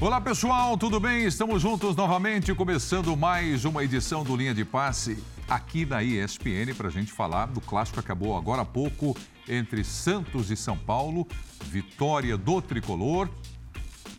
[0.00, 1.26] Olá pessoal, tudo bem?
[1.26, 6.88] Estamos juntos novamente, começando mais uma edição do Linha de Passe aqui na ESPN para
[6.88, 9.14] a gente falar do clássico que acabou agora há pouco
[9.46, 11.28] entre Santos e São Paulo,
[11.66, 13.28] vitória do tricolor.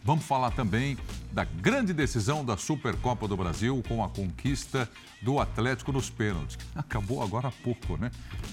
[0.04, 0.99] Vamos falar também
[1.31, 4.88] da grande decisão da Supercopa do Brasil com a conquista
[5.20, 6.59] do Atlético nos pênaltis.
[6.76, 8.12] Acabou agora há pouco, né?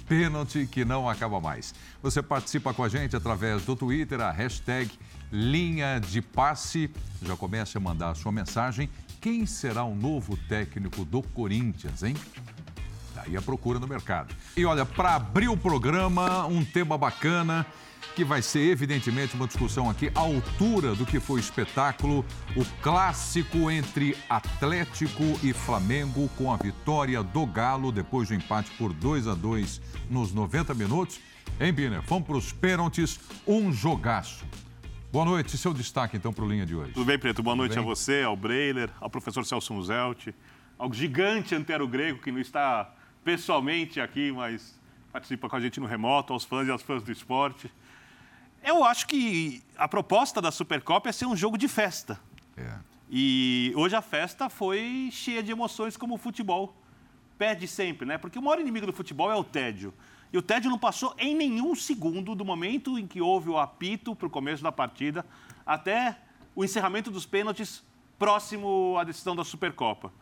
[0.09, 1.74] Pênalti que não acaba mais.
[2.02, 4.90] Você participa com a gente através do Twitter, a hashtag
[5.32, 6.91] linha de passe.
[7.23, 8.88] Já comece a mandar a sua mensagem.
[9.20, 12.14] Quem será o novo técnico do Corinthians, hein?
[13.14, 14.34] Daí a procura no mercado.
[14.56, 17.66] E olha, para abrir o programa, um tema bacana
[18.14, 22.24] que vai ser evidentemente uma discussão aqui à altura do que foi o espetáculo,
[22.56, 28.93] o clássico entre Atlético e Flamengo com a vitória do Galo depois do empate por
[28.93, 31.21] 2 a 2 nos 90 minutos.
[31.60, 32.02] Hein, Biner?
[32.02, 34.45] Vamos para os pênaltis, um jogaço.
[35.10, 36.92] Boa noite, seu destaque então para o Linha de hoje.
[36.92, 37.42] Tudo bem, Preto?
[37.42, 37.82] Boa Tudo noite bem?
[37.82, 40.34] a você, ao Breiler, ao professor Celso Muzelt,
[40.76, 42.92] ao gigante Antero Grego, que não está
[43.24, 44.78] pessoalmente aqui, mas
[45.10, 47.73] participa com a gente no remoto, aos fãs e aos fãs do esporte.
[48.62, 52.20] Eu acho que a proposta da Supercopa é ser um jogo de festa.
[52.54, 52.74] É.
[53.10, 56.76] E hoje a festa foi cheia de emoções como o futebol
[57.38, 58.18] pede sempre, né?
[58.18, 59.95] Porque o maior inimigo do futebol é o tédio.
[60.32, 64.15] E o tédio não passou em nenhum segundo do momento em que houve o apito
[64.15, 65.25] para o começo da partida
[65.65, 66.19] até
[66.54, 67.82] o encerramento dos pênaltis
[68.19, 70.12] próximo à decisão da Supercopa.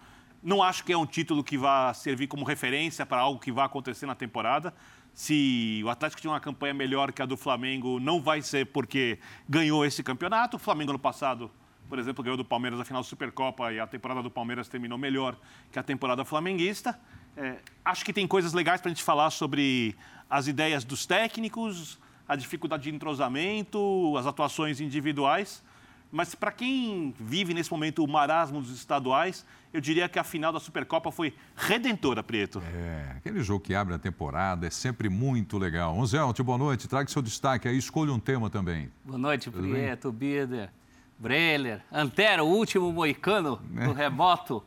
[0.42, 3.66] Não acho que é um título que vá servir como referência para algo que vai
[3.66, 4.72] acontecer na temporada,
[5.16, 9.18] se o Atlético tinha uma campanha melhor que a do Flamengo, não vai ser porque
[9.48, 10.58] ganhou esse campeonato.
[10.58, 11.50] O Flamengo no passado,
[11.88, 14.98] por exemplo, ganhou do Palmeiras a final da Supercopa e a temporada do Palmeiras terminou
[14.98, 15.34] melhor
[15.72, 17.00] que a temporada flamenguista.
[17.36, 19.94] É, acho que tem coisas legais para a gente falar sobre
[20.28, 25.62] as ideias dos técnicos, a dificuldade de entrosamento, as atuações individuais.
[26.10, 30.52] Mas para quem vive nesse momento o marasmo dos estaduais, eu diria que a final
[30.52, 32.62] da Supercopa foi redentora, Prieto.
[32.72, 35.94] É, aquele jogo que abre a temporada é sempre muito legal.
[35.96, 36.88] Onzelte, boa noite.
[36.88, 38.90] Traga seu destaque aí, escolha um tema também.
[39.04, 40.70] Boa noite, Tudo Prieto, Bider,
[41.18, 44.62] Breler, Antero, o último moicano do remoto.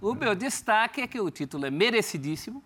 [0.00, 2.62] o meu destaque é que o título é merecidíssimo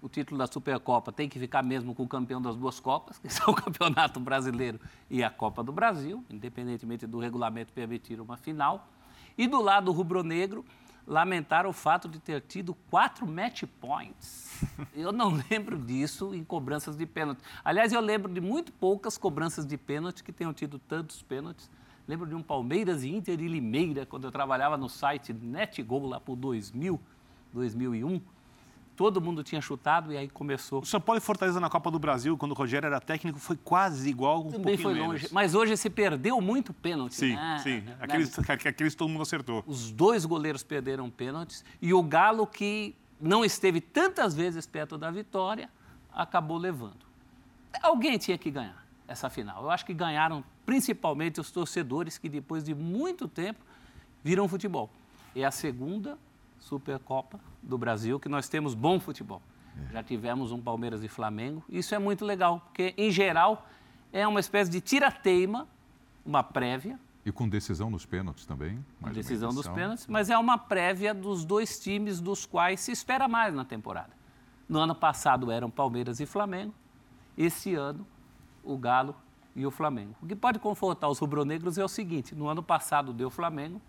[0.00, 3.28] o título da Supercopa tem que ficar mesmo com o campeão das duas Copas, que
[3.32, 8.88] são o Campeonato Brasileiro e a Copa do Brasil, independentemente do regulamento permitir uma final.
[9.36, 10.64] E do lado rubro-negro,
[11.06, 14.64] lamentar o fato de ter tido quatro match points.
[14.94, 17.40] Eu não lembro disso em cobranças de pênalti.
[17.64, 21.70] Aliás, eu lembro de muito poucas cobranças de pênalti que tenham tido tantos pênaltis.
[22.08, 26.18] Lembro de um Palmeiras e Inter e Limeira, quando eu trabalhava no site NetGol lá
[26.18, 26.98] por 2000,
[27.52, 28.20] 2001
[28.98, 30.80] todo mundo tinha chutado e aí começou.
[30.80, 33.56] O São Paulo e Fortaleza na Copa do Brasil, quando o Rogério era técnico, foi
[33.56, 35.18] quase igual, um Também foi longe.
[35.18, 35.30] Menos.
[35.30, 37.14] Mas hoje se perdeu muito pênalti.
[37.14, 37.60] Sim, né?
[37.62, 37.84] sim.
[38.00, 38.44] Aqueles, né?
[38.48, 39.62] aqueles todo mundo acertou.
[39.68, 45.12] Os dois goleiros perderam pênaltis e o Galo, que não esteve tantas vezes perto da
[45.12, 45.70] vitória,
[46.12, 47.06] acabou levando.
[47.80, 49.62] Alguém tinha que ganhar essa final.
[49.62, 53.64] Eu acho que ganharam principalmente os torcedores que depois de muito tempo
[54.22, 54.90] viram futebol.
[55.34, 56.18] É a segunda
[56.58, 59.40] Supercopa do Brasil, que nós temos bom futebol.
[59.88, 59.92] É.
[59.94, 61.64] Já tivemos um Palmeiras e Flamengo.
[61.68, 63.66] Isso é muito legal, porque, em geral,
[64.12, 65.66] é uma espécie de tira-teima,
[66.24, 66.98] uma prévia.
[67.24, 68.84] E com decisão nos pênaltis também.
[69.00, 73.26] Com decisão dos pênaltis, mas é uma prévia dos dois times dos quais se espera
[73.28, 74.10] mais na temporada.
[74.68, 76.74] No ano passado eram Palmeiras e Flamengo.
[77.36, 78.06] Esse ano,
[78.68, 79.16] o Galo
[79.56, 80.14] e o Flamengo.
[80.22, 83.80] O que pode confortar os rubro-negros é o seguinte: no ano passado deu Flamengo,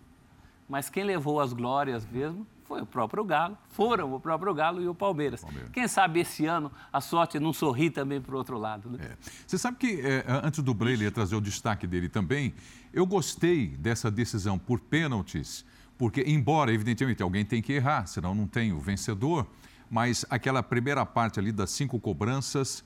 [0.68, 4.88] mas quem levou as glórias mesmo foi o próprio Galo, foram o próprio Galo e
[4.88, 5.42] o Palmeiras.
[5.42, 5.70] Palmeiras.
[5.70, 8.88] Quem sabe esse ano a sorte não sorri também para o outro lado.
[8.88, 8.98] Né?
[9.00, 9.16] É.
[9.46, 12.54] Você sabe que, é, antes do Breyle trazer o destaque dele também,
[12.92, 15.64] eu gostei dessa decisão por pênaltis,
[15.98, 19.46] porque, embora, evidentemente, alguém tem que errar, senão não tem o vencedor,
[19.90, 22.84] mas aquela primeira parte ali das cinco cobranças,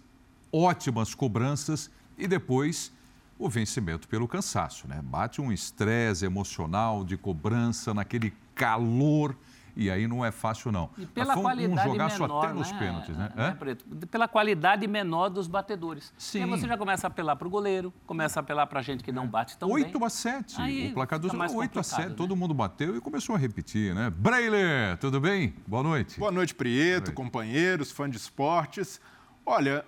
[0.54, 2.92] ótimas cobranças, e depois
[3.38, 5.00] o vencimento pelo cansaço, né?
[5.02, 9.36] Bate um estresse emocional de cobrança naquele calor
[9.76, 10.88] e aí não é fácil, não.
[10.96, 12.78] E pela qualidade um jogaço menor, até nos né?
[12.78, 13.32] pênaltis, né?
[13.36, 13.50] É?
[13.50, 13.84] Preto?
[14.06, 16.12] Pela qualidade menor dos batedores.
[16.16, 16.40] Sim.
[16.40, 19.02] Porque você já começa a apelar para o goleiro, começa a apelar para a gente
[19.02, 20.06] que não bate tão 8 bem.
[20.06, 20.60] a 7.
[20.60, 22.08] Aí o placar dos 8 a 7.
[22.10, 22.14] Né?
[22.16, 24.10] Todo mundo bateu e começou a repetir, né?
[24.10, 25.54] Breiler, tudo bem?
[25.66, 26.20] Boa noite.
[26.20, 27.12] Boa noite, Prieto, Boa noite.
[27.12, 29.00] companheiros, fã de esportes.
[29.44, 29.84] Olha,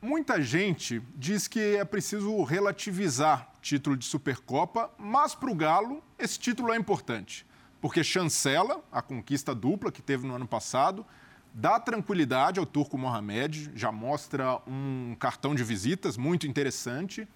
[0.00, 6.38] muita gente diz que é preciso relativizar título de Supercopa, mas para o Galo esse
[6.38, 7.46] título é importante
[7.80, 11.04] porque chancela a conquista dupla que teve no ano passado,
[11.52, 17.26] dá tranquilidade ao Turco Mohamed, já mostra um cartão de visitas muito interessante,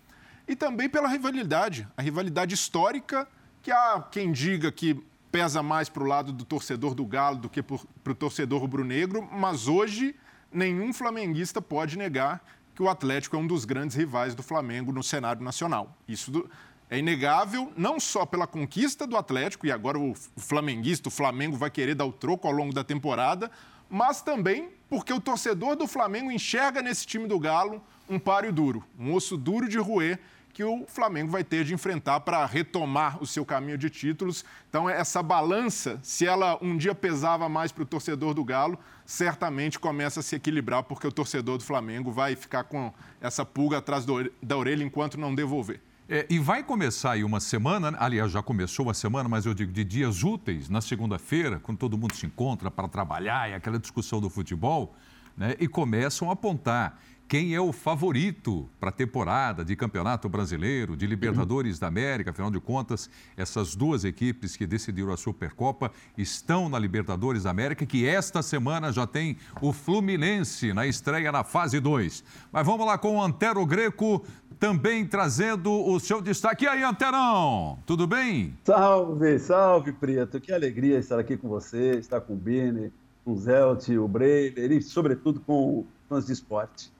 [0.47, 3.27] e também pela rivalidade, a rivalidade histórica
[3.63, 5.03] que há quem diga que
[5.33, 9.27] pesa mais para o lado do torcedor do Galo do que para o torcedor rubro-negro,
[9.33, 10.15] mas hoje
[10.53, 12.45] nenhum flamenguista pode negar
[12.75, 15.97] que o Atlético é um dos grandes rivais do Flamengo no cenário nacional.
[16.09, 16.51] Isso do,
[16.91, 21.71] é inegável, não só pela conquista do Atlético, e agora o flamenguista, o Flamengo vai
[21.71, 23.51] querer dar o troco ao longo da temporada,
[23.89, 28.85] mas também porque o torcedor do Flamengo enxerga nesse time do Galo um páreo duro,
[28.99, 30.21] um osso duro de roer
[30.55, 34.45] que o Flamengo vai ter de enfrentar para retomar o seu caminho de títulos.
[34.71, 39.81] Então, essa balança, se ela um dia pesava mais para o torcedor do Galo, certamente
[39.81, 44.07] começa a se equilibrar, porque o torcedor do Flamengo vai ficar com essa pulga atrás
[44.41, 45.81] da orelha enquanto não devolver.
[46.09, 49.73] É, e vai começar aí uma semana, aliás, já começou uma semana, mas eu digo
[49.73, 54.21] de dias úteis, na segunda-feira, quando todo mundo se encontra para trabalhar e aquela discussão
[54.21, 54.95] do futebol,
[55.37, 60.97] né, e começam a apontar quem é o favorito para a temporada de Campeonato Brasileiro,
[60.97, 62.31] de Libertadores da América.
[62.31, 67.87] Afinal de contas, essas duas equipes que decidiram a Supercopa estão na Libertadores da América,
[67.87, 72.23] que esta semana já tem o Fluminense na estreia na fase 2.
[72.53, 74.25] Mas vamos lá com o Antero Greco,
[74.61, 76.65] também trazendo o seu destaque.
[76.65, 78.57] E aí, Anterão, tudo bem?
[78.65, 80.41] Salve, salve, Preto.
[80.41, 82.93] Que alegria estar aqui com você, estar com o Bini,
[83.25, 86.94] com o Zelt, o Breiler e, sobretudo, com fãs de esporte.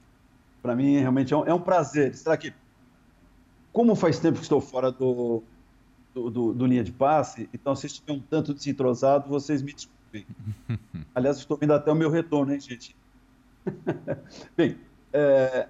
[0.65, 2.51] Para mim, realmente é um, é um, prazer estar aqui.
[3.71, 5.43] Como faz tempo que estou fora do,
[6.15, 10.27] do, do, do linha de passe, então se estiver um tanto desentrosado, vocês me desculpem.
[11.15, 12.97] Aliás, estou vindo até o meu retorno, hein, gente?
[14.57, 14.79] Bem,
[15.13, 15.69] é,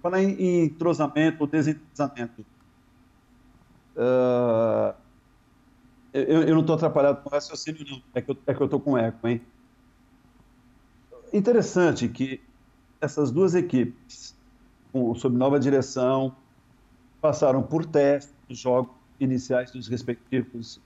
[0.00, 2.46] falar em, entrosamento, desentrosamento.
[3.96, 4.94] Uh,
[6.12, 8.00] eu, eu, não estou atrapalhado com o raciocínio, não.
[8.14, 9.40] É que eu é estou com eco, hein?
[11.32, 12.40] Interessante que
[13.00, 14.36] essas duas equipes,
[14.92, 16.34] com, sob nova direção,
[17.20, 20.80] passaram por testes jogos iniciais dos respectivos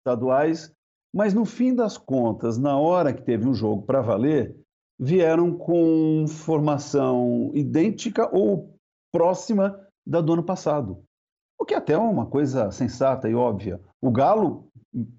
[0.00, 0.72] estaduais,
[1.14, 4.54] mas no fim das contas, na hora que teve um jogo para valer,
[4.98, 8.74] vieram com formação idêntica ou
[9.12, 11.02] próxima da do ano passado.
[11.58, 13.80] O que até é uma coisa sensata e óbvia.
[14.00, 14.68] O Galo,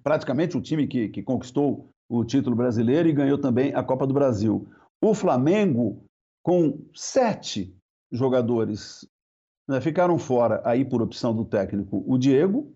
[0.02, 4.14] praticamente o time que, que conquistou o título brasileiro e ganhou também a Copa do
[4.14, 4.66] Brasil.
[5.02, 6.02] O Flamengo
[6.42, 7.74] com sete
[8.10, 9.08] jogadores.
[9.68, 12.74] Né, ficaram fora, aí por opção do técnico, o Diego,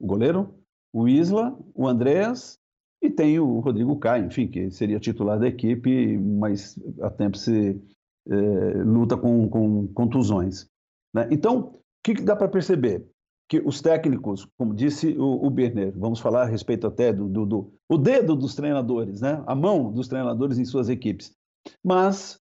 [0.00, 0.58] o goleiro,
[0.92, 2.58] o Isla, o Andreas
[3.02, 7.78] e tem o Rodrigo Caio, enfim, que seria titular da equipe, mas há tempo se
[8.26, 8.34] é,
[8.82, 10.66] luta com, com contusões.
[11.12, 11.28] Né?
[11.30, 13.06] Então, o que, que dá para perceber?
[13.46, 17.44] Que os técnicos, como disse o, o Berner, vamos falar a respeito até do, do,
[17.44, 19.44] do, o dedo dos treinadores, né?
[19.46, 21.36] a mão dos treinadores em suas equipes.
[21.84, 22.40] Mas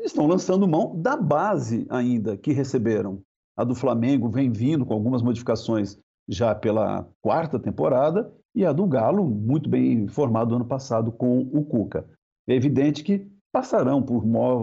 [0.00, 3.20] estão lançando mão da base ainda que receberam.
[3.56, 5.98] A do Flamengo vem vindo com algumas modificações
[6.28, 11.64] já pela quarta temporada e a do Galo, muito bem formado ano passado com o
[11.64, 12.08] Cuca.
[12.48, 14.22] É evidente que passarão por,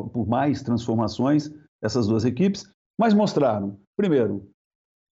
[0.09, 1.51] por mais transformações
[1.81, 2.65] essas duas equipes,
[2.97, 4.47] mas mostraram, primeiro,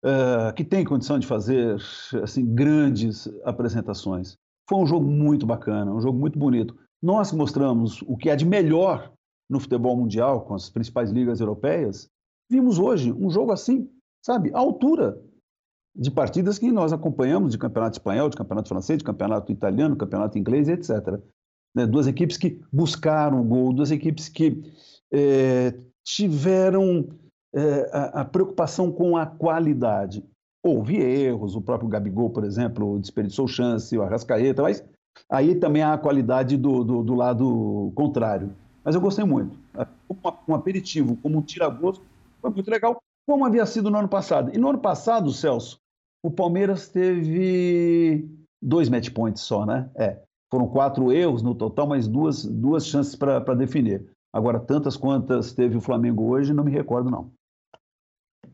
[0.04, 1.76] uh, que tem condição de fazer
[2.22, 4.36] assim, grandes apresentações.
[4.68, 6.76] Foi um jogo muito bacana, um jogo muito bonito.
[7.02, 9.12] Nós mostramos o que há de melhor
[9.48, 12.08] no futebol mundial, com as principais ligas europeias,
[12.50, 13.88] vimos hoje um jogo assim,
[14.24, 15.20] sabe, à altura
[15.94, 20.38] de partidas que nós acompanhamos de campeonato espanhol, de campeonato francês, de campeonato italiano, campeonato
[20.38, 21.18] inglês, etc.
[21.74, 21.86] Né?
[21.86, 24.62] Duas equipes que buscaram o gol, duas equipes que
[25.10, 25.74] é,
[26.04, 27.08] tiveram
[27.54, 30.22] é, a, a, preocupação com a qualidade.
[30.62, 34.84] Houve erros, o próprio Gabigol, por exemplo, desperdiçou chance, o Arrascaeta, mas
[35.30, 38.52] aí também há a qualidade do, do, do lado contrário.
[38.86, 39.58] Mas eu gostei muito.
[40.48, 42.04] Um aperitivo, como um tira-gosto,
[42.40, 44.54] foi muito legal, como havia sido no ano passado.
[44.54, 45.80] E no ano passado, Celso,
[46.24, 48.30] o Palmeiras teve
[48.62, 49.90] dois match points só, né?
[49.96, 50.22] É.
[50.48, 54.08] Foram quatro erros no total, mas duas, duas chances para definir.
[54.32, 57.32] Agora, tantas quantas teve o Flamengo hoje, não me recordo, não.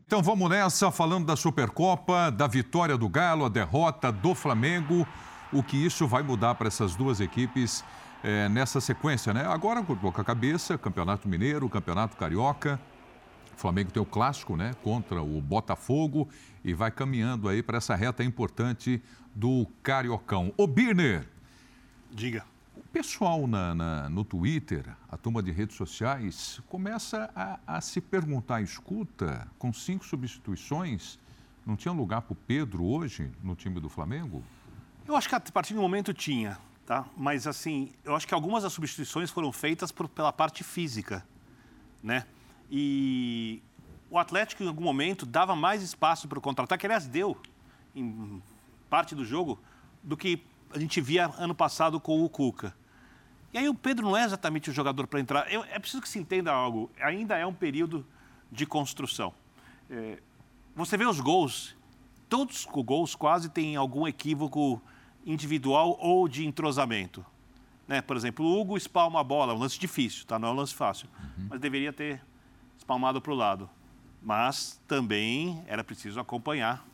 [0.07, 5.05] Então vamos nessa, falando da Supercopa, da vitória do Galo, a derrota do Flamengo,
[5.53, 7.85] o que isso vai mudar para essas duas equipes
[8.23, 9.45] é, nessa sequência, né?
[9.45, 12.79] Agora, coloca a cabeça, Campeonato Mineiro, Campeonato Carioca.
[13.53, 14.73] O Flamengo tem o clássico, né?
[14.81, 16.29] Contra o Botafogo
[16.63, 19.01] e vai caminhando aí para essa reta importante
[19.35, 20.53] do Cariocão.
[20.57, 21.27] O Birner.
[22.09, 22.45] Diga.
[22.75, 27.99] O pessoal na, na, no Twitter, a turma de redes sociais, começa a, a se
[27.99, 31.19] perguntar: escuta, com cinco substituições,
[31.65, 34.43] não tinha lugar para o Pedro hoje no time do Flamengo?
[35.07, 37.05] Eu acho que a partir do momento tinha tá?
[37.15, 41.25] Mas assim, eu acho que algumas das substituições foram feitas por, pela parte física,
[42.01, 42.25] né?
[42.69, 43.61] E
[44.09, 47.37] o Atlético em algum momento dava mais espaço para o contra-ataque, aliás deu
[47.95, 48.41] em
[48.89, 49.59] parte do jogo
[50.01, 52.75] do que a gente via ano passado com o Cuca.
[53.53, 55.51] E aí o Pedro não é exatamente o jogador para entrar.
[55.51, 56.91] Eu, é preciso que se entenda algo.
[56.99, 58.05] Ainda é um período
[58.51, 59.31] de construção.
[59.89, 60.17] É,
[60.75, 61.75] você vê os gols,
[62.27, 64.81] todos os gols quase têm algum equívoco
[65.25, 67.25] individual ou de entrosamento.
[67.87, 68.01] Né?
[68.01, 70.39] Por exemplo, o Hugo espalma a bola, um lance difícil, tá?
[70.39, 71.47] não é um lance fácil, uhum.
[71.49, 72.21] mas deveria ter
[72.77, 73.69] espalmado para o lado.
[74.21, 76.85] Mas também era preciso acompanhar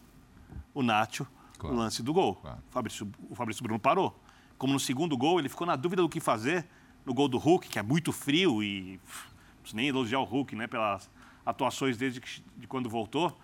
[0.74, 1.76] o Nacho claro.
[1.76, 2.36] no lance do gol.
[2.36, 2.58] Claro.
[2.70, 4.20] O, Fabrício, o Fabrício Bruno parou.
[4.58, 6.66] Como no segundo gol, ele ficou na dúvida do que fazer
[7.06, 10.56] no gol do Hulk, que é muito frio e não preciso nem elogiar o Hulk
[10.56, 11.10] né, pelas
[11.46, 13.38] atuações desde que, de quando voltou.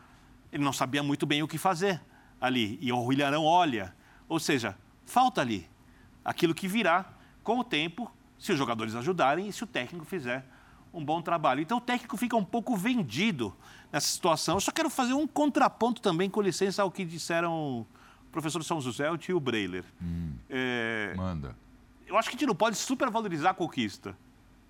[0.52, 2.02] Ele não sabia muito bem o que fazer
[2.40, 2.78] ali.
[2.82, 3.94] E o Ilharão olha.
[4.28, 5.70] Ou seja, falta ali
[6.24, 7.06] aquilo que virá
[7.44, 10.46] com o tempo, se os jogadores ajudarem e se o técnico fizer
[10.94, 11.62] um bom trabalho.
[11.62, 13.56] Então o técnico fica um pouco vendido
[13.92, 14.56] nessa situação.
[14.56, 17.86] Eu só quero fazer um contraponto também, com licença, ao que disseram
[18.32, 19.86] professor São José e o Breiler.
[20.02, 21.14] Hum, é...
[21.16, 21.56] Manda.
[22.08, 24.16] Eu acho que a gente não pode supervalorizar a conquista.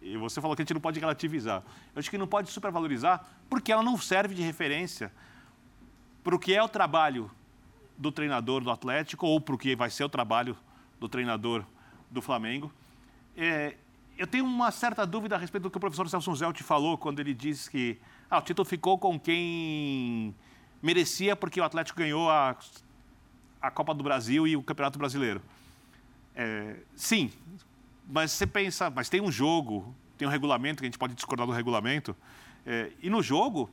[0.02, 1.64] E você falou que a gente não pode relativizar.
[1.96, 5.12] Eu acho que não pode supervalorizar porque ela não serve de referência
[6.24, 7.30] para o que é o trabalho
[7.98, 10.58] do treinador do Atlético ou para o que vai ser o trabalho
[11.00, 11.64] do treinador
[12.10, 12.72] do Flamengo.
[13.36, 13.76] É,
[14.18, 17.20] eu tenho uma certa dúvida a respeito do que o professor Celso Zelt falou quando
[17.20, 17.98] ele disse que
[18.30, 20.34] ah, o título ficou com quem
[20.82, 22.58] merecia porque o Atlético ganhou a
[23.66, 25.42] a Copa do Brasil e o Campeonato Brasileiro.
[26.36, 27.32] É, sim,
[28.08, 31.48] mas você pensa, mas tem um jogo, tem um regulamento, que a gente pode discordar
[31.48, 32.16] do regulamento,
[32.64, 33.70] é, e no jogo,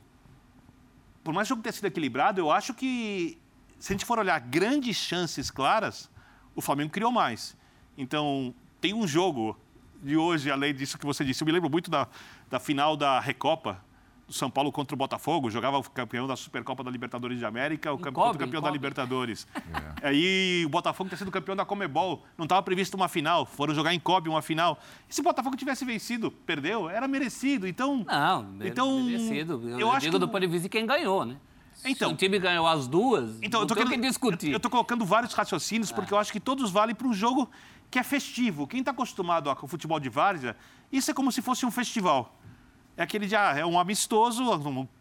[1.23, 3.37] por mais que o jogo tenha sido equilibrado, eu acho que,
[3.83, 6.09] se a gente for olhar grandes chances claras,
[6.55, 7.53] o Flamengo criou mais.
[7.97, 9.59] Então, tem um jogo
[10.01, 12.07] de hoje, além disso que você disse, eu me lembro muito da,
[12.49, 13.83] da final da Recopa,
[14.25, 17.91] do São Paulo contra o Botafogo, jogava o campeão da Supercopa da Libertadores de América,
[17.91, 19.45] o campeão, cobre, campeão da Libertadores.
[20.01, 20.07] É.
[20.07, 23.93] Aí o Botafogo tinha sido campeão da Comebol, não estava previsto uma final, foram jogar
[23.93, 24.79] em Kobe uma final.
[25.09, 27.67] E se o Botafogo tivesse vencido, perdeu, era merecido.
[27.67, 29.61] Então, não, então merecido.
[29.67, 30.19] Eu, eu acho digo que...
[30.19, 31.37] do ponto de vista de quem ganhou, né?
[31.85, 34.51] Então, Se o time ganhou as duas, então, eu tô querendo, que discutir.
[34.51, 35.93] Eu estou colocando vários raciocínios, é.
[35.93, 37.49] porque eu acho que todos valem para um jogo
[37.91, 38.67] que é festivo.
[38.67, 40.55] Quem está acostumado com o futebol de várzea,
[40.91, 42.39] isso é como se fosse um festival
[42.95, 44.43] é aquele de, ah, é um amistoso,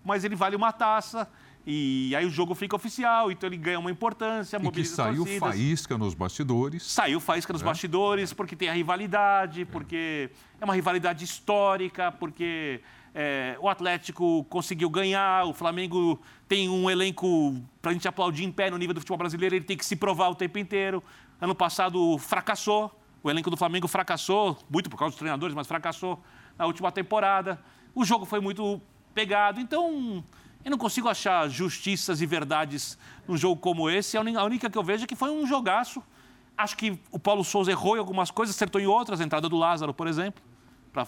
[0.04, 1.28] mas ele vale uma taça.
[1.64, 5.38] E aí o jogo fica oficial, então ele ganha uma importância, e que saiu torcidas.
[5.38, 6.82] faísca nos bastidores.
[6.82, 7.64] Saiu faísca nos é.
[7.64, 12.80] bastidores, porque tem a rivalidade, porque é uma rivalidade histórica, porque
[13.14, 18.52] é, o Atlético conseguiu ganhar, o Flamengo tem um elenco para a gente aplaudir em
[18.52, 21.02] pé no nível do futebol brasileiro, ele tem que se provar o tempo inteiro.
[21.40, 22.90] Ano passado fracassou,
[23.22, 26.22] o elenco do Flamengo fracassou, muito por causa dos treinadores, mas fracassou
[26.56, 27.62] na última temporada.
[27.94, 28.80] O jogo foi muito
[29.14, 30.24] pegado, então
[30.64, 34.16] eu não consigo achar justiças e verdades num jogo como esse.
[34.16, 36.02] A única que eu vejo é que foi um jogaço.
[36.56, 39.20] Acho que o Paulo Souza errou em algumas coisas, acertou em outras.
[39.20, 40.42] A entrada do Lázaro, por exemplo,
[40.92, 41.06] para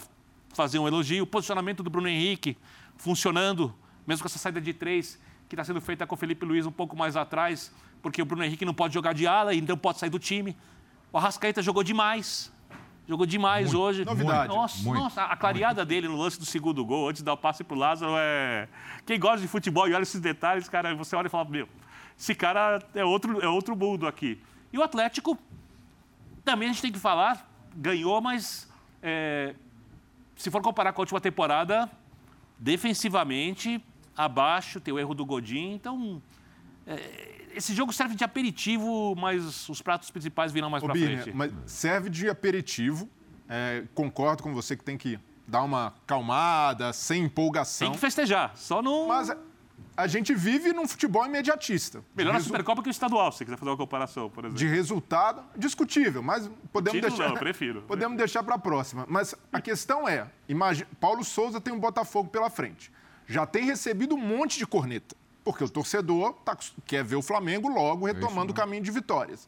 [0.55, 1.23] fazer um elogio.
[1.23, 2.57] O posicionamento do Bruno Henrique
[2.97, 3.75] funcionando,
[4.07, 6.71] mesmo com essa saída de três que está sendo feita com o Felipe Luiz um
[6.71, 7.71] pouco mais atrás,
[8.01, 10.55] porque o Bruno Henrique não pode jogar de ala e então pode sair do time.
[11.11, 12.51] O Arrascaeta jogou demais.
[13.07, 14.05] Jogou demais muito, hoje.
[14.05, 14.47] Novidade.
[14.47, 15.89] Nossa, muito, nossa, a clareada muito.
[15.89, 18.67] dele no lance do segundo gol, antes de dar o passe pro Lázaro, é.
[19.05, 21.69] Quem gosta de futebol e olha esses detalhes, cara, você olha e fala, meu,
[22.17, 24.41] esse cara é outro, é outro mundo aqui.
[24.73, 25.37] E o Atlético,
[26.43, 28.67] também a gente tem que falar, ganhou, mas
[29.03, 29.53] é,
[30.35, 31.89] se for comparar com a última temporada,
[32.59, 33.83] defensivamente,
[34.15, 36.21] abaixo, tem o erro do Godin, então.
[36.87, 41.31] É, esse jogo serve de aperitivo, mas os pratos principais virão mais para frente.
[41.33, 43.09] Mas serve de aperitivo.
[43.47, 47.87] É, concordo com você que tem que dar uma calmada, sem empolgação.
[47.87, 49.07] Tem que festejar, só não.
[49.07, 49.31] Mas
[49.97, 52.03] a gente vive num futebol imediatista.
[52.15, 54.57] Melhor na Supercopa que o estadual, se você quiser fazer uma comparação, por exemplo.
[54.57, 57.29] De resultado, discutível, mas podemos Título, deixar.
[57.29, 57.81] Não, eu prefiro.
[57.83, 59.05] Podemos deixar para a próxima.
[59.07, 62.91] Mas a questão é: imagine, Paulo Souza tem um Botafogo pela frente.
[63.27, 67.69] Já tem recebido um monte de corneta porque o torcedor tá, quer ver o Flamengo
[67.69, 69.47] logo é retomando o caminho de vitórias.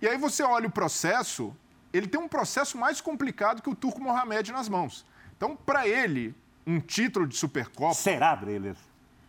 [0.00, 1.54] E aí você olha o processo,
[1.92, 5.04] ele tem um processo mais complicado que o Turco Mohamed nas mãos.
[5.36, 6.34] Então, para ele,
[6.66, 7.94] um título de Supercopa.
[7.94, 8.74] Será, Breler?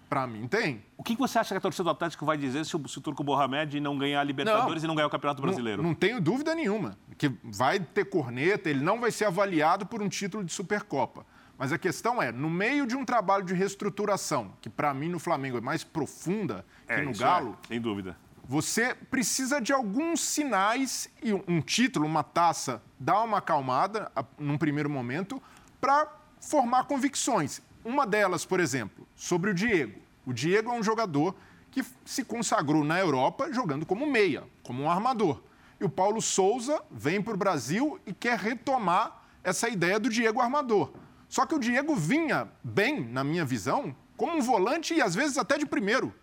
[0.09, 0.83] Para mim, tem.
[0.97, 3.01] O que você acha que a torcida do Atlético vai dizer se o, se o
[3.01, 5.83] Turco Mohamed não ganhar a Libertadores não, e não ganhar o Campeonato Brasileiro?
[5.83, 6.97] Não, não tenho dúvida nenhuma.
[7.15, 11.23] Que vai ter corneta, ele não vai ser avaliado por um título de Supercopa.
[11.59, 15.19] Mas a questão é, no meio de um trabalho de reestruturação, que para mim no
[15.19, 18.17] Flamengo é mais profunda que é, no Galo, é, sem dúvida.
[18.45, 24.89] Você precisa de alguns sinais e um título, uma taça, dá uma acalmada num primeiro
[24.89, 25.39] momento
[25.79, 26.07] para
[26.41, 27.61] formar convicções.
[27.83, 29.99] Uma delas, por exemplo, sobre o Diego.
[30.25, 31.35] O Diego é um jogador
[31.71, 35.41] que se consagrou na Europa jogando como meia, como um armador.
[35.79, 40.41] E o Paulo Souza vem para o Brasil e quer retomar essa ideia do Diego
[40.41, 40.91] armador.
[41.29, 45.37] Só que o Diego vinha bem, na minha visão, como um volante e às vezes
[45.37, 46.13] até de primeiro.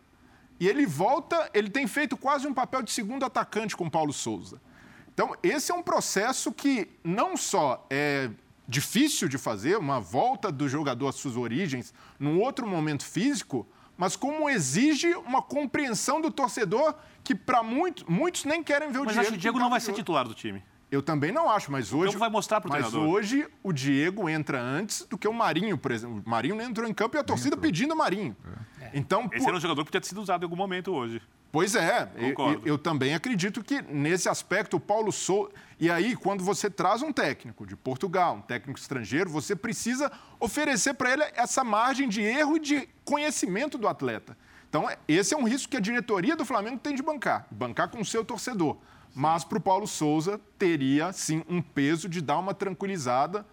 [0.58, 4.12] E ele volta, ele tem feito quase um papel de segundo atacante com o Paulo
[4.12, 4.60] Souza.
[5.12, 8.30] Então, esse é um processo que não só é
[8.68, 14.16] difícil de fazer, uma volta do jogador às suas origens num outro momento físico, mas
[14.16, 16.94] como exige uma compreensão do torcedor
[17.24, 19.16] que, para muitos, muitos nem querem ver o mas Diego.
[19.16, 20.62] Mas acho que o Diego não vai ser titular do time.
[20.90, 22.10] Eu também não acho, mas hoje.
[22.10, 23.12] Então vai mostrar pro Mas treinador.
[23.12, 26.22] hoje o Diego entra antes do que o Marinho, por exemplo.
[26.24, 28.36] O Marinho não entrou em campo e a torcida pedindo o Marinho.
[28.94, 31.20] Então, Esse por- era um jogador que podia ter sido usado em algum momento hoje.
[31.52, 35.50] Pois é, eu, eu- também acredito que nesse aspecto o Paulo Souza.
[35.80, 40.94] E aí, quando você traz um técnico de Portugal, um técnico estrangeiro, você precisa oferecer
[40.94, 44.36] para ele essa margem de erro e de conhecimento do atleta.
[44.68, 47.88] Então, é- esse é um risco que a diretoria do Flamengo tem de bancar bancar
[47.88, 48.76] com o seu torcedor.
[49.14, 53.46] Mas para o Paulo Souza teria sim um peso de dar uma tranquilizada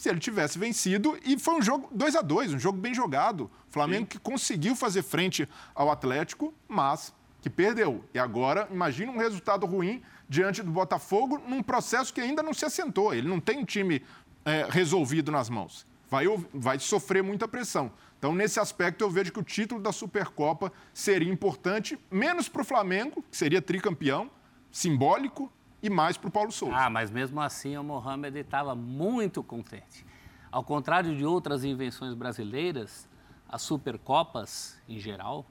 [0.00, 1.18] se ele tivesse vencido.
[1.22, 3.50] E foi um jogo 2 a 2 um jogo bem jogado.
[3.68, 8.02] Flamengo que conseguiu fazer frente ao Atlético, mas que perdeu.
[8.14, 12.64] E agora, imagina um resultado ruim diante do Botafogo num processo que ainda não se
[12.64, 13.12] assentou.
[13.12, 14.02] Ele não tem um time
[14.42, 15.86] é, resolvido nas mãos.
[16.08, 17.92] Vai, vai sofrer muita pressão.
[18.18, 22.64] Então, nesse aspecto, eu vejo que o título da Supercopa seria importante, menos para o
[22.64, 24.30] Flamengo, que seria tricampeão,
[24.72, 26.76] simbólico, e mais para o Paulo Souza.
[26.76, 30.06] Ah, mas mesmo assim o Mohamed estava muito contente.
[30.50, 33.08] Ao contrário de outras invenções brasileiras,
[33.48, 35.46] as Supercopas, em geral,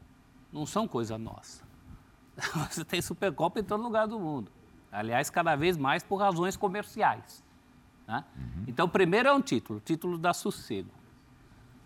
[0.51, 1.63] não são coisa nossa.
[2.69, 4.51] Você tem Supercopa em todo lugar do mundo.
[4.91, 7.43] Aliás, cada vez mais por razões comerciais.
[8.07, 8.23] né?
[8.67, 10.89] Então, primeiro é um título, o título dá sossego.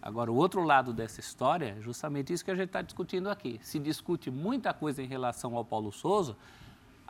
[0.01, 3.59] Agora, o outro lado dessa história é justamente isso que a gente está discutindo aqui.
[3.63, 6.35] Se discute muita coisa em relação ao Paulo Souza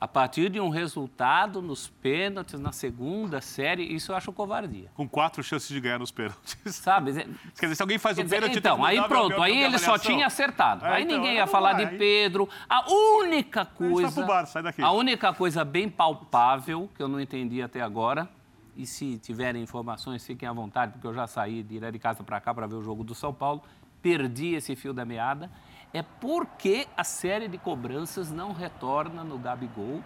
[0.04, 4.92] a partir de um resultado nos pênaltis, na segunda série, isso eu acho covardia.
[4.96, 6.58] Com quatro chances de ganhar nos pênaltis.
[6.66, 7.13] Sabe?
[7.58, 8.58] Quer dizer, se alguém faz um dizer, pênalti...
[8.58, 10.86] então, aí pronto, aí ele só tinha acertado.
[10.86, 11.86] É, aí então, ninguém ia falar vai.
[11.86, 12.50] de Pedro.
[12.68, 14.12] A única coisa.
[14.12, 14.82] pro bar, sai daqui.
[14.82, 18.28] A única coisa bem palpável que eu não entendi até agora,
[18.76, 22.42] e se tiverem informações, fiquem à vontade, porque eu já saí direto de casa para
[22.42, 23.63] cá para ver o jogo do São Paulo,
[24.02, 25.50] perdi esse fio da meada,
[25.94, 30.02] é porque a série de cobranças não retorna no Gabigol,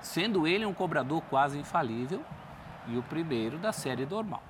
[0.00, 2.22] sendo ele um cobrador quase infalível
[2.86, 4.42] e o primeiro da série normal.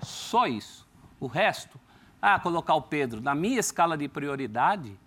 [0.00, 0.88] Só isso.
[1.20, 1.78] O resto,
[2.20, 4.98] ah, colocar o Pedro na minha escala de prioridade,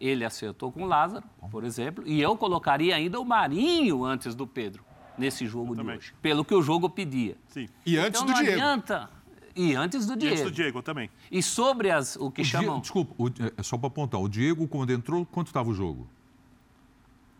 [0.00, 4.46] ele acertou com o Lázaro, por exemplo, e eu colocaria ainda o Marinho antes do
[4.46, 4.84] Pedro
[5.16, 7.36] nesse jogo de hoje, pelo que o jogo pedia.
[7.46, 7.68] Sim.
[7.86, 8.60] E antes então do não Diego.
[8.60, 9.08] adianta.
[9.56, 10.34] E antes do E Diego.
[10.34, 11.08] antes do Diego também.
[11.30, 12.66] E sobre as, o que O chamam.
[12.66, 14.20] Diego- desculpa, o- é só para apontar.
[14.20, 16.08] O Diego, quando entrou, quanto estava o jogo?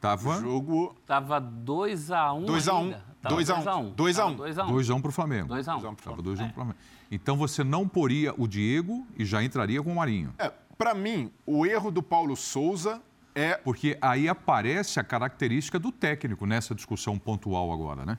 [0.00, 2.44] Tava Jogo Tava 2x1.
[2.44, 2.94] 2 a 1.
[3.26, 3.90] 2 a 1.
[3.94, 4.36] 2 a 1.
[4.36, 4.66] 2x1.
[4.68, 5.48] 2x1 para o Flamengo.
[5.48, 5.78] 2 a 1.
[5.94, 6.76] Estava 2x1 para o Flamengo.
[7.10, 10.34] Então você não poria o Diego e já entraria com o Marinho.
[10.38, 13.00] É, para mim, o erro do Paulo Souza
[13.34, 18.18] é Porque aí aparece a característica do técnico nessa discussão pontual agora, né?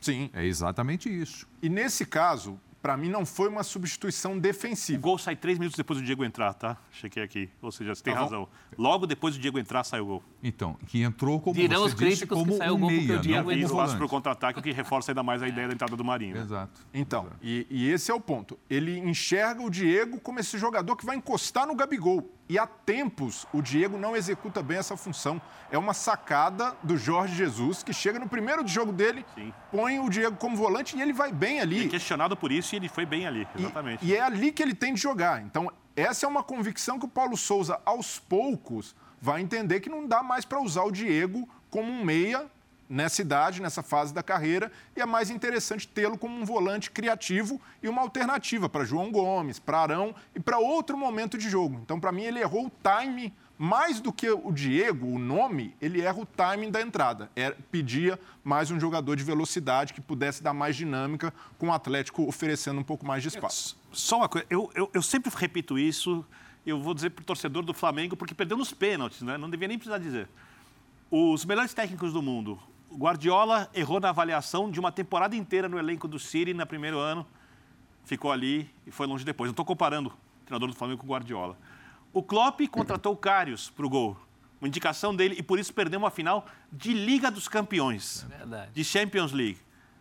[0.00, 0.30] sim.
[0.32, 1.46] É exatamente isso.
[1.62, 5.00] E nesse caso, para mim não foi uma substituição O defensiva.
[5.00, 6.76] gol sai três minutos depois do Diego entrar, tá?
[6.90, 7.48] Chequei aqui.
[7.60, 8.48] Ou seja, você tem Tá razão.
[8.78, 10.22] Logo depois do Diego entrar, sai o gol.
[10.42, 12.88] Então, que entrou como Dirão você os disse, críticos que como saiu o um gol
[12.88, 13.70] porque o meia, Diego E entrou.
[13.78, 16.34] espaço para o contra-ataque, o que reforça ainda mais a ideia da entrada do Marinho.
[16.36, 16.42] né?
[16.42, 16.80] Exato.
[16.94, 18.58] Então, e, e esse é o ponto.
[18.68, 22.28] Ele enxerga o Diego como esse jogador que vai encostar no Gabigol.
[22.50, 25.40] E há tempos o Diego não executa bem essa função.
[25.70, 29.54] É uma sacada do Jorge Jesus, que chega no primeiro jogo dele, Sim.
[29.70, 31.88] põe o Diego como volante e ele vai bem Ele é ali.
[31.88, 34.04] questionado por isso e ele foi bem ali, E- exatamente.
[34.04, 35.40] E, é ali que ele tem de jogar.
[35.42, 40.04] Então, essa é uma convicção que o Paulo Souza, aos poucos, vai entender que não
[40.04, 42.50] dá mais para usar o Diego como um meia
[42.90, 47.60] nessa idade, nessa fase da carreira, e é mais interessante tê-lo como um volante criativo
[47.80, 51.80] e uma alternativa para João Gomes, para Arão e para outro momento de jogo.
[51.84, 56.00] Então, para mim, ele errou o time mais do que o Diego, o nome, ele
[56.00, 57.30] erra o timing da entrada.
[57.36, 62.26] É, pedia mais um jogador de velocidade que pudesse dar mais dinâmica, com o Atlético
[62.26, 63.78] oferecendo um pouco mais de espaço.
[63.92, 66.24] Só uma coisa, eu, eu, eu sempre repito isso,
[66.66, 69.36] eu vou dizer para o torcedor do Flamengo, porque perdeu nos pênaltis, né?
[69.36, 70.26] não devia nem precisar dizer.
[71.10, 72.58] Os melhores técnicos do mundo,
[72.90, 76.98] o Guardiola errou na avaliação de uma temporada inteira no elenco do City no primeiro
[76.98, 77.24] ano,
[78.04, 79.48] ficou ali e foi longe depois.
[79.48, 81.56] Não estou comparando o treinador do Flamengo com o Guardiola.
[82.12, 84.16] O Klopp contratou o Karius para o gol,
[84.60, 88.72] uma indicação dele, e por isso perdeu uma final de Liga dos Campeões Verdade.
[88.74, 89.58] de Champions League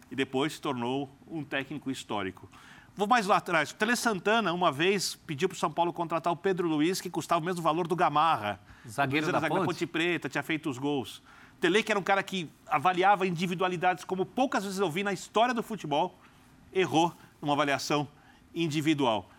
[0.10, 2.50] e depois se tornou um técnico histórico.
[2.96, 3.70] Vou mais lá atrás.
[3.70, 7.10] O Tele Santana, uma vez, pediu para o São Paulo contratar o Pedro Luiz, que
[7.10, 8.60] custava o mesmo valor do Gamarra.
[8.86, 9.68] Zagueiro da zagueiro Ponte.
[9.68, 11.22] Ponte Preta, tinha feito os gols.
[11.60, 15.54] Tele, que era um cara que avaliava individualidades como poucas vezes eu vi na história
[15.54, 16.18] do futebol,
[16.74, 18.08] errou numa avaliação
[18.54, 19.30] individual.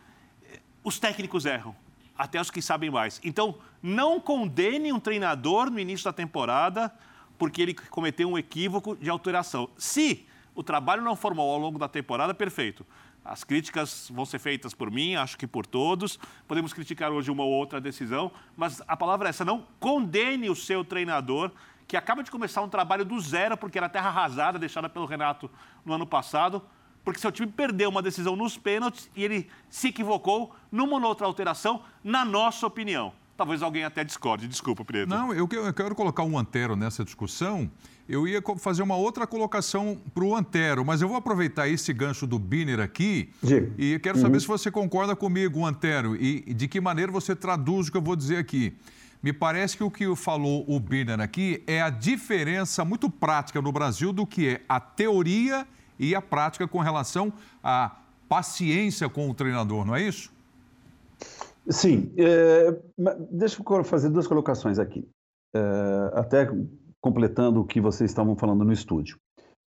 [0.83, 1.75] Os técnicos erram,
[2.17, 3.21] até os que sabem mais.
[3.25, 6.93] Então, não condene um treinador no início da temporada
[7.39, 9.71] porque ele cometeu um equívoco de alteração.
[9.79, 12.85] Se o trabalho não formou ao longo da temporada, perfeito.
[13.25, 16.19] As críticas vão ser feitas por mim, acho que por todos.
[16.49, 20.57] Podemos criticar hoje uma ou outra decisão, mas a palavra é essa: não condene o
[20.57, 21.51] seu treinador,
[21.90, 25.50] que acaba de começar um trabalho do zero, porque era terra arrasada deixada pelo Renato
[25.85, 26.62] no ano passado,
[27.05, 31.26] porque seu time perdeu uma decisão nos pênaltis e ele se equivocou numa ou outra
[31.26, 33.12] alteração, na nossa opinião.
[33.37, 34.46] Talvez alguém até discorde.
[34.46, 35.09] Desculpa, Preto.
[35.09, 37.68] Não, eu que- eu quero colocar um Antero nessa discussão.
[38.09, 42.24] Eu ia fazer uma outra colocação para o Antero, mas eu vou aproveitar esse gancho
[42.24, 43.31] do Biner aqui
[43.76, 47.88] e quero saber se você concorda comigo, Antero, e e de que maneira você traduz
[47.88, 48.76] o que eu vou dizer aqui.
[49.23, 53.71] Me parece que o que falou o Biner aqui é a diferença muito prática no
[53.71, 55.67] Brasil do que é a teoria
[55.99, 57.31] e a prática com relação
[57.63, 57.97] à
[58.29, 60.33] paciência com o treinador, não é isso?
[61.69, 62.75] Sim, é,
[63.31, 65.07] deixa eu fazer duas colocações aqui,
[65.55, 65.61] é,
[66.15, 66.49] até
[67.01, 69.19] completando o que vocês estavam falando no estúdio.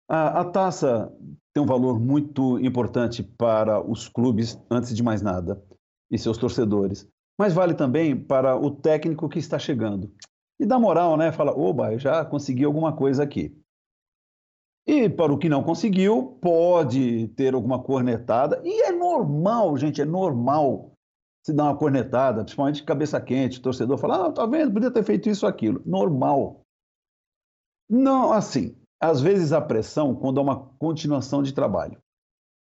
[0.10, 1.12] A, a taça
[1.54, 5.62] tem um valor muito importante para os clubes, antes de mais nada,
[6.10, 7.08] e seus torcedores,
[7.42, 10.14] mas vale também para o técnico que está chegando.
[10.60, 11.32] E dá moral, né?
[11.32, 13.60] Fala, oba, eu já consegui alguma coisa aqui.
[14.86, 20.06] E para o que não conseguiu, pode ter alguma cornetada, e é normal, gente, é
[20.06, 20.92] normal
[21.44, 25.28] se dá uma cornetada, principalmente cabeça quente, torcedor fala, ah, tá vendo, podia ter feito
[25.28, 25.82] isso, aquilo.
[25.84, 26.62] Normal.
[27.90, 32.00] Não, assim, às vezes a pressão quando há uma continuação de trabalho.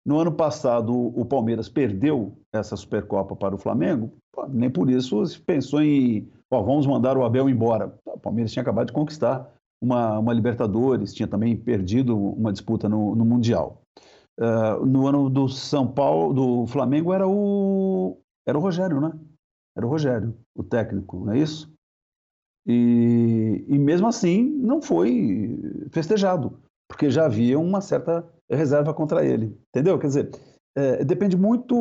[0.04, 5.24] No ano passado, o Palmeiras perdeu essa Supercopa para o Flamengo, pô, nem por isso
[5.26, 7.94] se pensou em, ó, vamos mandar o Abel embora.
[8.06, 13.14] O Palmeiras tinha acabado de conquistar uma, uma Libertadores, tinha também perdido uma disputa no,
[13.14, 13.82] no Mundial.
[14.38, 19.12] Uh, no ano do São Paulo, do Flamengo, era o, era o Rogério, né?
[19.76, 21.70] Era o Rogério, o técnico, não é isso?
[22.66, 25.58] E, e mesmo assim não foi
[25.90, 26.58] festejado,
[26.88, 29.98] porque já havia uma certa reserva contra ele, entendeu?
[29.98, 30.30] Quer dizer,
[30.76, 31.74] é, depende muito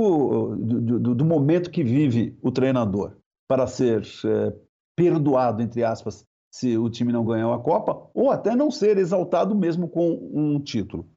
[0.57, 3.15] do, do, do, momento que vive o treinador
[3.47, 4.55] para ser é,
[4.95, 9.55] perdoado, entre aspas, se o time não ganhou a Copa, ou até não ser exaltado
[9.55, 11.07] mesmo com um título.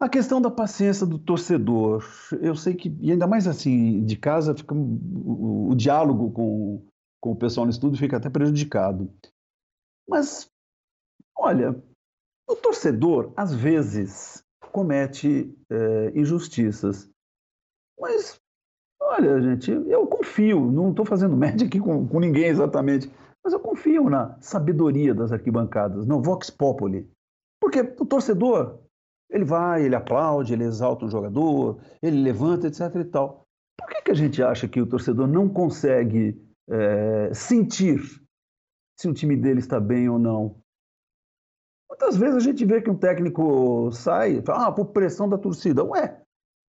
[0.00, 2.04] A questão da paciência do torcedor,
[2.40, 6.84] eu sei que, e ainda mais assim, de casa, fica, o, o diálogo com,
[7.20, 9.12] com o pessoal no estudo fica até prejudicado.
[10.08, 10.50] Mas,
[11.38, 11.80] olha,
[12.50, 14.41] o torcedor, às vezes,
[14.72, 17.08] comete é, injustiças.
[18.00, 18.40] Mas,
[19.00, 23.10] olha, gente, eu confio, não estou fazendo média aqui com, com ninguém exatamente,
[23.44, 27.08] mas eu confio na sabedoria das arquibancadas, no Vox Populi.
[27.60, 28.80] Porque o torcedor,
[29.30, 33.44] ele vai, ele aplaude, ele exalta um jogador, ele levanta, etc e tal.
[33.78, 38.00] Por que, que a gente acha que o torcedor não consegue é, sentir
[38.98, 40.61] se o time dele está bem ou não?
[42.02, 45.38] Muitas vezes a gente vê que um técnico sai e fala, ah, por pressão da
[45.38, 45.84] torcida.
[45.84, 46.20] Ué,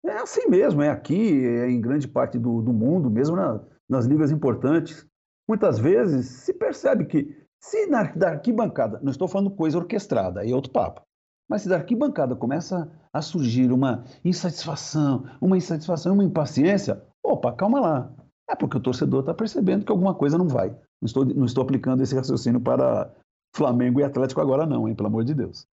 [0.04, 4.06] é assim mesmo, é aqui, é em grande parte do, do mundo, mesmo na, nas
[4.06, 5.06] ligas importantes.
[5.48, 10.50] Muitas vezes se percebe que se na, da arquibancada, não estou falando coisa orquestrada, aí
[10.50, 11.02] é outro papo,
[11.48, 17.78] mas se da arquibancada começa a surgir uma insatisfação, uma insatisfação, uma impaciência, opa, calma
[17.78, 18.12] lá.
[18.48, 20.70] É porque o torcedor está percebendo que alguma coisa não vai.
[21.00, 23.08] Não estou, não estou aplicando esse raciocínio para
[23.52, 24.94] Flamengo e Atlético agora não, hein?
[24.94, 25.66] Pelo amor de Deus.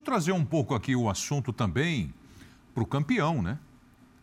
[0.00, 2.12] Vou trazer um pouco aqui o assunto também
[2.74, 3.58] para o campeão, né?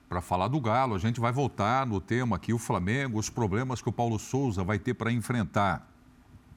[0.07, 3.81] Para falar do Galo, a gente vai voltar no tema aqui, o Flamengo, os problemas
[3.81, 5.91] que o Paulo Souza vai ter para enfrentar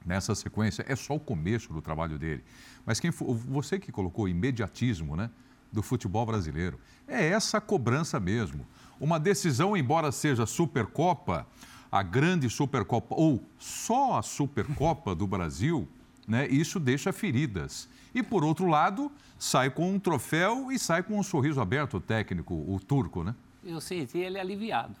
[0.05, 0.85] nessa sequência.
[0.87, 2.43] É só o começo do trabalho dele.
[2.85, 5.29] Mas quem você que colocou imediatismo, né?
[5.71, 6.79] Do futebol brasileiro.
[7.07, 8.65] É essa cobrança mesmo.
[8.99, 11.45] Uma decisão, embora seja Supercopa,
[11.91, 15.87] a grande Supercopa, ou só a Supercopa do Brasil,
[16.29, 16.47] né?
[16.47, 17.89] Isso deixa feridas.
[18.13, 21.99] E por outro lado, sai com um troféu e sai com um sorriso aberto o
[21.99, 23.35] técnico, o turco, né?
[23.63, 24.95] Eu senti ele aliviado.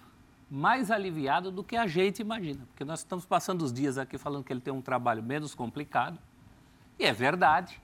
[0.49, 2.65] Mais aliviado do que a gente imagina.
[2.71, 6.19] Porque nós estamos passando os dias aqui falando que ele tem um trabalho menos complicado.
[6.97, 7.79] E é verdade.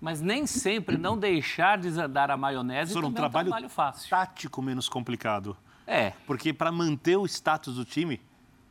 [0.00, 3.68] Mas nem sempre não deixar desandar a maionese Só um também trabalho, é um trabalho
[3.68, 4.08] fácil.
[4.08, 5.56] tático menos complicado.
[5.84, 6.12] É.
[6.24, 8.20] Porque para manter o status do time,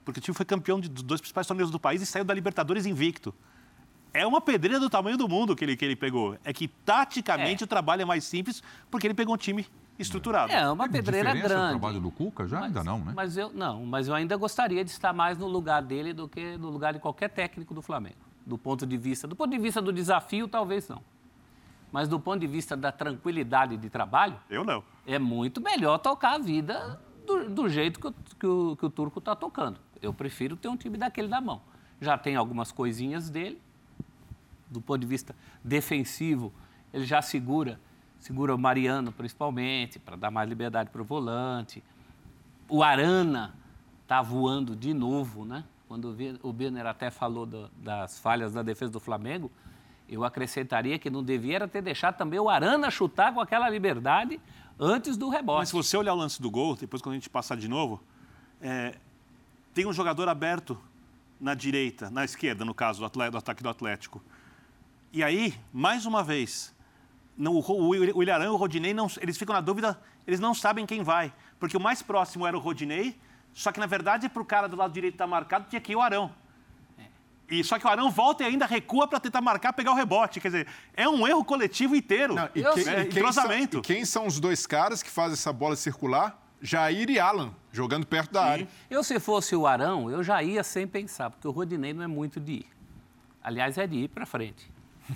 [0.06, 2.34] porque o time foi campeão de, dos dois principais torneios do país e saiu da
[2.34, 3.36] Libertadores invicto.
[4.14, 6.38] É uma pedreira do tamanho do mundo que ele, que ele pegou.
[6.44, 7.66] É que taticamente É.
[7.66, 9.66] o trabalho é mais simples porque ele pegou um time
[10.00, 10.52] estruturado.
[10.52, 11.74] É uma pedreira diferença grande.
[11.74, 12.48] no trabalho do Cuca?
[12.48, 13.14] Já ainda não, né?
[13.16, 16.58] Mas eu não, mas eu ainda gostaria de estar mais no lugar dele do que
[16.58, 18.16] no lugar de qualquer técnico do Flamengo.
[18.46, 21.02] Do ponto de vista, do ponto de vista do desafio, talvez não.
[21.92, 24.84] Mas do ponto de vista da tranquilidade de trabalho, Eu não.
[25.06, 28.90] é muito melhor tocar a vida do, do jeito que o, que o, que o
[28.90, 29.80] Turco está tocando.
[30.02, 31.62] Eu prefiro ter um time daquele na mão.
[32.00, 33.60] Já tem algumas coisinhas dele,
[34.70, 36.52] do ponto de vista defensivo,
[36.94, 37.80] ele já segura,
[38.20, 41.84] segura o Mariano principalmente, para dar mais liberdade para o volante.
[42.70, 43.56] O Arana
[44.04, 45.64] está voando de novo, né?
[45.88, 49.50] Quando o Benner até falou do- das falhas da defesa do Flamengo,
[50.10, 54.40] eu acrescentaria que não devia ter deixado também o Arana chutar com aquela liberdade
[54.80, 55.60] antes do rebote.
[55.60, 58.02] Mas se você olhar o lance do gol, depois quando a gente passar de novo,
[58.62, 58.96] é,
[59.74, 60.78] tem um jogador aberto
[61.40, 64.22] na direita, na esquerda, no caso, do, atle- do ataque do Atlético.
[65.12, 66.76] E aí, mais uma vez,
[67.38, 70.86] não, o, o Ilharão e o Rodinei, não, eles ficam na dúvida, eles não sabem
[70.86, 71.34] quem vai.
[71.60, 73.18] Porque o mais próximo era o Rodinei,
[73.54, 75.96] só que, na verdade, para o cara do lado direito estar marcado, tinha que ir
[75.96, 76.32] o Arão.
[77.50, 80.42] E só que o Arão volta e ainda recua para tentar marcar, pegar o rebote.
[80.42, 82.36] Quer dizer, é um erro coletivo inteiro.
[82.36, 82.94] Não, e, sei.
[82.94, 86.44] É, e quem são, e quem são os dois caras que fazem essa bola circular?
[86.62, 88.68] Jair e Alan, jogando perto da área.
[88.90, 92.08] Eu, se fosse o Arão, eu já ia sem pensar, porque o Rodinei não é
[92.08, 92.66] muito de ir.
[93.42, 94.70] Aliás, é de ir para frente.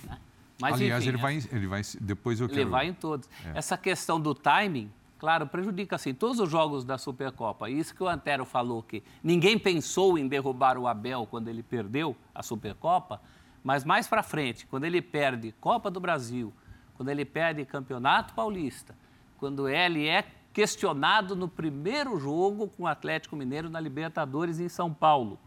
[0.08, 0.18] Né?
[0.60, 1.82] Mas, Aliás, enfim, ele é- vai, ele vai.
[2.00, 2.70] Depois eu Ele quero.
[2.70, 3.28] vai em todos.
[3.56, 7.68] Essa questão do timing, claro, prejudica assim, todos os jogos da Supercopa.
[7.70, 12.16] Isso que o Antero falou que ninguém pensou em derrubar o Abel quando ele perdeu
[12.36, 13.20] a Supercopa,
[13.64, 16.54] mas mais para frente, quando ele perde Copa do Brasil,
[16.96, 18.96] quando ele perde Campeonato Paulista,
[19.40, 20.24] quando ele é
[20.54, 25.40] questionado no primeiro jogo com o Atlético Mineiro na Libertadores em São Paulo,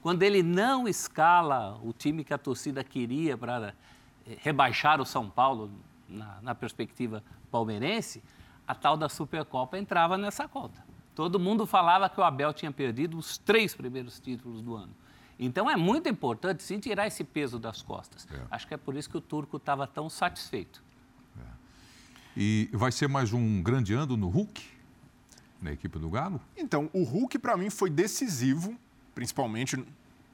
[0.00, 3.74] quando ele não escala o time que a torcida queria para
[4.40, 5.70] rebaixar o São Paulo
[6.08, 8.22] na, na perspectiva palmeirense,
[8.66, 10.84] a tal da Supercopa entrava nessa conta.
[11.14, 14.94] Todo mundo falava que o Abel tinha perdido os três primeiros títulos do ano.
[15.38, 18.26] Então é muito importante sim tirar esse peso das costas.
[18.30, 18.40] É.
[18.50, 20.82] Acho que é por isso que o turco estava tão satisfeito.
[22.36, 24.60] E vai ser mais um grande ano no Hulk,
[25.62, 26.40] na equipe do Galo?
[26.56, 28.76] Então, o Hulk, para mim, foi decisivo,
[29.14, 29.84] principalmente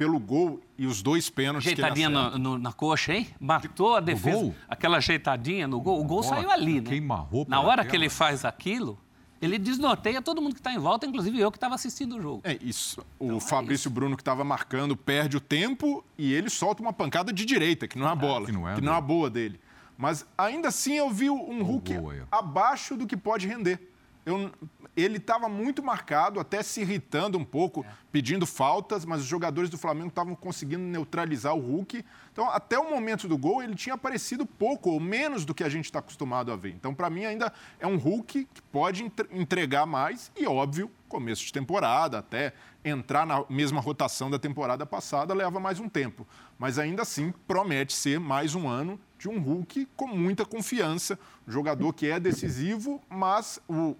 [0.01, 2.39] pelo gol e os dois pênaltis que ele Ajeitadinha acerta.
[2.39, 3.27] no- no- na coxa, hein?
[3.39, 4.35] Matou a defesa.
[4.35, 4.55] gol?
[4.67, 6.01] Aquela ajeitadinha no gol.
[6.01, 6.89] O gol Bola saiu ali, né?
[6.89, 8.99] queima-roupa Na hora que ele faz aquilo,
[9.43, 12.41] ele desnorteia todo mundo que está em volta, inclusive eu que estava assistindo o jogo.
[12.45, 13.03] É isso.
[13.19, 16.95] O Então é Fabrício Bruno, que estava marcando, perde o tempo e ele solta uma
[16.95, 18.97] pancada de direita, que não é a bola, que não é que a não é
[18.97, 19.07] a dele.
[19.07, 19.61] boa dele.
[19.99, 22.39] Mas ainda assim eu vi um Hulk ó.
[22.39, 23.79] abaixo do que pode render.
[24.25, 24.51] Eu-
[24.96, 29.79] ele estava muito marcado, até se irritando um pouco, pedindo faltas, mas os jogadores do
[29.79, 32.05] Flamengo estavam conseguindo neutralizar o Hulk.
[32.33, 35.68] Então, até o momento do gol, ele tinha aparecido pouco ou menos do que a
[35.68, 36.70] gente está acostumado a ver.
[36.70, 41.44] Então, para mim, ainda é um Hulk que pode entre- entregar mais e, óbvio, começo
[41.44, 42.53] de temporada, até
[42.85, 46.26] entrar na mesma rotação da temporada passada, leva mais um tempo.
[46.59, 51.50] Mas ainda assim, promete ser mais um ano de um Hulk com muita confiança, um
[51.53, 53.96] jogador que é decisivo, mas o,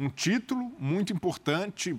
[0.00, 1.94] um título muito importante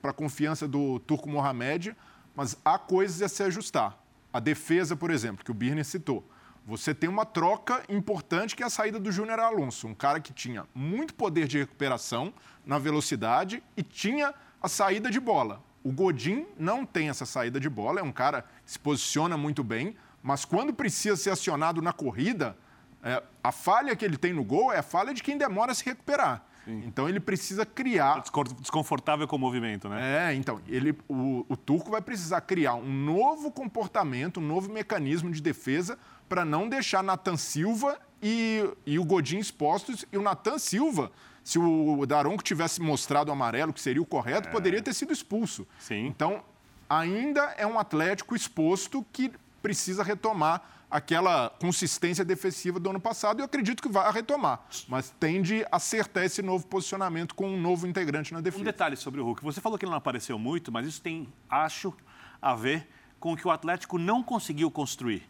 [0.00, 1.96] para a confiança do Turco Mohamed,
[2.34, 3.96] mas há coisas a se ajustar.
[4.32, 6.28] A defesa, por exemplo, que o Birner citou.
[6.66, 10.32] Você tem uma troca importante que é a saída do Júnior Alonso, um cara que
[10.32, 12.34] tinha muito poder de recuperação
[12.66, 15.62] na velocidade e tinha a saída de bola.
[15.84, 19.62] O Godin não tem essa saída de bola, é um cara que se posiciona muito
[19.62, 22.58] bem, mas quando precisa ser acionado na corrida,
[23.00, 25.74] é, a falha que ele tem no gol é a falha de quem demora a
[25.74, 26.47] se recuperar.
[26.84, 28.22] Então ele precisa criar
[28.60, 30.30] Desconfortável com o movimento, né?
[30.30, 35.30] é, então, ele, o, o turco vai precisar criar um novo comportamento, um novo mecanismo
[35.30, 40.04] de defesa para não deixar Natan Silva e, e o Godin expostos.
[40.12, 41.10] E o Natan Silva,
[41.42, 45.66] se o Daronco tivesse mostrado o amarelo, que seria o correto, poderia ter sido expulso.
[45.78, 46.06] Sim.
[46.06, 46.42] Então,
[46.88, 53.42] ainda é um Atlético exposto que precisa retomar aquela consistência defensiva do ano passado e
[53.42, 57.86] eu acredito que vai retomar, mas tem de acertar esse novo posicionamento com um novo
[57.86, 58.64] integrante na Um defesa.
[58.64, 59.42] detalhe sobre o Hulk.
[59.44, 61.92] Você falou que ele não apareceu muito, mas isso tem, acho,
[62.40, 62.88] a ver
[63.20, 65.28] com o que o Atlético não conseguiu construir.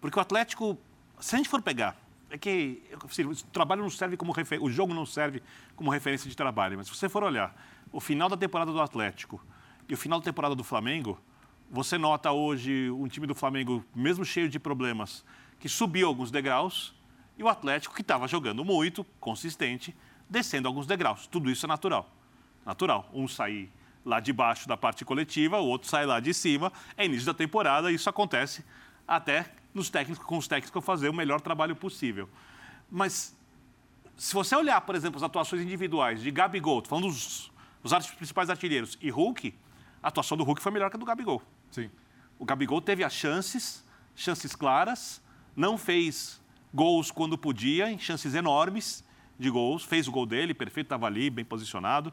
[0.00, 0.78] Porque o Atlético,
[1.18, 1.96] se a gente for pegar,
[2.28, 4.62] é que assim, o trabalho não serve como refer...
[4.62, 5.42] o jogo não serve
[5.76, 7.54] como referência de trabalho, mas se você for olhar
[7.90, 9.40] o final da temporada do Atlético
[9.88, 11.18] e o final da temporada do Flamengo,
[11.74, 15.24] você nota hoje um time do Flamengo, mesmo cheio de problemas,
[15.58, 16.94] que subiu alguns degraus
[17.36, 19.92] e o Atlético, que estava jogando muito, consistente,
[20.30, 21.26] descendo alguns degraus.
[21.26, 22.08] Tudo isso é natural.
[22.64, 23.10] Natural.
[23.12, 23.72] Um sair
[24.04, 26.72] lá de baixo da parte coletiva, o outro sai lá de cima.
[26.96, 28.64] É início da temporada isso acontece
[29.06, 32.28] até nos técnicos, com os técnicos fazer o melhor trabalho possível.
[32.88, 33.36] Mas
[34.16, 37.50] Se você olhar, por exemplo, as atuações individuais de Gabigol, falando dos,
[37.82, 39.52] dos principais artilheiros, e Hulk,
[40.00, 41.42] a atuação do Hulk foi melhor que a do Gabigol.
[41.74, 41.90] Sim.
[42.38, 43.84] O Gabigol teve as chances,
[44.14, 45.20] chances claras,
[45.56, 46.40] não fez
[46.72, 49.02] gols quando podia, em chances enormes
[49.36, 52.12] de gols, fez o gol dele, perfeito, estava ali, bem posicionado,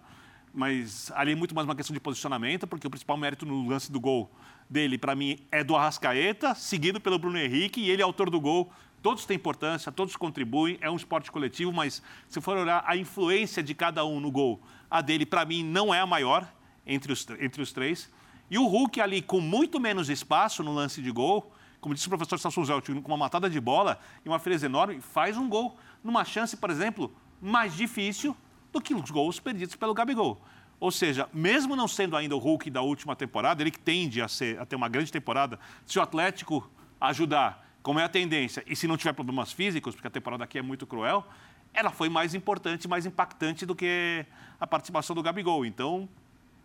[0.51, 3.91] mas ali é muito mais uma questão de posicionamento, porque o principal mérito no lance
[3.91, 4.31] do gol
[4.67, 8.41] dele, para mim, é do Arrascaeta, seguido pelo Bruno Henrique, e ele é autor do
[8.41, 8.73] gol.
[9.03, 13.61] Todos têm importância, todos contribuem, é um esporte coletivo, mas se for olhar a influência
[13.61, 16.51] de cada um no gol, a dele, para mim, não é a maior
[16.83, 18.09] entre os, entre os três.
[18.51, 22.09] E o Hulk ali, com muito menos espaço no lance de gol, como disse o
[22.09, 25.77] professor Sasson Zelt, com uma matada de bola e uma frieza enorme, faz um gol
[26.03, 28.35] numa chance, por exemplo, mais difícil
[28.73, 30.41] do que os gols perdidos pelo Gabigol.
[30.81, 34.27] Ou seja, mesmo não sendo ainda o Hulk da última temporada, ele que tende a,
[34.27, 38.75] ser, a ter uma grande temporada, se o Atlético ajudar, como é a tendência, e
[38.75, 41.25] se não tiver problemas físicos, porque a temporada aqui é muito cruel,
[41.73, 44.25] ela foi mais importante, mais impactante do que
[44.59, 45.65] a participação do Gabigol.
[45.65, 46.09] Então,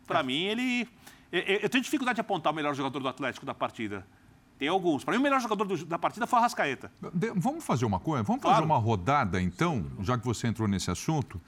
[0.05, 0.23] para é.
[0.25, 0.89] mim, ele
[1.33, 4.07] eu tenho dificuldade de apontar o melhor jogador do Atlético da partida.
[4.59, 5.05] Tem alguns.
[5.05, 6.91] Para mim, o melhor jogador do, da partida foi o Rascaeta.
[7.35, 8.23] Vamos fazer uma coisa?
[8.23, 8.57] Vamos claro.
[8.57, 11.41] fazer uma rodada, então, já que você entrou nesse assunto,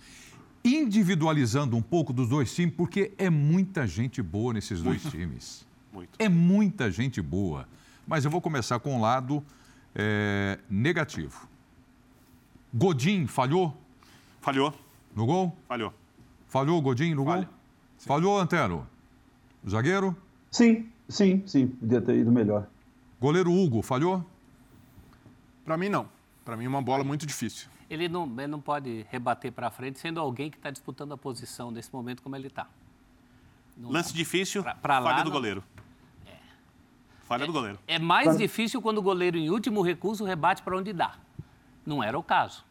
[0.63, 5.17] individualizando um pouco dos dois times, porque é muita gente boa nesses dois Muito.
[5.17, 5.67] times.
[5.93, 6.11] Muito.
[6.19, 7.67] É muita gente boa.
[8.07, 9.43] Mas eu vou começar com o um lado
[9.95, 11.49] é, negativo.
[12.73, 13.77] Godin falhou?
[14.41, 14.75] Falhou.
[15.15, 15.57] No gol?
[15.67, 15.95] Falhou.
[16.47, 17.45] Falhou o Godin no Falha.
[17.45, 17.55] gol?
[17.97, 18.07] Sim.
[18.07, 18.87] Falhou, Antero?
[19.69, 20.17] Zagueiro?
[20.51, 21.67] Sim, sim, sim.
[21.69, 22.67] Podia ter ido melhor.
[23.21, 24.25] Goleiro Hugo, falhou?
[25.65, 26.09] Para mim, não.
[26.45, 27.69] Para mim, uma bola muito difícil.
[27.91, 31.71] Ele não, ele não pode rebater para frente, sendo alguém que está disputando a posição
[31.71, 32.67] nesse momento como ele está.
[33.81, 35.63] Lance difícil, pra, pra falha lá, do goleiro.
[36.27, 36.37] É.
[37.23, 37.79] Falha é, do goleiro.
[37.87, 41.17] É mais difícil quando o goleiro, em último recurso, rebate para onde dá.
[41.87, 42.68] Não era o caso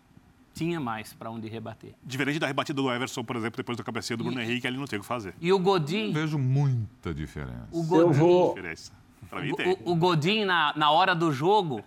[0.57, 1.93] tinha mais para onde rebater.
[2.03, 4.77] Diferente da rebatida do Everson, por exemplo, depois da cabeceira do Bruno e, Henrique, ele
[4.77, 5.35] não tem o que fazer.
[5.39, 6.11] E o Godin...
[6.11, 7.67] vejo muita diferença.
[7.71, 8.01] O Godin...
[8.01, 8.55] Eu vou...
[8.55, 9.77] mim tem.
[9.83, 11.83] O, o Godin, na, na hora do jogo,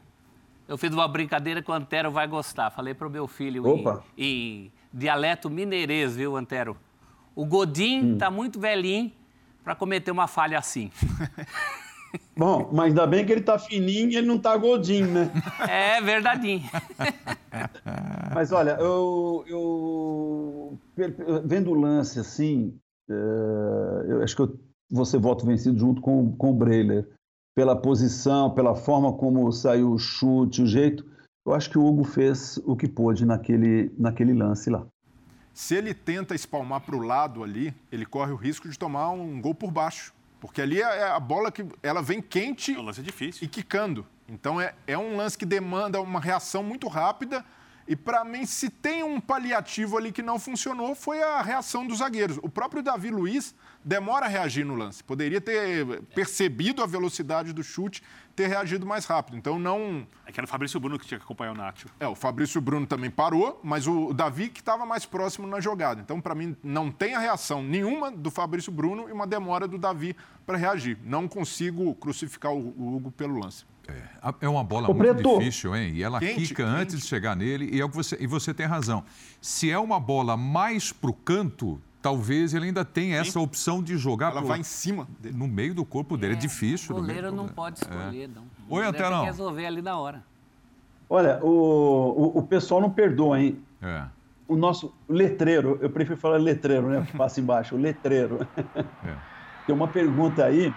[0.69, 2.71] eu fiz uma brincadeira que o Antero vai gostar.
[2.71, 4.05] Falei para o meu filho Opa.
[4.17, 6.77] Em, em dialeto mineirês, viu, Antero?
[7.35, 8.33] O Godin está hum.
[8.33, 9.11] muito velhinho
[9.65, 10.91] para cometer uma falha assim.
[12.37, 15.31] Bom, mas ainda bem que ele tá fininho e ele não tá gordinho, né?
[15.68, 16.68] É verdadinho.
[18.35, 20.79] mas olha, eu, eu
[21.44, 23.14] vendo o lance assim, é,
[24.09, 24.59] eu acho que eu
[24.90, 27.09] vou ser voto vencido junto com, com o Breiler.
[27.55, 31.05] Pela posição, pela forma como saiu o chute, o jeito.
[31.44, 34.87] Eu acho que o Hugo fez o que pôde naquele, naquele lance lá.
[35.53, 39.40] Se ele tenta espalmar para o lado ali, ele corre o risco de tomar um
[39.40, 40.14] gol por baixo.
[40.40, 43.44] Porque ali é, é a bola que ela vem quente é um lance difícil.
[43.44, 44.07] e quicando.
[44.29, 47.44] Então é, é um lance que demanda uma reação muito rápida.
[47.87, 51.98] E para mim, se tem um paliativo ali que não funcionou, foi a reação dos
[51.98, 52.38] zagueiros.
[52.42, 55.03] O próprio Davi Luiz demora a reagir no lance.
[55.03, 58.03] Poderia ter percebido a velocidade do chute,
[58.37, 59.37] ter reagido mais rápido.
[59.37, 60.07] Então não.
[60.27, 61.88] É que era o Fabrício Bruno que tinha que acompanhar o Nacho.
[61.99, 66.01] É, o Fabrício Bruno também parou, mas o Davi que estava mais próximo na jogada.
[66.01, 69.79] Então, para mim, não tem a reação nenhuma do Fabrício Bruno e uma demora do
[69.79, 70.16] Davi
[70.47, 70.99] para reagir.
[71.05, 73.64] Não consigo crucificar o Hugo pelo lance.
[73.88, 75.38] É, é uma bola muito Preto.
[75.38, 75.93] difícil, hein?
[75.95, 76.77] E ela quente, quica quente.
[76.77, 79.05] antes de chegar nele, e, é você, e você tem razão.
[79.40, 83.97] Se é uma bola mais para o canto, talvez ele ainda tenha essa opção de
[83.97, 84.33] jogar.
[84.33, 84.49] Ela pro...
[84.49, 85.37] vai em cima dele.
[85.37, 86.35] No meio do corpo dele.
[86.35, 86.97] É, é difícil.
[86.97, 88.29] O goleiro não pode escolher, é.
[88.29, 88.43] não.
[88.69, 89.11] O Oi, Antenão.
[89.11, 90.23] Tem que resolver ali na hora.
[91.09, 93.61] Olha, o, o, o pessoal não perdoa, hein?
[93.83, 94.05] É.
[94.47, 97.05] O nosso letreiro, eu prefiro falar letreiro, né?
[97.07, 98.47] Que passa embaixo, o letreiro.
[99.05, 99.17] É.
[99.67, 100.73] Tem uma pergunta aí,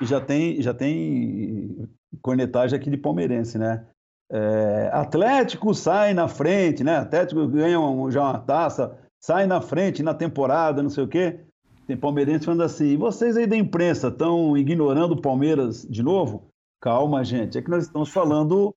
[0.00, 1.88] e já tem, já tem
[2.22, 3.84] cornetagem aqui de palmeirense, né?
[4.32, 6.98] É, Atlético sai na frente, né?
[6.98, 11.40] Atlético ganha um, já uma taça, sai na frente na temporada, não sei o quê.
[11.86, 16.48] Tem palmeirense falando assim: vocês aí da imprensa estão ignorando o Palmeiras de novo?
[16.80, 18.74] Calma, gente, é que nós estamos falando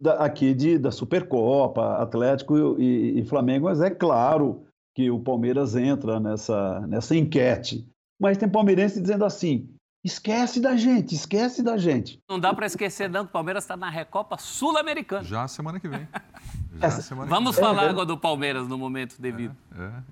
[0.00, 5.74] da, aqui de, da Supercopa, Atlético e, e, Flamengo, mas é claro que o Palmeiras
[5.76, 7.86] entra nessa, nessa enquete.
[8.18, 9.68] Mas tem palmeirense dizendo assim:
[10.04, 12.22] Esquece da gente, esquece da gente.
[12.28, 15.24] Não dá para esquecer, não, que o Palmeiras está na Recopa Sul-Americana.
[15.24, 16.06] Já semana que vem.
[16.78, 17.70] Já semana Vamos que vem.
[17.70, 19.56] falar é, agora do Palmeiras no momento devido.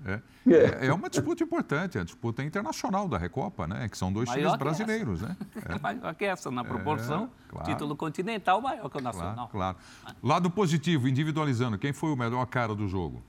[0.05, 0.87] É, é, é.
[0.87, 3.87] é, uma disputa importante, a disputa internacional da Recopa, né?
[3.87, 5.37] Que são dois maior times brasileiros, né?
[5.63, 5.79] É.
[5.79, 7.29] Maior que essa, na proporção.
[7.47, 7.67] Claro.
[7.67, 9.47] Título continental maior que o nacional.
[9.49, 10.17] Claro, claro.
[10.23, 13.21] Lado positivo, individualizando, quem foi o melhor cara do jogo?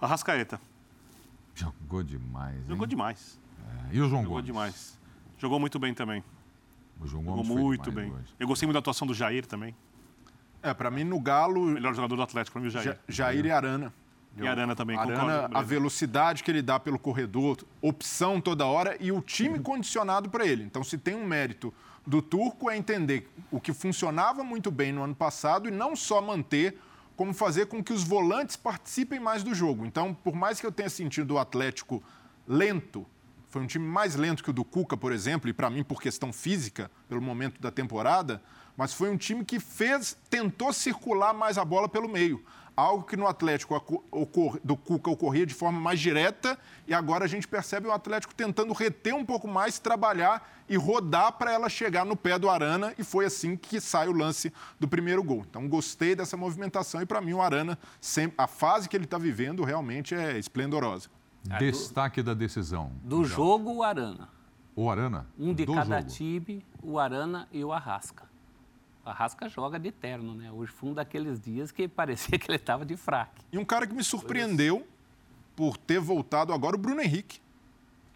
[0.00, 0.60] Arrascaeta.
[1.54, 2.56] Jogou demais.
[2.56, 2.64] Hein?
[2.68, 3.38] Jogou demais.
[3.92, 4.46] E o João Jogou Gomes?
[4.46, 4.99] demais.
[5.40, 6.22] Jogou muito bem também.
[7.00, 8.12] O João Jogou muito bem.
[8.12, 8.34] Hoje.
[8.38, 9.74] Eu gostei muito da atuação do Jair também.
[10.62, 11.62] É, para mim no Galo.
[11.62, 12.98] O melhor jogador do Atlético, para mim, o Jair.
[13.08, 13.92] Jair e Arana.
[14.36, 15.58] E a Arana também, Arana, concordo.
[15.58, 20.46] a velocidade que ele dá pelo corredor, opção toda hora e o time condicionado para
[20.46, 20.62] ele.
[20.62, 21.74] Então, se tem um mérito
[22.06, 26.20] do Turco é entender o que funcionava muito bem no ano passado e não só
[26.20, 26.78] manter,
[27.16, 29.84] como fazer com que os volantes participem mais do jogo.
[29.84, 32.02] Então, por mais que eu tenha sentido o Atlético
[32.46, 33.06] lento,
[33.50, 36.00] foi um time mais lento que o do Cuca, por exemplo, e para mim por
[36.00, 38.40] questão física, pelo momento da temporada,
[38.76, 42.42] mas foi um time que fez, tentou circular mais a bola pelo meio
[42.80, 43.74] algo que no Atlético
[44.64, 48.72] do Cuca ocorria de forma mais direta e agora a gente percebe o Atlético tentando
[48.72, 53.04] reter um pouco mais, trabalhar e rodar para ela chegar no pé do Arana e
[53.04, 55.44] foi assim que sai o lance do primeiro gol.
[55.48, 57.78] Então gostei dessa movimentação e para mim o Arana,
[58.38, 61.08] a fase que ele está vivendo realmente é esplendorosa.
[61.58, 62.92] Destaque da decisão.
[63.02, 64.28] Do jogo, o Arana.
[64.76, 65.26] O Arana?
[65.38, 66.12] Um de cada jogo.
[66.12, 68.28] time, o Arana e o Arrasca.
[69.04, 70.52] A Rasca joga de terno, né?
[70.52, 73.42] Hoje foi um daqueles dias que parecia que ele estava de fraque.
[73.52, 74.86] E um cara que me surpreendeu
[75.56, 77.40] por ter voltado agora, o Bruno Henrique.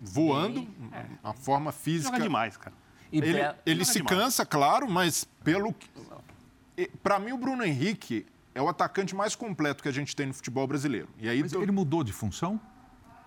[0.01, 1.07] Voando, Sim, é.
[1.23, 2.13] a forma física.
[2.13, 2.75] Joga demais, cara.
[3.11, 4.19] E ele, ele se demais.
[4.19, 5.75] cansa, claro, mas pelo.
[7.03, 10.35] Para mim, o Bruno Henrique é o atacante mais completo que a gente tem no
[10.35, 11.09] futebol brasileiro.
[11.19, 12.61] E aí, mas ele mudou de função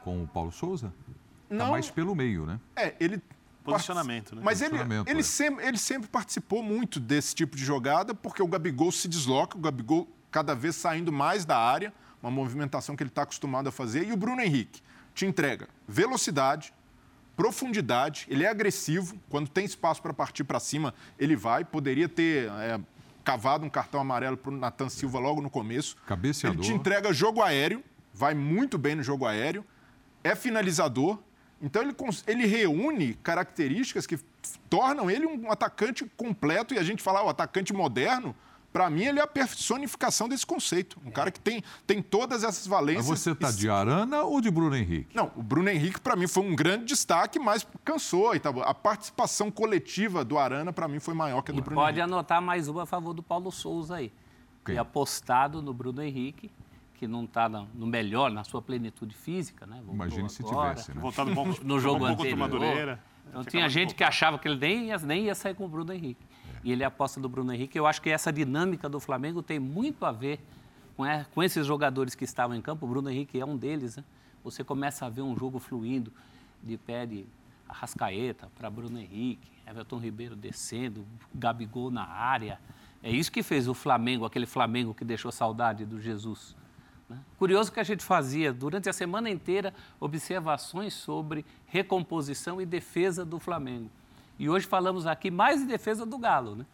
[0.07, 0.87] com o Paulo Souza?
[0.87, 1.13] Tá
[1.49, 1.65] Não.
[1.65, 2.59] Tá mais pelo meio, né?
[2.75, 3.21] É, ele
[3.63, 4.41] Posicionamento, né?
[4.41, 5.23] Mas ele, ele, é.
[5.23, 9.59] sempre, ele sempre participou muito desse tipo de jogada, porque o Gabigol se desloca, o
[9.59, 11.93] Gabigol cada vez saindo mais da área,
[12.23, 14.81] uma movimentação que ele está acostumado a fazer, e o Bruno Henrique
[15.13, 16.73] te entrega velocidade,
[17.35, 22.49] profundidade, ele é agressivo, quando tem espaço para partir para cima, ele vai, poderia ter
[22.49, 22.79] é,
[23.21, 25.97] cavado um cartão amarelo para o Natan Silva logo no começo.
[26.05, 26.63] Cabeceador.
[26.63, 27.83] Ele te entrega jogo aéreo,
[28.13, 29.65] vai muito bem no jogo aéreo,
[30.27, 31.19] é finalizador,
[31.61, 31.95] então ele,
[32.27, 34.19] ele reúne características que
[34.69, 38.35] tornam ele um atacante completo e a gente fala o atacante moderno.
[38.71, 40.99] Para mim, ele é a personificação desse conceito.
[41.03, 43.07] Um cara que tem, tem todas essas valências.
[43.07, 45.15] Mas você está de Arana ou de Bruno Henrique?
[45.15, 48.35] Não, o Bruno Henrique, para mim, foi um grande destaque, mas cansou.
[48.35, 51.75] E A participação coletiva do Arana, para mim, foi maior que a do e Bruno
[51.81, 52.01] pode Henrique.
[52.01, 54.11] Pode anotar mais uma a favor do Paulo Souza aí.
[54.61, 54.75] Okay.
[54.75, 56.51] E apostado no Bruno Henrique
[56.97, 59.81] que não está no melhor, na sua plenitude física, né?
[59.87, 60.99] Imagine se tivesse, né?
[60.99, 62.37] Voltado bom, no jogo bom anterior.
[62.37, 65.67] Madureira, então tinha gente que achava que ele nem ia, nem ia sair com o
[65.67, 66.25] Bruno Henrique.
[66.55, 66.59] É.
[66.63, 67.77] E ele aposta do Bruno Henrique.
[67.77, 70.39] Eu acho que essa dinâmica do Flamengo tem muito a ver
[70.95, 72.85] com, é, com esses jogadores que estavam em campo.
[72.85, 74.03] O Bruno Henrique é um deles, né?
[74.43, 76.11] Você começa a ver um jogo fluindo
[76.63, 77.25] de pé de
[77.67, 82.59] Arrascaeta para Bruno Henrique, Everton Ribeiro descendo, Gabigol na área.
[83.03, 86.55] É isso que fez o Flamengo, aquele Flamengo que deixou saudade do Jesus.
[87.09, 87.17] Né?
[87.37, 93.39] Curioso que a gente fazia durante a semana inteira observações sobre recomposição e defesa do
[93.39, 93.89] Flamengo.
[94.37, 96.65] E hoje falamos aqui mais de defesa do Galo, né?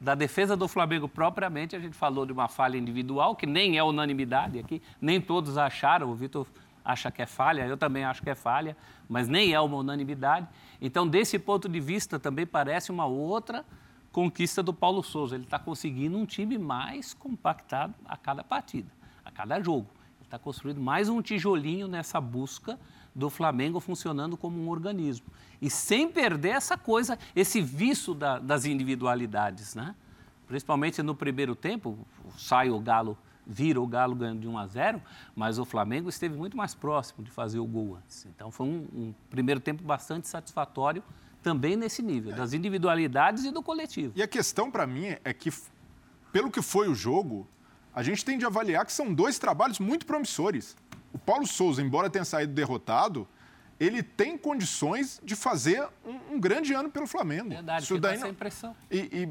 [0.00, 3.84] Da defesa do Flamengo propriamente, a gente falou de uma falha individual, que nem é
[3.84, 6.44] unanimidade aqui, nem todos acharam, o Vitor
[6.84, 8.76] acha que é falha, eu também acho que é falha,
[9.08, 10.48] mas nem é uma unanimidade.
[10.80, 13.64] Então, desse ponto de vista, também parece uma outra
[14.10, 15.36] conquista do Paulo Souza.
[15.36, 18.90] Ele está conseguindo um time mais compactado a cada partida
[19.34, 19.88] cada jogo.
[20.22, 22.78] Está construído mais um tijolinho nessa busca
[23.14, 25.26] do Flamengo funcionando como um organismo.
[25.60, 29.94] E sem perder essa coisa, esse vício da, das individualidades, né?
[30.46, 31.98] Principalmente no primeiro tempo,
[32.36, 33.16] sai o Galo,
[33.46, 35.02] vira o Galo ganhando de 1 a 0,
[35.34, 38.26] mas o Flamengo esteve muito mais próximo de fazer o gol antes.
[38.26, 41.02] Então foi um, um primeiro tempo bastante satisfatório
[41.42, 44.12] também nesse nível, das individualidades e do coletivo.
[44.16, 45.52] E a questão para mim é que,
[46.30, 47.48] pelo que foi o jogo,
[47.94, 50.76] a gente tem de avaliar que são dois trabalhos muito promissores.
[51.12, 53.28] O Paulo Souza, embora tenha saído derrotado,
[53.78, 57.50] ele tem condições de fazer um, um grande ano pelo Flamengo.
[57.50, 58.28] Verdade, Isso daí não...
[58.28, 58.74] impressão.
[58.90, 59.28] E, e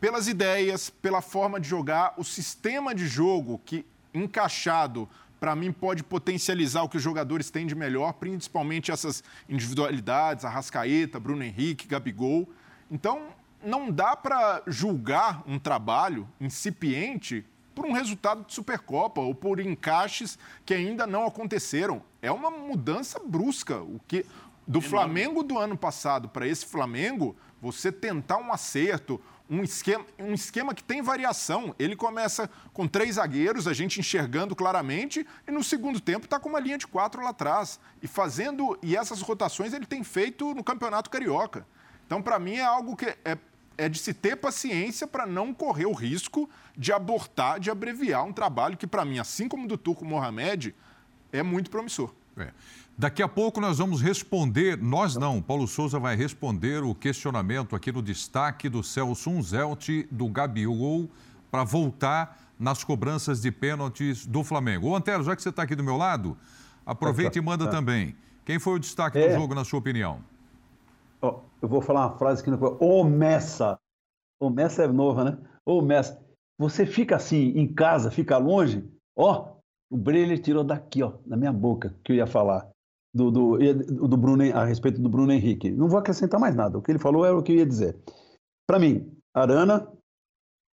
[0.00, 3.84] pelas ideias, pela forma de jogar, o sistema de jogo que
[4.14, 5.08] encaixado
[5.40, 11.18] para mim pode potencializar o que os jogadores têm de melhor, principalmente essas individualidades, Arrascaeta,
[11.18, 12.48] Bruno Henrique, Gabigol.
[12.90, 13.28] Então,
[13.64, 17.44] não dá para julgar um trabalho incipiente
[17.78, 22.02] por um resultado de Supercopa ou por encaixes que ainda não aconteceram.
[22.20, 23.80] É uma mudança brusca.
[23.80, 24.26] O que
[24.66, 30.34] do Flamengo do ano passado para esse Flamengo, você tentar um acerto, um esquema, um
[30.34, 31.72] esquema que tem variação.
[31.78, 36.48] Ele começa com três zagueiros, a gente enxergando claramente, e no segundo tempo está com
[36.48, 37.78] uma linha de quatro lá atrás.
[38.02, 38.76] E fazendo.
[38.82, 41.64] E essas rotações ele tem feito no Campeonato Carioca.
[42.04, 43.38] Então, para mim, é algo que é
[43.78, 48.32] é de se ter paciência para não correr o risco de abortar, de abreviar um
[48.32, 50.74] trabalho que, para mim, assim como do Turco Mohamed,
[51.32, 52.12] é muito promissor.
[52.36, 52.50] É.
[52.96, 57.92] Daqui a pouco nós vamos responder, nós não, Paulo Souza vai responder o questionamento aqui
[57.92, 61.08] no destaque do Celso Unzelt, do Gabigol,
[61.48, 64.88] para voltar nas cobranças de pênaltis do Flamengo.
[64.88, 66.36] Ô, Antero, já que você está aqui do meu lado,
[66.84, 67.70] aproveita e manda tá.
[67.70, 68.16] também.
[68.44, 69.28] Quem foi o destaque é.
[69.28, 70.20] do jogo, na sua opinião?
[71.20, 72.58] Eu vou falar uma frase que não.
[72.80, 73.78] Ô, Messa!
[74.40, 75.38] Ô, Messa é nova, né?
[75.66, 76.20] Ô, Messa,
[76.58, 79.56] você fica assim, em casa, fica longe, ó,
[79.90, 82.68] o Breler tirou daqui, ó, na minha boca, que eu ia falar.
[83.14, 85.70] Do, do, do Bruno, a respeito do Bruno Henrique.
[85.70, 86.76] Não vou acrescentar mais nada.
[86.76, 87.96] O que ele falou era o que eu ia dizer.
[88.66, 89.90] Para mim, Arana,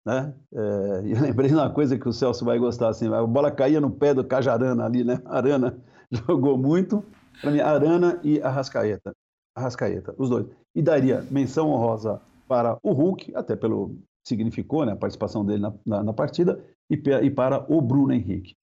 [0.05, 0.33] né?
[0.51, 0.57] É,
[1.05, 3.91] eu lembrei de uma coisa que o Celso vai gostar, assim, a bola caía no
[3.91, 5.21] pé do Cajarana ali, né?
[5.25, 5.77] Arana
[6.11, 7.03] jogou muito.
[7.39, 9.13] Para mim, Arana e Arrascaeta.
[9.55, 10.47] Arrascaeta, os dois.
[10.75, 13.95] E daria menção honrosa para o Hulk, até pelo
[14.25, 18.55] significou né, a participação dele na, na, na partida, e, e, para o Bruno Henrique.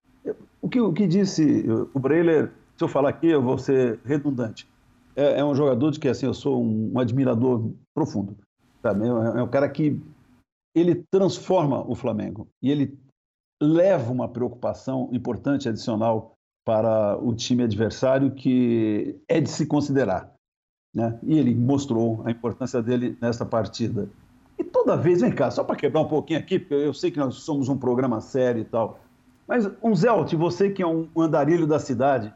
[0.61, 1.65] O que, o que disse
[1.95, 4.69] o Breiler, se eu falar aqui, eu vou ser redundante.
[5.17, 8.37] É, é um jogador de que assim, eu sou um, um admirador profundo.
[8.83, 9.05] Sabe?
[9.05, 10.01] É, é um cara que
[10.75, 12.99] ele transforma o Flamengo e ele
[13.63, 16.35] leva uma preocupação importante adicional
[16.65, 20.33] para o time adversário que é de se considerar.
[20.95, 21.19] Né?
[21.23, 24.09] E ele mostrou a importância dele nessa partida.
[24.59, 27.19] E toda vez, vem cá, só para quebrar um pouquinho aqui, porque eu sei que
[27.19, 29.01] nós somos um programa sério e tal,
[29.47, 32.33] mas um Zelt, você que é um andarilho da cidade,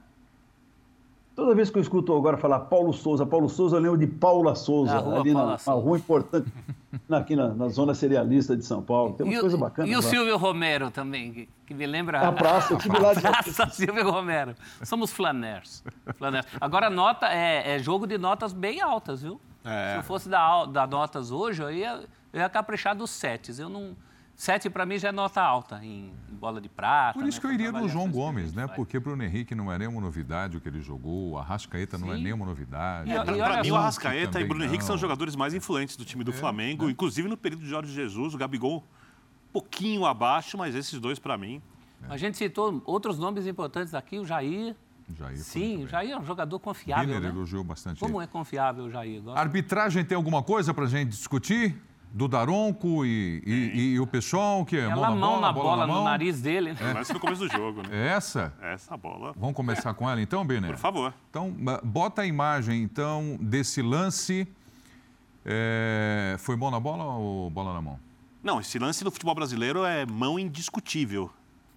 [1.35, 4.55] Toda vez que eu escuto agora falar Paulo Souza, Paulo Souza, eu lembro de Paula
[4.55, 5.81] Souza, rua ali Paula na, Souza.
[5.81, 6.53] rua importante,
[7.11, 9.15] aqui na, na, zona serialista de São Paulo.
[9.15, 9.89] Tem uma e coisa bacana.
[9.89, 10.03] E o lá.
[10.03, 12.21] Silvio Romero também, que, que me lembra.
[12.21, 13.21] A praça, eu tive lá de.
[13.23, 14.55] praça Silvio Romero.
[14.85, 15.83] Somos flaners.
[16.15, 16.47] flaners.
[16.61, 19.41] Agora, nota é, é, jogo de notas bem altas, viu?
[19.65, 19.93] É.
[19.93, 23.59] Se eu fosse dar, dar notas hoje, eu ia, eu ia caprichar dos setes.
[23.59, 23.97] Eu não.
[24.37, 27.19] Sete para mim já é nota alta em, em bola de prata.
[27.19, 28.67] Por isso né, que eu iria no João Gomes, né?
[28.67, 32.05] Porque Bruno Henrique não é nenhuma novidade o que ele jogou, o Arrascaeta Sim.
[32.05, 33.11] não é nenhuma novidade.
[33.11, 34.87] É, para mim, o Arrascaeta e Bruno Henrique não.
[34.87, 36.91] são os jogadores mais influentes do time do é, Flamengo, né?
[36.91, 41.39] inclusive no período de Jorge Jesus, o Gabigol um pouquinho abaixo, mas esses dois para
[41.39, 41.63] mim.
[42.03, 42.13] É.
[42.13, 44.75] A gente citou outros nomes importantes aqui, o Jair.
[45.17, 47.07] Jair Sim, o Jair é um jogador confiável.
[47.07, 47.29] Biner né?
[47.29, 48.01] elogiou bastante.
[48.01, 48.25] Como ele.
[48.25, 49.23] é confiável o Jair?
[49.23, 49.39] Gosto.
[49.39, 51.81] Arbitragem tem alguma coisa para a gente discutir?
[52.15, 55.77] Do Daronco e, e, e, o pessoal que é Ela mão, mão na bola, bola
[55.79, 55.99] na mão.
[55.99, 56.73] no nariz dele.
[56.73, 56.79] Né?
[56.79, 57.89] Começa no começo do jogo, né?
[57.91, 58.55] É essa?
[58.63, 59.35] Essa bola.
[59.37, 60.69] Vamos começar com ela então, Bené?
[60.69, 61.13] Por favor.
[61.29, 61.53] Então,
[61.83, 64.47] bota a imagem então desse lance.
[65.45, 66.37] É...
[66.39, 67.99] Foi mão na bola ou bola na mão?
[68.45, 71.29] Não, esse lance no futebol brasileiro é mão indiscutível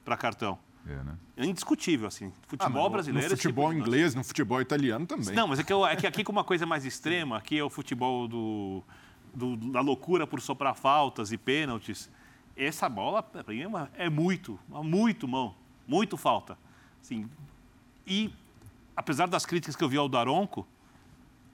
[0.05, 0.59] para cartão.
[0.87, 1.17] É, né?
[1.35, 2.31] É indiscutível, assim.
[2.47, 3.31] Futebol ah, brasileiro.
[3.31, 5.33] No futebol tipo inglês, no futebol italiano também.
[5.33, 7.63] Não, mas é que, eu, é que aqui com uma coisa mais extrema, aqui é
[7.63, 8.83] o futebol do
[9.37, 12.09] do, da loucura por soprar faltas e pênaltis,
[12.55, 13.61] essa bola, para mim,
[13.95, 15.53] é, é muito, muito mão,
[15.87, 16.57] muito falta.
[16.99, 17.29] Assim,
[18.05, 18.33] e,
[18.95, 20.67] apesar das críticas que eu vi ao Daronco,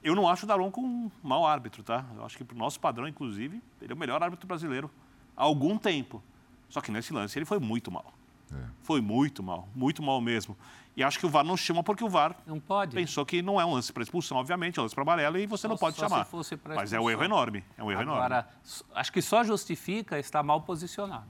[0.02, 2.06] eu não acho o Daronco um mau árbitro, tá?
[2.16, 4.90] Eu acho que, para o nosso padrão, inclusive, ele é o melhor árbitro brasileiro
[5.36, 6.24] há algum tempo.
[6.70, 8.14] Só que nesse lance ele foi muito mal.
[8.52, 8.66] É.
[8.82, 10.58] Foi muito mal, muito mal mesmo.
[10.96, 13.66] E acho que o VAR não chama porque o VAR não pensou que não é
[13.66, 15.98] um lance para expulsão, obviamente, é um lance para amarelo e você só, não pode
[15.98, 16.28] chamar.
[16.76, 17.64] Mas é um erro enorme.
[17.76, 18.84] É um erro Agora, enorme.
[18.94, 21.26] acho que só justifica estar mal posicionado.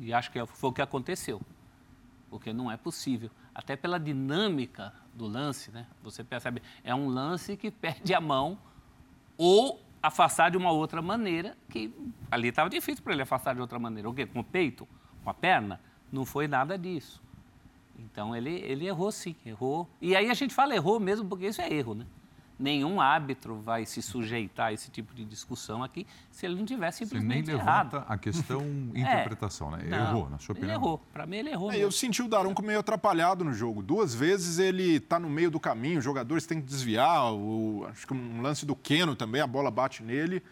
[0.00, 1.40] E acho que foi o que aconteceu.
[2.28, 3.30] Porque não é possível.
[3.54, 5.86] Até pela dinâmica do lance, né?
[6.02, 8.58] Você percebe, é um lance que perde a mão
[9.36, 11.94] ou afastar de uma outra maneira, que
[12.30, 14.08] ali estava difícil para ele afastar de outra maneira.
[14.08, 14.26] O quê?
[14.26, 14.88] Com o peito?
[15.22, 15.80] Com a perna?
[16.10, 17.22] Não foi nada disso.
[18.00, 19.88] Então ele, ele errou sim, errou.
[20.00, 22.06] E aí a gente fala errou mesmo porque isso é erro, né?
[22.60, 26.90] Nenhum árbitro vai se sujeitar a esse tipo de discussão aqui se ele não tiver
[26.90, 27.94] simplesmente Você nem errado.
[27.94, 28.60] levanta a questão
[28.94, 29.00] é.
[29.00, 29.82] interpretação, é, né?
[29.84, 30.74] Ele não, errou, na sua opinião.
[30.74, 30.98] Ele errou.
[31.10, 31.72] Para mim, ele errou.
[31.72, 33.82] É, eu senti o Daronco meio atrapalhado no jogo.
[33.82, 37.32] Duas vezes ele está no meio do caminho, os jogadores têm que desviar.
[37.32, 40.42] O, acho que um lance do Keno também, a bola bate nele.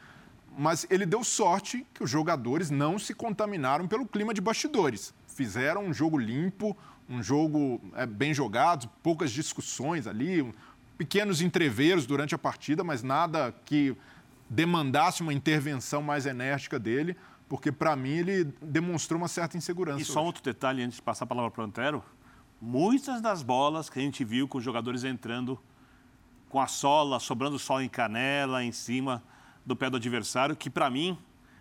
[0.57, 5.15] Mas ele deu sorte que os jogadores não se contaminaram pelo clima de bastidores.
[5.27, 6.75] Fizeram um jogo limpo,
[7.09, 10.53] um jogo é, bem jogado, poucas discussões ali, um,
[10.97, 13.97] pequenos entreveros durante a partida, mas nada que
[14.51, 17.17] demandasse uma intervenção mais enérgica dele,
[17.49, 20.03] porque para mim ele demonstrou uma certa insegurança.
[20.03, 22.05] E só um outro detalhe antes de passar a palavra para o Antero:
[22.61, 25.59] muitas das bolas que a gente viu com os jogadores entrando
[26.49, 29.23] com a sola, sobrando sola em canela, em cima
[29.65, 31.19] do pé do adversário, que para mim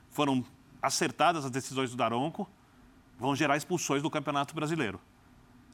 [0.09, 0.43] foram
[0.81, 2.49] acertadas as decisões do Daronco,
[3.19, 4.99] vão gerar expulsões do Campeonato Brasileiro.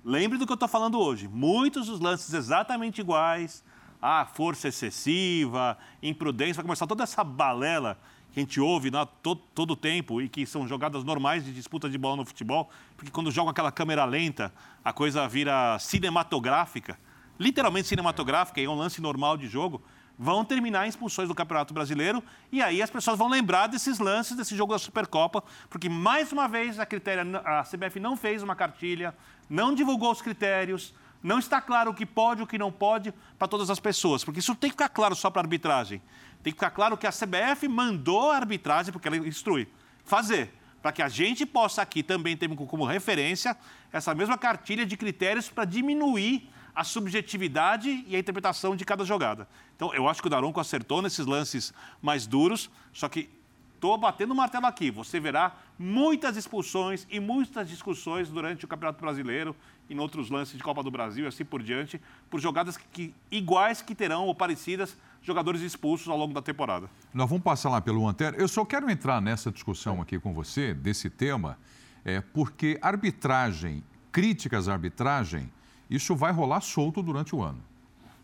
[0.05, 1.29] Lembre do que eu estou falando hoje.
[1.29, 3.63] Muitos dos lances exatamente iguais.
[4.01, 6.55] Ah, força excessiva, imprudência.
[6.55, 7.97] Vai começar toda essa balela
[8.33, 11.53] que a gente ouve né, todo, todo o tempo e que são jogadas normais de
[11.53, 12.69] disputa de bola no futebol.
[12.97, 16.99] Porque quando joga aquela câmera lenta, a coisa vira cinematográfica.
[17.39, 19.81] Literalmente cinematográfica e é um lance normal de jogo.
[20.17, 24.55] Vão terminar expulsões do Campeonato Brasileiro e aí as pessoas vão lembrar desses lances desse
[24.55, 29.15] jogo da Supercopa, porque mais uma vez a, critério, a CBF não fez uma cartilha,
[29.49, 33.13] não divulgou os critérios, não está claro o que pode e o que não pode
[33.39, 36.01] para todas as pessoas, porque isso tem que ficar claro só para a arbitragem.
[36.43, 39.67] Tem que ficar claro que a CBF mandou a arbitragem, porque ela instrui,
[40.03, 43.55] fazer, para que a gente possa aqui também ter como referência
[43.91, 49.47] essa mesma cartilha de critérios para diminuir a subjetividade e a interpretação de cada jogada.
[49.75, 53.29] Então, eu acho que o Daronco acertou nesses lances mais duros, só que
[53.75, 54.89] estou batendo o martelo aqui.
[54.89, 59.53] Você verá muitas expulsões e muitas discussões durante o Campeonato Brasileiro
[59.89, 61.99] em outros lances de Copa do Brasil e assim por diante,
[62.29, 66.89] por jogadas que, iguais que terão ou parecidas jogadores expulsos ao longo da temporada.
[67.13, 68.37] Nós vamos passar lá pelo Antero.
[68.37, 71.57] Eu só quero entrar nessa discussão aqui com você, desse tema,
[72.05, 75.51] é, porque arbitragem, críticas à arbitragem,
[75.95, 77.61] isso vai rolar solto durante o ano.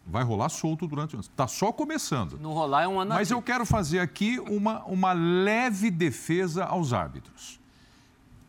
[0.06, 1.22] Vai rolar solto durante o ano.
[1.22, 2.40] Está só começando.
[2.40, 6.94] Não rolar é um ano Mas eu quero fazer aqui uma, uma leve defesa aos
[6.94, 7.60] árbitros.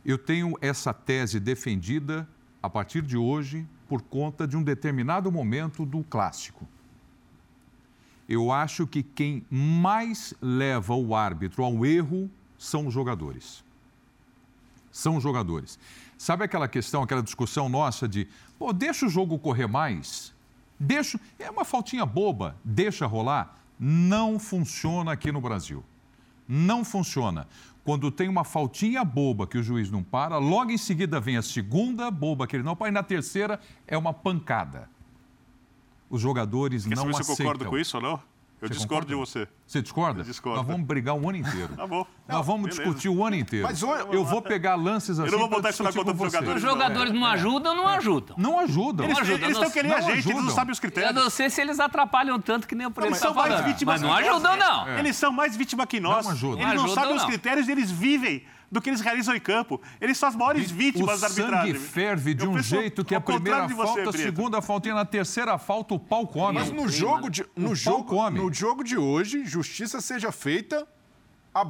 [0.02, 2.26] Eu tenho essa tese defendida
[2.62, 6.66] a partir de hoje por conta de um determinado momento do clássico.
[8.26, 13.62] Eu acho que quem mais leva o árbitro ao erro são os jogadores.
[14.90, 15.78] São os jogadores.
[16.20, 20.34] Sabe aquela questão, aquela discussão nossa de, pô, deixa o jogo correr mais?
[20.78, 23.58] Deixa, é uma faltinha boba, deixa rolar?
[23.78, 25.82] Não funciona aqui no Brasil.
[26.46, 27.48] Não funciona.
[27.82, 31.42] Quando tem uma faltinha boba que o juiz não para, logo em seguida vem a
[31.42, 34.90] segunda boba que ele não para, e na terceira é uma pancada.
[36.10, 37.34] Os jogadores Quer não saber aceitam.
[37.34, 38.20] se eu concordo com isso ou não?
[38.62, 39.06] Eu Você discordo concorda?
[39.06, 39.48] de você.
[39.66, 40.20] Você discorda?
[40.20, 40.58] Eu discordo.
[40.58, 41.70] Nós vamos brigar o ano inteiro.
[41.76, 42.06] Tá bom.
[42.28, 42.82] Nós vamos beleza.
[42.82, 43.66] discutir o ano inteiro.
[43.66, 45.30] Mas hoje- eu vou pegar lances assim.
[45.32, 46.30] não vou pra botar isso na conta com dos você.
[46.36, 48.36] jogadores, Os jogadores não ajudam, não ajudam.
[48.38, 49.06] Não ajudam.
[49.06, 50.54] Eles, Não ajuda, eles não- estão que nem a não gente, eles não ajudam.
[50.54, 51.14] sabem os Eu critérios.
[51.14, 53.66] não sei se eles atrapalham tanto que nem o Eles presidente são está mais falando.
[53.72, 54.88] vítimas Mas não ajudam, não.
[54.88, 54.98] É.
[54.98, 56.24] Eles são mais vítimas que nós.
[56.26, 56.58] Não ajudam.
[56.61, 57.28] Eles não, Não ajudam, sabem os não.
[57.30, 59.80] critérios e eles vivem do que eles realizam em campo.
[60.00, 61.74] Eles são as maiores vítimas o da arbitragem.
[61.74, 65.04] sangue ferve de Eu um jeito que a primeira você, falta, a segunda faltinha, na
[65.04, 66.54] terceira falta, o pau come.
[66.58, 68.38] Mas no jogo de, no jogo, come.
[68.38, 70.86] no jogo de hoje, justiça seja feita.
[71.54, 71.66] a-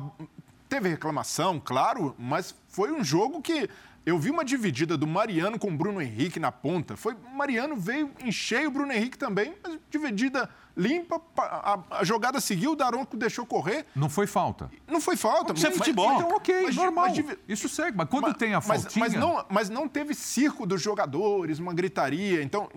[0.68, 3.68] Teve reclamação, claro, mas foi um jogo que
[4.06, 6.96] eu vi uma dividida do Mariano com o Bruno Henrique na ponta.
[6.96, 12.04] Foi Mariano veio em cheio, o Bruno Henrique também, mas dividida limpa, pa- a, a
[12.04, 13.84] jogada seguiu, o Daronco deixou correr.
[13.94, 14.70] Não foi falta.
[14.88, 15.52] Não foi falta.
[15.52, 16.14] Isso é mas- futebol.
[16.14, 17.06] Então, ok, mas- normal.
[17.08, 17.96] mas Isso segue.
[17.96, 19.04] Mas quando mas- tem a faltinha...
[19.04, 22.42] Mas, não, mas não teve circo dos jogadores, uma gritaria.
[22.42, 22.68] Então,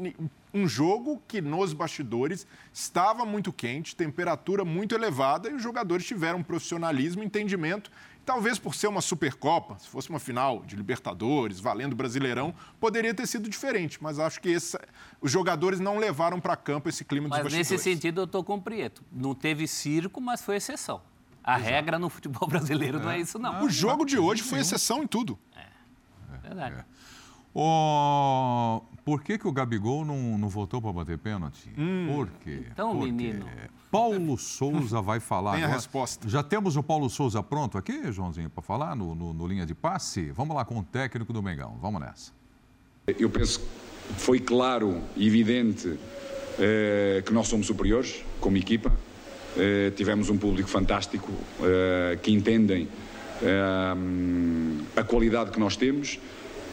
[0.53, 6.43] um jogo que nos bastidores estava muito quente, temperatura muito elevada e os jogadores tiveram
[6.43, 7.89] profissionalismo, entendimento.
[8.25, 13.27] Talvez por ser uma Supercopa, se fosse uma final de Libertadores, valendo Brasileirão, poderia ter
[13.27, 14.01] sido diferente.
[14.01, 14.77] Mas acho que esse-
[15.19, 17.69] os jogadores não levaram para campo esse clima dos Mas bastidores.
[17.71, 19.03] nesse sentido eu estou com o Prieto.
[19.11, 21.01] Não teve circo, mas foi exceção.
[21.43, 22.47] A regra no futebol
[22.87, 23.63] brasileiro não é isso, não.
[23.65, 25.37] O jogo de hoje foi exceção em tudo.
[26.41, 26.85] Verdade.
[27.55, 31.69] Ô, por que, que o Gabigol não, não voltou para bater pênalti?
[32.13, 32.63] Por quê?
[32.71, 33.11] Então, Por quê?
[33.11, 33.45] menino.
[33.91, 35.77] Paulo Souza vai falar Tem a agora.
[35.79, 36.27] resposta.
[36.27, 39.75] Já temos o Paulo Souza pronto aqui, Joãozinho, para falar no, no- no linha de
[39.75, 40.31] passe?
[40.31, 41.77] Vamos lá com o técnico do Mengão.
[41.79, 42.31] Vamos nessa.
[43.19, 43.65] Eu penso que
[44.19, 45.99] foi claro e evidente
[46.57, 48.91] eh, que nós somos superiores como equipa.
[49.55, 51.31] Eh, tivemos um público fantástico
[51.61, 52.87] eh, que entendem
[54.95, 56.17] a qualidade que nós temos.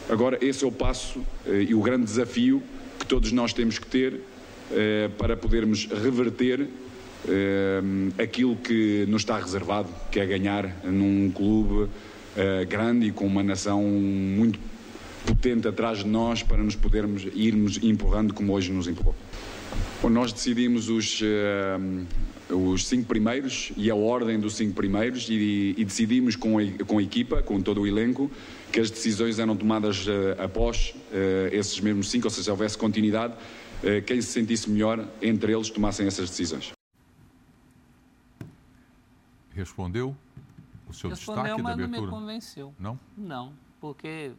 [0.09, 2.61] Agora, esse é o passo eh, e o grande desafio
[2.99, 4.19] que todos nós temos que ter
[4.71, 6.67] eh, para podermos reverter
[7.27, 7.81] eh,
[8.21, 11.89] aquilo que nos está reservado, que é ganhar num clube
[12.69, 14.57] grande e com uma nação muito
[15.25, 19.15] potente atrás de nós para nos podermos irmos empurrando como hoje nos empurrou.
[20.01, 21.77] Bom, nós decidimos os, eh,
[22.49, 26.97] os cinco primeiros e a ordem dos cinco primeiros e, e decidimos com a, com
[26.97, 28.31] a equipa, com todo o elenco,
[28.71, 32.77] que as decisões eram tomadas eh, após eh, esses mesmos cinco, ou seja, se houvesse
[32.77, 33.35] continuidade,
[33.83, 36.71] eh, quem se sentisse melhor entre eles tomassem essas decisões.
[39.53, 40.15] Respondeu
[40.89, 42.11] o seu Respondeu, destaque da mas não me abertura?
[42.11, 42.73] convenceu.
[42.79, 42.99] Não?
[43.17, 44.31] Não, porque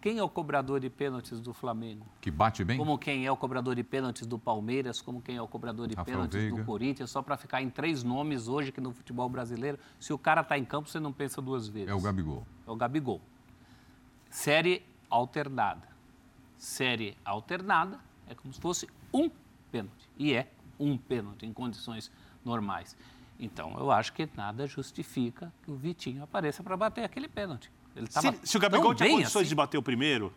[0.00, 2.06] quem é o cobrador de pênaltis do Flamengo?
[2.20, 2.76] Que bate bem?
[2.76, 5.94] Como quem é o cobrador de pênaltis do Palmeiras, como quem é o cobrador de
[5.94, 6.56] Rafael pênaltis Veiga.
[6.56, 10.18] do Corinthians, só para ficar em três nomes hoje que no futebol brasileiro, se o
[10.18, 11.88] cara está em campo, você não pensa duas vezes.
[11.88, 12.46] É o Gabigol.
[12.66, 13.20] É o Gabigol.
[14.36, 15.88] Série alternada.
[16.58, 19.30] Série alternada é como se fosse um
[19.72, 20.06] pênalti.
[20.18, 20.46] E é
[20.78, 22.12] um pênalti em condições
[22.44, 22.94] normais.
[23.40, 27.72] Então, eu acho que nada justifica que o Vitinho apareça para bater aquele pênalti.
[27.96, 29.48] Ele tava Se, se o Gabigol tinha condições assim.
[29.48, 30.30] de bater o primeiro,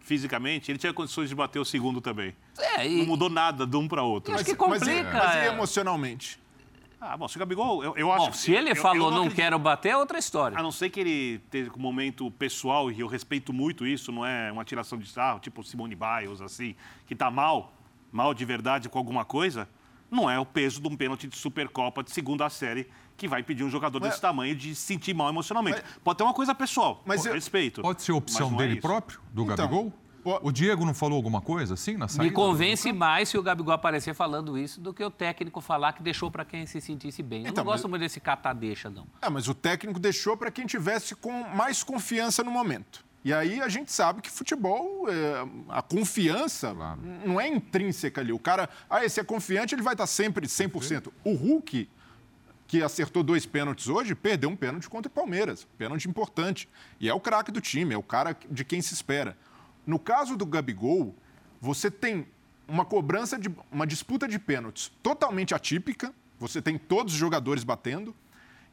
[0.00, 2.34] fisicamente, ele tinha condições de bater o segundo também.
[2.58, 4.34] É, e, Não mudou nada de um para outro.
[4.34, 4.90] Acho que Mas, complica.
[4.90, 5.46] e- mas e é.
[5.46, 6.40] emocionalmente?
[7.00, 9.10] Ah, bom, se o Gabigol, eu, eu acho Bom, que- se ele eu- eu falou
[9.10, 10.58] não, acredito- quero bater, é outra história.
[10.58, 14.24] A não ser que ele tenha um momento pessoal, e eu respeito muito isso, não
[14.24, 16.74] é uma tiração de sarro, tipo Simone Biles, assim,
[17.06, 17.72] que tá mal,
[18.10, 19.68] mal de verdade com alguma coisa,
[20.10, 22.86] não é o peso de um pênalti de Supercopa de segunda série
[23.16, 25.82] que vai pedir um jogador Mas- desse tamanho de se sentir mal emocionalmente.
[26.02, 27.82] Pode ter uma coisa pessoal, Mas eu- respeito.
[27.82, 28.82] Pode ser opção mas não é dele isso.
[28.88, 29.92] próprio, do Então, Gabigol?
[30.24, 32.24] O- Diego não falou alguma coisa assim na saída?
[32.24, 36.02] Me convence mais se o Gabigol aparecer falando isso do que o técnico falar que
[36.02, 37.42] deixou para quem se sentisse bem.
[37.44, 39.06] Eu Então, não gosto mas- muito desse catadeixa, não.
[39.20, 43.04] É, mas o técnico deixou para quem tivesse com mais confiança no momento.
[43.24, 47.00] E aí a gente sabe que futebol, é, a confiança Claro.
[47.24, 48.32] não é intrínseca ali.
[48.32, 51.10] O cara, ah, esse é confiante, ele vai estar sempre 100%.
[51.24, 51.88] O Hulk,
[52.66, 55.66] que acertou dois pênaltis hoje, perdeu um pênalti contra o Palmeiras.
[55.78, 56.68] Pênalti importante.
[57.00, 59.36] E é o craque do time, é o cara de quem se espera.
[59.86, 61.14] No caso do Gabigol,
[61.60, 62.26] você tem
[62.66, 66.14] uma cobrança de uma disputa de pênaltis totalmente atípica.
[66.38, 68.14] Você tem todos os jogadores batendo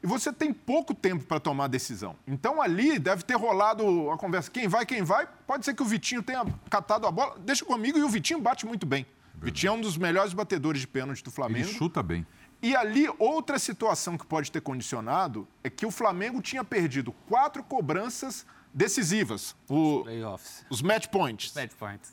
[0.02, 2.16] e você tem pouco tempo para tomar a decisão.
[2.26, 4.50] Então ali deve ter rolado a conversa.
[4.50, 5.28] Quem vai, quem vai.
[5.46, 7.38] Pode ser que o Vitinho tenha catado a bola.
[7.38, 9.06] Deixa comigo e o Vitinho bate muito bem.
[9.40, 11.68] O Vitinho é um dos melhores batedores de pênalti do Ele Flamengo.
[11.68, 12.26] chuta bem.
[12.60, 17.62] E ali, outra situação que pode ter condicionado é que o Flamengo tinha perdido quatro
[17.64, 20.64] cobranças decisivas, o- Playoffs.
[20.70, 21.52] os match points.
[21.52, 22.12] Bad points.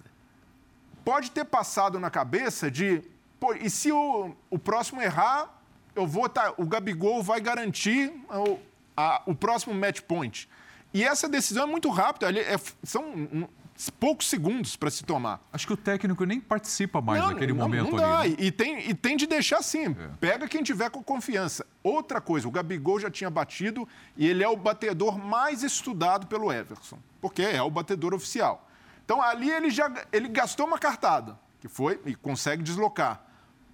[1.04, 3.02] Pode ter passado na cabeça de,
[3.40, 5.50] pô, e se o, o próximo errar,
[5.96, 8.60] eu vou tá, o Gabigol vai garantir o,
[8.96, 10.48] a- o próximo match point.
[10.94, 13.48] E essa decisão é muito rápida, é- são
[13.88, 15.40] poucos segundos para se tomar.
[15.54, 18.20] Acho que o técnico nem participa mais Não, naquele não, momento não dá.
[18.22, 18.30] ali.
[18.32, 18.36] né?
[18.40, 19.96] E, tem, e tem de deixar assim.
[20.20, 21.66] Pega quem tiver com confiança.
[21.84, 26.52] Outra coisa, o Gabigol já tinha batido e ele é o batedor mais estudado pelo
[26.52, 28.68] Everson, porque é o batedor oficial.
[29.06, 33.24] Então ali ele já ele gastou uma cartada, que foi e consegue deslocar.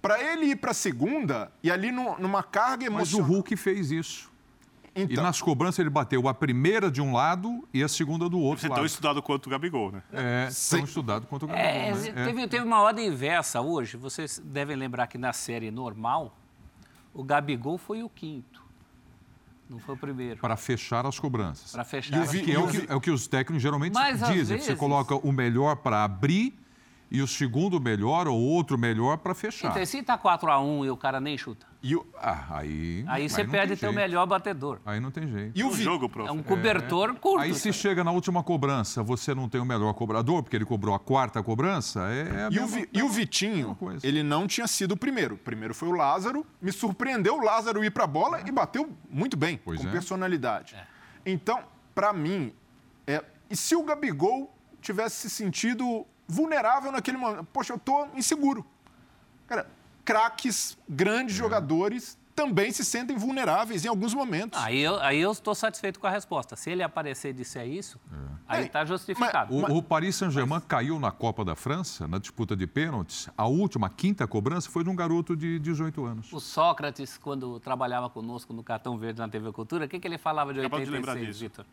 [0.00, 3.28] Para ele ir para a segunda e ali no- numa carga Mas o emocional.
[3.28, 4.30] Hulk fez isso.
[4.96, 8.38] E Então, nas cobranças ele bateu a primeira de um lado e a segunda do
[8.40, 8.86] outro Você é tão lado.
[8.86, 10.02] estudado quanto o Gabigol, né?
[10.10, 12.08] É, Sem- tão estudado quanto o Gabigol, É, né?
[12.16, 12.24] É.
[12.24, 13.96] teve, teve uma ordem inversa hoje.
[13.98, 16.34] Vocês devem lembrar que na série normal,
[17.12, 18.64] o Gabigol foi o quinto.
[19.68, 20.40] Não foi o primeiro.
[20.40, 21.72] Para fechar as cobranças.
[21.72, 22.16] Para fechar.
[22.16, 22.80] E as é cobranças.
[22.86, 24.56] que, é o que os técnicos geralmente Mas, dizem.
[24.58, 26.56] Você vezes- coloca o melhor para abrir
[27.10, 29.70] e o segundo melhor ou outro melhor para fechar.
[29.70, 33.04] Então, se tá 4x1 e o cara nem chuta, e o, Ah, aí.
[33.06, 33.94] aí você não perde teu jeito.
[34.02, 34.80] melhor batedor.
[34.84, 35.56] Aí não tem jeito.
[35.56, 36.28] e o O jogo, prof.
[36.28, 37.38] É um cobertor curto.
[37.42, 40.94] Aí se chega na última cobrança, você não tem o melhor cobrador, porque ele cobrou
[40.96, 44.04] a quarta cobrança, é, é a E o, Vi- e o Vitinho, coisa.
[44.04, 45.36] ele não tinha sido o primeiro.
[45.36, 46.44] O primeiro foi o Lázaro.
[46.60, 49.92] Me surpreendeu o Lázaro ir para a bola e bateu muito bem, Pois com é.
[49.92, 50.74] personalidade.
[51.24, 51.60] Então,
[51.94, 52.52] para mim,
[53.06, 57.44] é, e se o Gabigol tivesse se sentido vulnerável naquele momento?
[57.52, 58.64] Poxa, eu tô inseguro.
[59.46, 59.66] Cara,
[60.04, 61.38] craques, grandes É.
[61.38, 64.62] jogadores também se sentem vulneráveis em alguns momentos.
[64.62, 66.54] Aí eu aí eu estou satisfeito com a resposta.
[66.54, 67.98] Se ele aparecer e disser isso,
[68.46, 69.54] aí É, está justificado.
[69.54, 73.30] O, o Paris Saint-Germain caiu na Copa da França, na disputa de pênaltis.
[73.38, 76.30] A última, a quinta cobrança, foi de um garoto de 18 anos.
[76.30, 80.18] O Sócrates, quando trabalhava conosco no Cartão Verde na TV Cultura, o que, que ele
[80.18, 81.62] falava de Acabamos de lembrar 86, disso.
[81.62, 81.64] Vitor?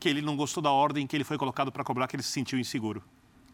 [0.00, 2.32] Que ele não gostou da ordem que ele foi colocado para cobrar, que ele se
[2.32, 3.00] sentiu inseguro.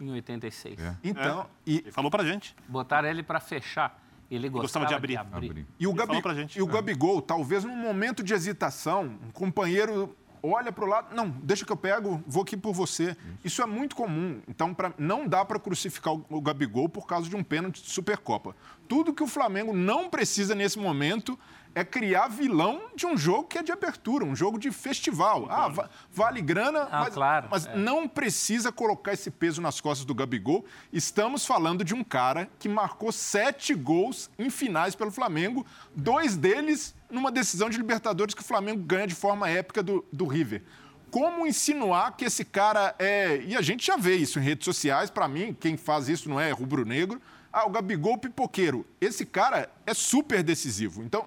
[0.00, 0.80] Em 86.
[0.80, 0.96] É.
[1.04, 2.54] Então, e, Ele falou pra gente.
[2.68, 4.00] Botaram ele para fechar.
[4.30, 5.16] Ele gostava, gostava de abrir.
[5.16, 5.66] Abrir.
[5.78, 6.56] E o, Gabi- falou pra gente.
[6.58, 11.28] e o Gabigol, talvez num momento de hesitação, um companheiro olha para o lado, não,
[11.28, 13.16] deixa que eu pego, vou aqui por você.
[13.44, 14.40] Isso é muito comum.
[14.48, 17.90] Então, pra, não dá para crucificar o, o Gabigol por causa de um pênalti de
[17.90, 18.56] Supercopa.
[18.88, 21.38] Tudo que o Flamengo não precisa nesse momento
[21.74, 25.46] é criar vilão de um jogo que é de abertura, um jogo de festival.
[25.48, 27.76] Ah, va- vale grana, Ah, mas, claro, mas é.
[27.76, 30.64] não precisa colocar esse peso nas costas do Gabigol.
[30.92, 35.64] Estamos falando de um cara que marcou sete gols em finais pelo Flamengo,
[35.94, 40.26] dois deles numa decisão de Libertadores que o Flamengo ganha de forma épica do, do
[40.26, 40.62] River.
[41.10, 43.42] Como insinuar que esse cara é.
[43.44, 46.38] E a gente já vê isso em redes sociais, para mim, quem faz isso não
[46.40, 47.20] é rubro-negro.
[47.52, 48.86] Ah, o Gabigol pipoqueiro.
[49.00, 51.02] Esse cara é super decisivo.
[51.02, 51.26] Então,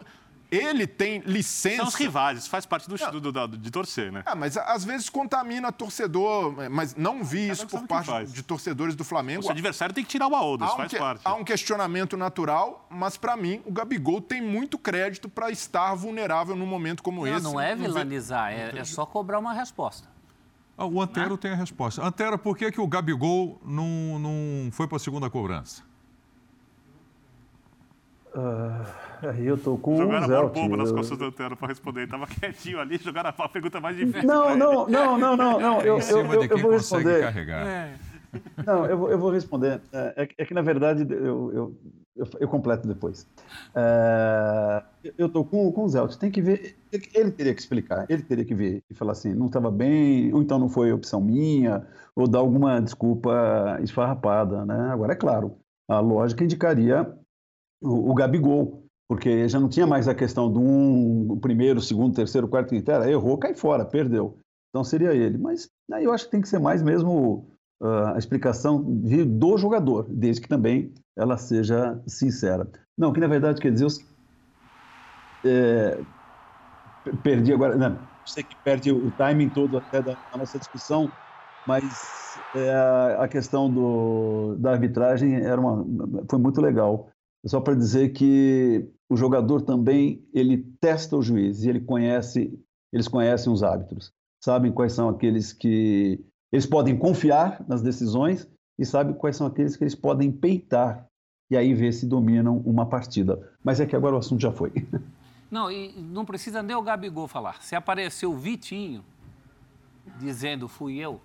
[0.55, 1.77] ele tem licença.
[1.77, 4.23] São os rivais, isso faz parte do, do- do- de torcer, né?
[4.25, 9.03] Ah, mas às vezes contamina torcedor, mas não vi isso por parte de torcedores do
[9.03, 9.39] Flamengo.
[9.41, 11.21] O seu adversário tem que tirar o Há um, faz que- parte.
[11.25, 16.55] há um questionamento natural, mas para mim o Gabigol tem muito crédito para estar vulnerável
[16.55, 17.43] num momento como Não, esse.
[17.43, 20.07] não é Não vilanizar, é, é só cobrar uma resposta.
[20.77, 22.03] Ah, o Antero tem a resposta.
[22.03, 25.83] Antero, por que, que o Gabigol não, não foi para a segunda cobrança?
[28.35, 28.81] Ah,
[29.21, 30.53] aí eu tô com Jogaram o a bola Zelt.
[30.53, 32.01] bomba nas eu- costas do Antero pra responder.
[32.01, 34.27] Ele tava quietinho ali, jogaram a pergunta mais difícil.
[34.27, 35.81] Não, não, não, não, não, não.
[35.81, 37.21] Eu, eu, eu, eu vou responder.
[37.21, 37.93] carregar.
[38.65, 39.79] Não, eu vou, eu vou responder.
[39.91, 41.51] É, é, que, na verdade, eu,
[42.15, 43.27] eu, eu, completo depois.
[43.75, 44.83] É,
[45.17, 46.15] eu estou com, com o Zelt.
[46.15, 46.75] Tem que ver.
[47.13, 48.05] Ele teria que explicar.
[48.09, 51.21] Ele teria que ver e falar assim: não estava bem, ou então não foi opção
[51.21, 54.65] minha, ou dar alguma desculpa esfarrapada.
[54.65, 54.89] Né?
[54.91, 55.55] Agora, é claro,
[55.87, 57.13] a lógica indicaria
[57.83, 62.47] o, o Gabigol porque já não tinha mais a questão do um, primeiro, segundo, terceiro,
[62.47, 64.39] quarto, quinto, errou, cai fora, perdeu.
[64.69, 65.37] Então seria ele.
[65.37, 67.45] Mas aí eu acho que tem que ser mais mesmo
[67.81, 72.67] uh, a explicação de, do jogador, desde que também ela seja sincera.
[72.97, 76.01] Não, que na verdade quer dizer, eu, é,
[77.21, 81.11] perdi agora, não, sei que perde o timing todo até da, da nossa discussão,
[81.67, 82.73] mas é,
[83.19, 85.85] a questão do, da arbitragem era uma,
[86.27, 87.12] foi muito legal.
[87.45, 92.57] Só para dizer que o jogador também ele testa o juiz e ele conhece,
[92.91, 94.13] eles conhecem os árbitros,
[94.43, 98.47] sabem quais são aqueles que eles podem confiar nas decisões
[98.79, 101.07] e sabem quais são aqueles que eles podem peitar
[101.51, 103.51] e aí ver se dominam uma partida.
[103.63, 104.71] Mas é que agora o assunto já foi.
[105.51, 107.61] Não, e não precisa nem o Gabigol falar.
[107.61, 109.05] Se apareceu o Vitinho
[110.17, 111.21] dizendo fui eu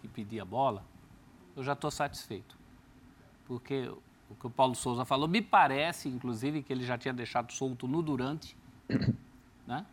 [0.00, 0.84] que pedi a bola,
[1.56, 2.56] eu já estou satisfeito.
[3.44, 3.90] Porque
[4.32, 7.86] o que o Paulo Souza falou, me parece, inclusive, que ele já tinha deixado solto
[7.86, 8.56] no durante,
[9.66, 9.84] né?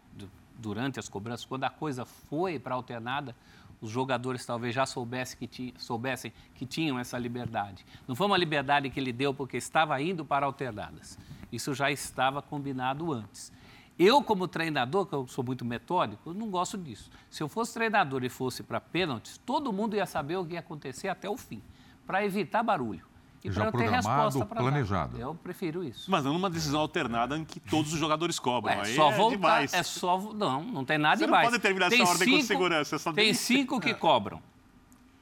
[0.58, 3.36] durante as cobranças, quando a coisa foi para alternada,
[3.82, 7.86] os jogadores talvez já soubessem que, tinha, soubessem que tinham essa liberdade.
[8.08, 11.18] Não foi uma liberdade que ele deu porque estava indo para alternadas.
[11.52, 13.54] Isso já estava combinado antes.
[13.98, 17.10] Eu, como treinador, que eu sou muito metódico, não gosto disso.
[17.30, 20.60] Se eu fosse treinador e fosse para pênaltis, todo mundo ia saber o que ia
[20.60, 21.62] acontecer até o fim,
[22.06, 23.09] para evitar barulho.
[23.44, 25.18] E já programado, planejado.
[25.18, 25.24] Dar.
[25.24, 26.12] Eu prefiro isso.
[26.12, 28.74] Mas não numa decisão alternada em que todos os jogadores cobram.
[28.74, 29.74] É, Aí só é voltar, demais.
[29.74, 31.44] É só, não, não tem nada Você demais.
[31.44, 33.14] não pode terminar tem essa ordem cinco, com segurança.
[33.14, 34.42] Tem cinco que cobram.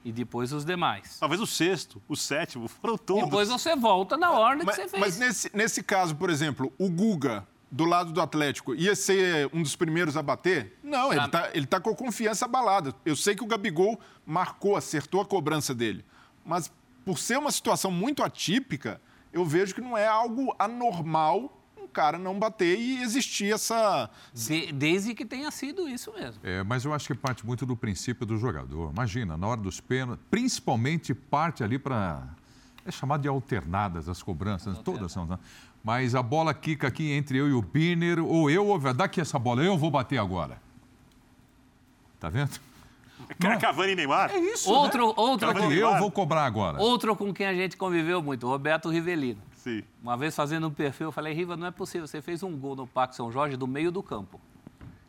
[0.04, 1.20] E depois os demais.
[1.20, 3.26] Talvez o sexto, o sétimo, foram todos.
[3.26, 5.02] Depois você volta na ordem mas, que você fez.
[5.02, 9.62] Mas nesse, nesse caso, por exemplo, o Guga, do lado do Atlético, ia ser um
[9.62, 10.80] dos primeiros a bater?
[10.82, 12.96] Não, ele está ele tá com a confiança abalada.
[13.06, 16.04] Eu sei que o Gabigol marcou, acertou a cobrança dele.
[16.46, 16.72] Mas
[17.08, 19.00] por ser uma situação muito atípica,
[19.32, 24.10] eu vejo que não é algo anormal um cara não bater e existir essa.
[24.34, 26.42] De, desde que tenha sido isso mesmo.
[26.44, 28.92] É, mas eu acho que parte muito do princípio do jogador.
[28.92, 32.28] Imagina, na hora dos pênaltis, principalmente parte ali para.
[32.86, 35.26] É chamado de alternadas as cobranças, todas são.
[35.26, 35.40] Né?
[35.82, 39.22] Mas a bola quica aqui entre eu e o Birner, ou eu, ou dá aqui
[39.22, 40.62] essa bola, eu vou bater agora.
[42.20, 42.60] Tá vendo?
[43.44, 44.32] É Cavani e Neymar?
[44.32, 44.72] É isso.
[44.72, 45.14] Outro, né?
[45.18, 45.72] outro com...
[45.72, 46.82] Eu vou cobrar agora.
[46.82, 49.42] Outro com quem a gente conviveu muito, Roberto Rivelino.
[49.56, 49.84] Sim.
[50.02, 52.76] Uma vez fazendo um perfil, eu falei, Riva, não é possível, você fez um gol
[52.76, 54.40] no Parque São Jorge do meio do campo.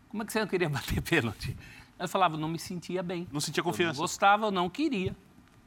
[0.08, 1.56] Como é que você não queria bater pênalti?
[1.98, 3.26] Eu falava, não me sentia bem.
[3.32, 3.92] Não sentia confiança.
[3.92, 5.16] Eu não gostava, eu não queria.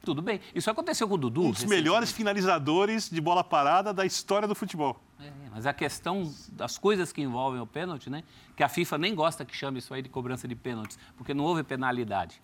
[0.04, 0.40] Tudo bem.
[0.54, 1.44] Isso aconteceu com o Dudu.
[1.44, 5.00] Um dos melhores finalizadores de bola parada da história do futebol.
[5.22, 8.24] É, mas a questão das coisas que envolvem o pênalti, né?
[8.56, 11.44] Que a FIFA nem gosta que chame isso aí de cobrança de pênaltis, porque não
[11.44, 12.40] houve penalidade.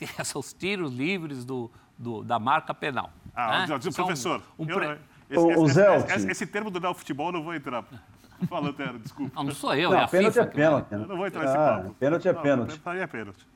[0.24, 3.10] São os tiros livres do, do da marca penal.
[3.34, 3.78] Ah, né?
[3.78, 4.42] professor.
[4.58, 4.98] Um, um pre...
[5.30, 7.84] esse, o, esse, Zé, esse, esse, termo do Neo Futebol não vou entrar.
[8.48, 9.32] Falando, desculpa.
[9.36, 10.46] Não, não sou eu, não, é a pênalti FIFA.
[10.46, 11.94] É pênalti, eu não vou entrar nesse ah, papo.
[11.94, 12.78] Pênalti é pênalti.
[12.78, 13.46] Para mim é pênalti.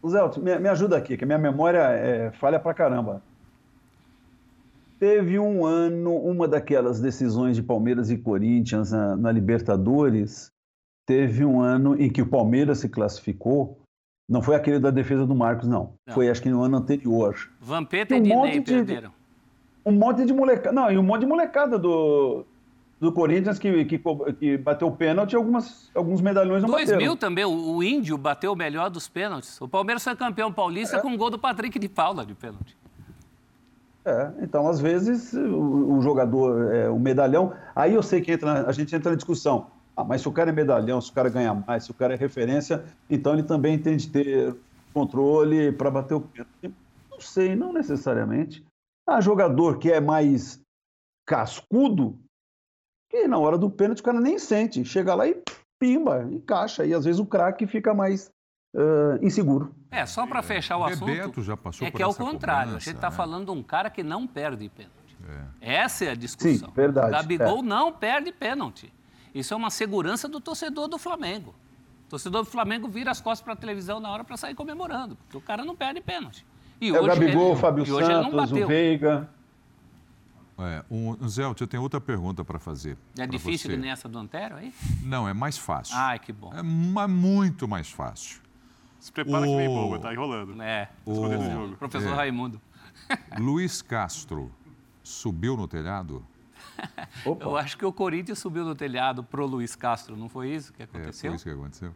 [0.00, 3.20] O Zé, me, me, ajuda aqui, que a minha memória é, falha pra caramba.
[4.98, 10.50] Teve um ano, uma daquelas decisões de Palmeiras e Corinthians na, na Libertadores,
[11.06, 13.78] teve um ano em que o Palmeiras se classificou
[14.28, 15.94] não foi aquele da defesa do Marcos, não.
[16.06, 16.14] não.
[16.14, 17.34] Foi acho que no ano anterior.
[17.60, 19.10] Vampeta um e Dinei perderam.
[19.86, 20.70] Um monte de molecada.
[20.70, 22.44] Não, e um monte de molecada do,
[23.00, 23.98] do Corinthians que, que,
[24.38, 27.16] que bateu pênalti e algumas, alguns medalhões não 2000 bateram.
[27.16, 29.58] também, o, o Índio bateu o melhor dos pênaltis.
[29.62, 31.00] O Palmeiras foi campeão paulista é.
[31.00, 32.76] com um gol do Patrick de Paula de pênalti.
[34.08, 38.66] É, então às vezes o, o jogador, é, o medalhão, aí eu sei que entra,
[38.66, 39.66] a gente entra na discussão.
[39.94, 42.14] Ah, mas se o cara é medalhão, se o cara ganha mais, se o cara
[42.14, 44.56] é referência, então ele também tem de ter
[44.94, 46.74] controle para bater o pênalti.
[47.10, 48.64] Não sei, não necessariamente.
[49.06, 50.58] Há jogador que é mais
[51.26, 52.18] cascudo,
[53.10, 54.84] que na hora do pênalti o cara nem sente.
[54.86, 55.42] Chega lá e
[55.78, 56.86] pimba, encaixa.
[56.86, 58.30] E às vezes o craque fica mais
[58.74, 59.74] uh, inseguro.
[59.90, 61.06] É, só para fechar o assunto.
[61.06, 62.72] Bebeto já passou é que é o contrário.
[62.72, 63.16] Cobrança, a gente está né?
[63.16, 64.98] falando de um cara que não perde pênalti.
[65.60, 65.74] É.
[65.76, 66.68] Essa é a discussão.
[66.68, 67.08] Sim, verdade.
[67.08, 67.62] O Gabigol é.
[67.62, 68.92] não perde pênalti.
[69.34, 71.54] Isso é uma segurança do torcedor do Flamengo.
[72.06, 75.16] O torcedor do Flamengo vira as costas para a televisão na hora para sair comemorando,
[75.16, 76.44] porque o cara não perde pênalti.
[76.80, 79.28] E é o Gabigol, o Fábio Santos, o Veiga.
[80.60, 82.96] É, um, Zé, eu tenho outra pergunta para fazer.
[83.16, 83.76] É difícil você.
[83.76, 84.74] que nessa do Antero aí?
[85.04, 85.94] Não, é mais fácil.
[85.96, 86.52] Ai, que bom.
[86.52, 88.40] É muito mais fácil.
[88.98, 89.48] Se prepara o...
[89.48, 90.60] que vem boa, tá enrolando.
[90.62, 90.88] É.
[91.04, 91.76] O...
[91.76, 92.14] Professor é.
[92.14, 92.60] Raimundo.
[93.38, 94.50] Luiz Castro
[95.02, 96.24] subiu no telhado?
[97.24, 97.44] Opa.
[97.46, 100.82] Eu acho que o Corinthians subiu no telhado pro Luiz Castro, não foi isso que
[100.82, 101.28] aconteceu?
[101.28, 101.94] É, foi isso que aconteceu.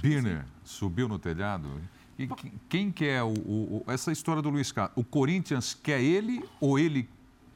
[0.00, 1.80] Birner subiu no telhado?
[2.18, 2.28] E
[2.68, 5.00] quem quer é o, o, essa história do Luiz Castro?
[5.00, 7.08] O Corinthians quer ele ou ele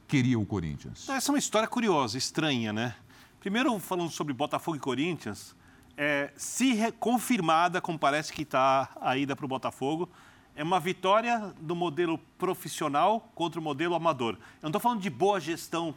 [0.07, 1.07] queria o Corinthians?
[1.09, 2.95] Essa é uma história curiosa, estranha, né?
[3.39, 5.55] Primeiro, falando sobre Botafogo e Corinthians,
[5.97, 10.09] é, se confirmada, como parece que está a ida para o Botafogo,
[10.55, 14.35] é uma vitória do modelo profissional contra o modelo amador.
[14.35, 15.93] Eu não estou falando de boa gestão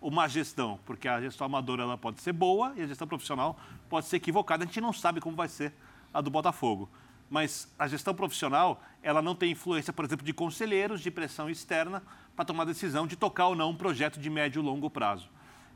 [0.00, 3.56] ou má gestão, porque a gestão amadora ela pode ser boa e a gestão profissional
[3.88, 4.64] pode ser equivocada.
[4.64, 5.72] A gente não sabe como vai ser
[6.12, 6.88] a do Botafogo.
[7.30, 12.02] Mas a gestão profissional, ela não tem influência, por exemplo, de conselheiros, de pressão externa,
[12.34, 15.28] para tomar a decisão de tocar ou não um projeto de médio e longo prazo.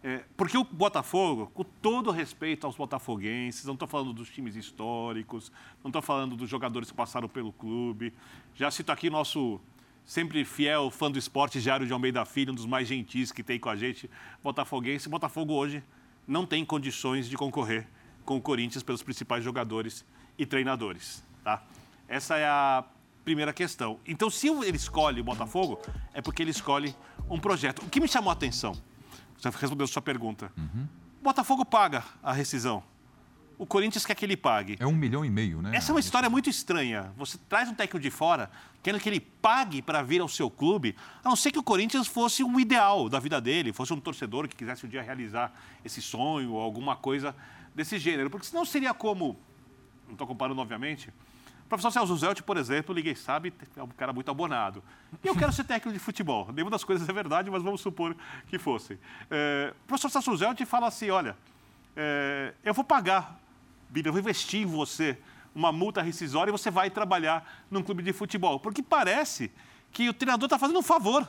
[0.02, 5.50] É, porque o Botafogo, com todo respeito aos botafoguenses, não estou falando dos times históricos,
[5.82, 8.12] não estou falando dos jogadores que passaram pelo clube.
[8.54, 9.60] Já cito aqui nosso
[10.04, 13.58] sempre fiel fã do esporte, Jairo de Almeida Filho, um dos mais gentis que tem
[13.58, 14.08] com a gente,
[14.42, 15.08] botafoguense.
[15.08, 15.82] Botafogo hoje
[16.26, 17.88] não tem condições de concorrer
[18.24, 20.04] com o Corinthians pelos principais jogadores
[20.38, 21.22] e treinadores.
[21.42, 21.62] Tá?
[22.08, 22.84] Essa é a
[23.24, 23.98] primeira questão.
[24.06, 25.80] Então, se ele escolhe o Botafogo,
[26.14, 26.94] é porque ele escolhe
[27.28, 27.82] um projeto.
[27.82, 28.72] O que me chamou a atenção,
[29.38, 30.86] você respondeu a sua pergunta, uhum.
[31.20, 32.82] o Botafogo paga a rescisão
[33.58, 34.76] o Corinthians quer que ele pague.
[34.78, 35.74] É um milhão e meio, né?
[35.74, 37.12] Essa é uma história muito estranha.
[37.16, 38.50] Você traz um técnico de fora,
[38.82, 42.06] querendo que ele pague para vir ao seu clube, a não ser que o Corinthians
[42.06, 45.52] fosse um ideal da vida dele, fosse um torcedor que quisesse um dia realizar
[45.84, 47.34] esse sonho ou alguma coisa
[47.74, 48.28] desse gênero.
[48.28, 49.38] Porque senão seria como,
[50.04, 51.10] não estou comparando obviamente,
[51.66, 54.82] o professor Celso Zelt, por exemplo, ninguém sabe, é um cara muito abonado.
[55.22, 56.48] E eu quero ser técnico de futebol.
[56.52, 58.16] Nenhuma das coisas é verdade, mas vamos supor
[58.48, 58.96] que fosse.
[59.28, 61.36] É, o professor Celso Zelt fala assim, olha,
[61.96, 63.40] é, eu vou pagar
[64.04, 65.16] eu vou investir em você
[65.54, 68.60] uma multa rescisória e você vai trabalhar num clube de futebol.
[68.60, 69.50] Porque parece
[69.90, 71.26] que o treinador está fazendo um favor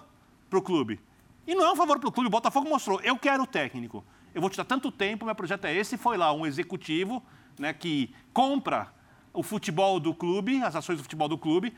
[0.49, 0.99] para o clube.
[1.45, 2.27] E não é um favor para o clube.
[2.27, 4.03] O Botafogo mostrou, eu quero o técnico.
[4.35, 5.97] Eu vou te dar tanto tempo, meu projeto é esse.
[5.97, 7.23] Foi lá um executivo
[7.57, 8.93] né, que compra
[9.37, 11.71] o futebol do clube, as ações do futebol do clube,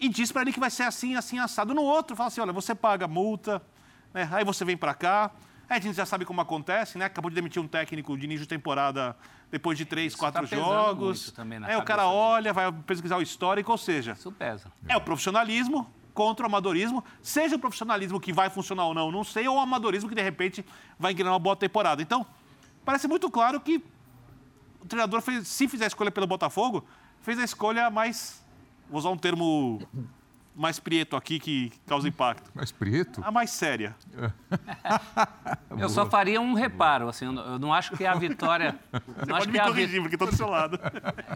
[0.00, 1.72] e diz para ele que vai ser assim, assim, assado.
[1.72, 3.62] No outro, fala assim, olha, você paga multa,
[4.12, 5.30] né, aí você vem para cá,
[5.70, 7.04] é, a gente já sabe como acontece, né?
[7.04, 9.14] Acabou de demitir um técnico de início de temporada
[9.50, 11.32] depois de três, Isso quatro tá jogos.
[11.68, 14.12] é, o cara olha, vai pesquisar o histórico, ou seja.
[14.12, 14.72] Isso pesa.
[14.88, 19.22] É o profissionalismo contra o amadorismo, seja o profissionalismo que vai funcionar ou não, não
[19.22, 20.64] sei, ou o amadorismo que de repente
[20.98, 22.02] vai ganhar uma boa temporada.
[22.02, 22.26] Então,
[22.84, 23.84] parece muito claro que
[24.88, 26.84] treinador, fez, se fizer a escolha pelo Botafogo,
[27.22, 28.44] fez a escolha mais,
[28.88, 29.80] vou usar um termo
[30.58, 32.50] mais prieto aqui que causa impacto.
[32.52, 33.22] Mais prieto?
[33.24, 33.94] A mais séria.
[35.78, 38.76] eu só faria um reparo, assim, eu não acho que é a vitória...
[38.90, 40.00] Você pode me corrigir, vi...
[40.00, 40.78] porque estou do seu lado.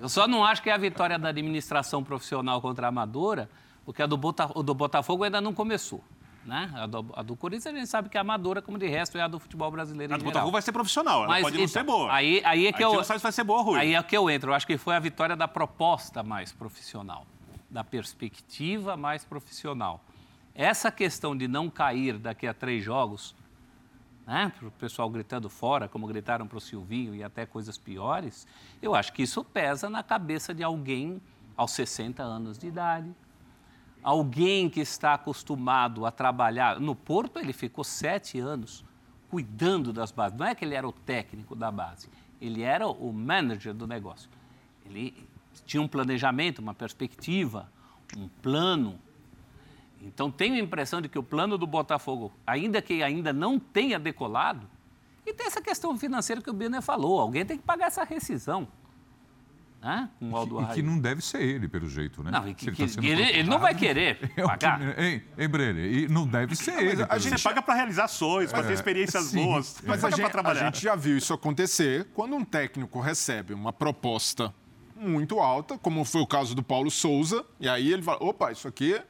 [0.00, 3.48] eu só não acho que é a vitória da administração profissional contra a amadora,
[3.84, 4.46] porque a do, Bota...
[4.46, 6.02] do Botafogo ainda não começou.
[6.44, 6.70] Né?
[6.74, 9.20] A, do, a do Corinthians a gente sabe que é amadora, como de resto é
[9.20, 10.12] a do futebol brasileiro.
[10.12, 12.12] A do Botafogo vai ser profissional, Mas, pode não então, ser boa.
[12.12, 12.94] Aí, aí é que aí eu.
[12.94, 13.78] Não sabe se vai ser boa ou ruim.
[13.78, 14.50] Aí é que eu entro.
[14.50, 17.26] Eu acho que foi a vitória da proposta mais profissional
[17.72, 20.04] da perspectiva mais profissional.
[20.54, 23.34] Essa questão de não cair daqui a três jogos,
[24.26, 28.46] né, para o pessoal gritando fora, como gritaram para o Silvinho e até coisas piores,
[28.82, 31.20] eu acho que isso pesa na cabeça de alguém
[31.56, 33.10] aos 60 anos de idade.
[34.02, 36.80] Alguém que está acostumado a trabalhar.
[36.80, 38.84] No Porto, ele ficou sete anos
[39.30, 40.38] cuidando das bases.
[40.38, 42.08] Não é que ele era o técnico da base,
[42.40, 44.28] ele era o manager do negócio.
[44.84, 45.26] Ele
[45.64, 47.70] tinha um planejamento, uma perspectiva,
[48.16, 48.98] um plano.
[50.00, 53.98] Então tenho a impressão de que o plano do Botafogo, ainda que ainda não tenha
[53.98, 54.68] decolado,
[55.24, 58.66] e tem essa questão financeira que o Biner falou, alguém tem que pagar essa rescisão.
[59.82, 60.08] Né?
[60.20, 62.30] Com o Aldo e, que, e que não deve ser ele, pelo jeito, né?
[62.30, 64.80] Não, e que, ele, tá ele, ele, não vai querer é pagar.
[64.96, 65.84] Hein, hein Brenner?
[65.84, 67.04] E não deve ser ele.
[67.08, 69.82] A gente paga para realizações, para é, ter experiências sim, boas.
[69.84, 74.54] Mas a gente, a gente já viu isso acontecer quando um técnico recebe uma proposta
[74.94, 78.68] muito alta, como foi o caso do Paulo Souza, e aí ele fala: opa, isso
[78.68, 79.02] aqui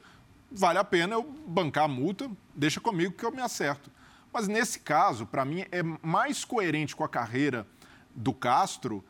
[0.50, 3.90] vale a pena eu bancar a multa, deixa comigo que eu me acerto.
[4.32, 7.66] Mas nesse caso, para mim, é mais coerente com a carreira
[8.14, 9.04] do Castro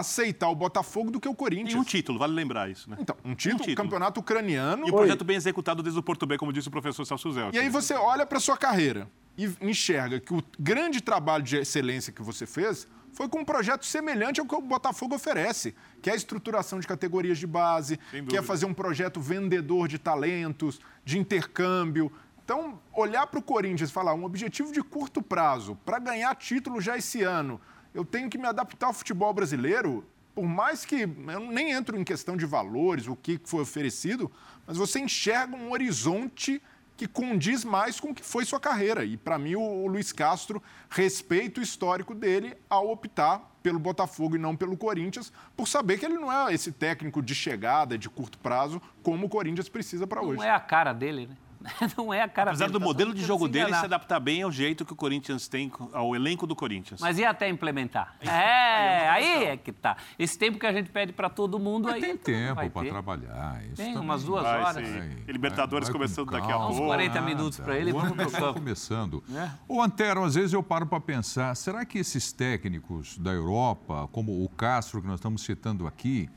[0.00, 1.72] aceitar o Botafogo do que o Corinthians.
[1.72, 2.96] E um título, vale lembrar isso, né?
[3.00, 3.76] Então, um título, um título.
[3.76, 4.86] campeonato ucraniano.
[4.86, 7.50] E um projeto bem executado desde o Porto B, como disse o professor Celso Zé.
[7.52, 12.12] E aí você olha para sua carreira e enxerga que o grande trabalho de excelência
[12.12, 16.12] que você fez foi com um projeto semelhante ao que o Botafogo oferece, que é
[16.12, 21.18] a estruturação de categorias de base, que é fazer um projeto vendedor de talentos, de
[21.18, 22.12] intercâmbio.
[22.44, 26.80] Então, olhar para o Corinthians e falar um objetivo de curto prazo para ganhar título
[26.80, 27.60] já esse ano,
[27.96, 32.04] eu tenho que me adaptar ao futebol brasileiro, por mais que eu nem entro em
[32.04, 34.30] questão de valores, o que foi oferecido,
[34.66, 36.62] mas você enxerga um horizonte
[36.94, 39.02] que condiz mais com o que foi sua carreira.
[39.02, 44.38] E, para mim, o, Luiz Castro respeita o histórico dele ao optar pelo Botafogo e
[44.38, 48.38] não pelo Corinthians, por saber que ele não é esse técnico de chegada, de curto
[48.38, 50.38] prazo, como o Corinthians precisa para hoje.
[50.38, 51.36] Não é a cara dele, né?
[51.96, 52.78] Não é a cara Apesar dele.
[52.78, 56.14] do modelo de jogo dele se adaptar bem ao jeito que o Corinthians tem, ao
[56.14, 57.00] elenco do Corinthians.
[57.00, 58.16] Mas e até implementar?
[58.26, 59.96] É, aí é que tá.
[60.18, 62.00] Esse tempo que a gente pede para todo mundo Mas aí.
[62.00, 63.62] tem tempo vai para trabalhar.
[63.64, 64.88] Isso Tem umas duas Vai, horas.
[65.26, 66.74] E Libertadores com começando daqui a pouco.
[66.74, 68.54] Uns 40 minutos pra ele, O ano vamos está campo.
[68.60, 69.24] começando.
[69.34, 69.50] É.
[69.68, 74.44] O Antero, às vezes eu paro para pensar, será que esses técnicos da Europa, como
[74.44, 76.28] o Castro que nós estamos citando aqui,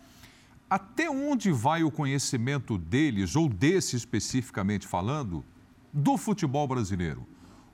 [0.70, 5.44] até onde vai o conhecimento deles, ou desse especificamente falando,
[5.92, 7.26] do futebol brasileiro?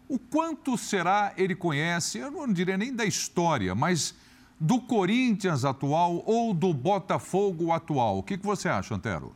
[0.08, 4.16] O quanto será ele conhece, eu não diria nem da história, mas
[4.60, 8.20] do Corinthians atual ou do Botafogo atual?
[8.20, 9.34] O que, você acha, Antero?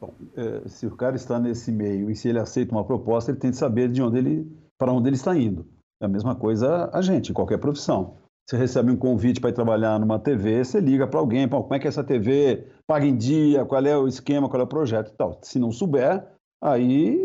[0.00, 3.38] Bom, eh, se o cara está nesse meio e se ele aceita uma proposta, ele
[3.38, 5.64] tem que saber de onde ele, para onde ele está indo.
[6.02, 8.14] É a mesma coisa a gente, em qualquer profissão.
[8.48, 11.74] Você recebe um convite para ir trabalhar numa TV, você liga para alguém, "Pô, como
[11.74, 14.68] é que é essa TV, paga em dia, qual é o esquema, qual é o
[14.68, 15.38] projeto e tal.
[15.42, 16.26] Se não souber,
[16.60, 17.16] aí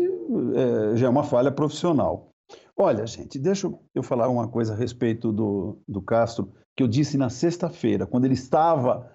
[0.54, 2.30] eh, já é uma falha profissional.
[2.76, 7.16] Olha, gente, deixa eu falar uma coisa a respeito do, do Castro, que eu disse
[7.16, 9.10] na sexta-feira, quando ele estava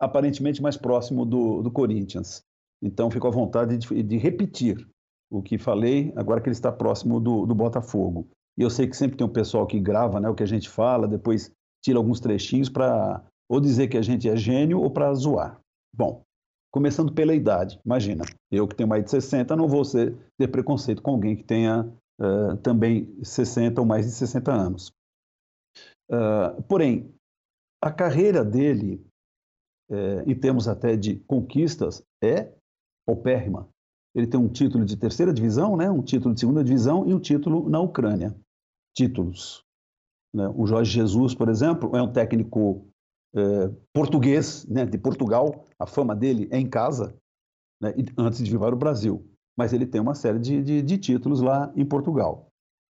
[0.00, 2.42] aparentemente mais próximo do, do Corinthians.
[2.82, 4.88] Então, fico à vontade de, de repetir
[5.30, 8.28] o que falei, agora que ele está próximo do, do Botafogo.
[8.60, 10.68] E eu sei que sempre tem um pessoal que grava né, o que a gente
[10.68, 11.50] fala, depois
[11.82, 15.58] tira alguns trechinhos para ou dizer que a gente é gênio ou para zoar.
[15.96, 16.22] Bom,
[16.70, 21.00] começando pela idade, imagina, eu que tenho mais de 60 não vou ser, ter preconceito
[21.00, 21.90] com alguém que tenha
[22.20, 24.92] eh, também 60 ou mais de 60 anos.
[26.10, 27.14] Ah, porém,
[27.82, 29.02] a carreira dele,
[29.90, 32.52] eh, em termos até de conquistas, é
[33.06, 33.66] paupérrima.
[34.14, 35.90] Ele tem um título de terceira divisão, né?
[35.90, 38.36] um título de segunda divisão e um título na Ucrânia.
[38.94, 39.64] Títulos.
[40.34, 40.48] né?
[40.54, 42.86] O Jorge Jesus, por exemplo, é um técnico
[43.34, 44.84] eh, português, né?
[44.84, 45.64] de Portugal.
[45.78, 47.14] A fama dele é em casa,
[47.80, 47.94] né?
[48.18, 49.24] antes de vir para o Brasil.
[49.56, 52.48] Mas ele tem uma série de, de, de títulos lá em Portugal.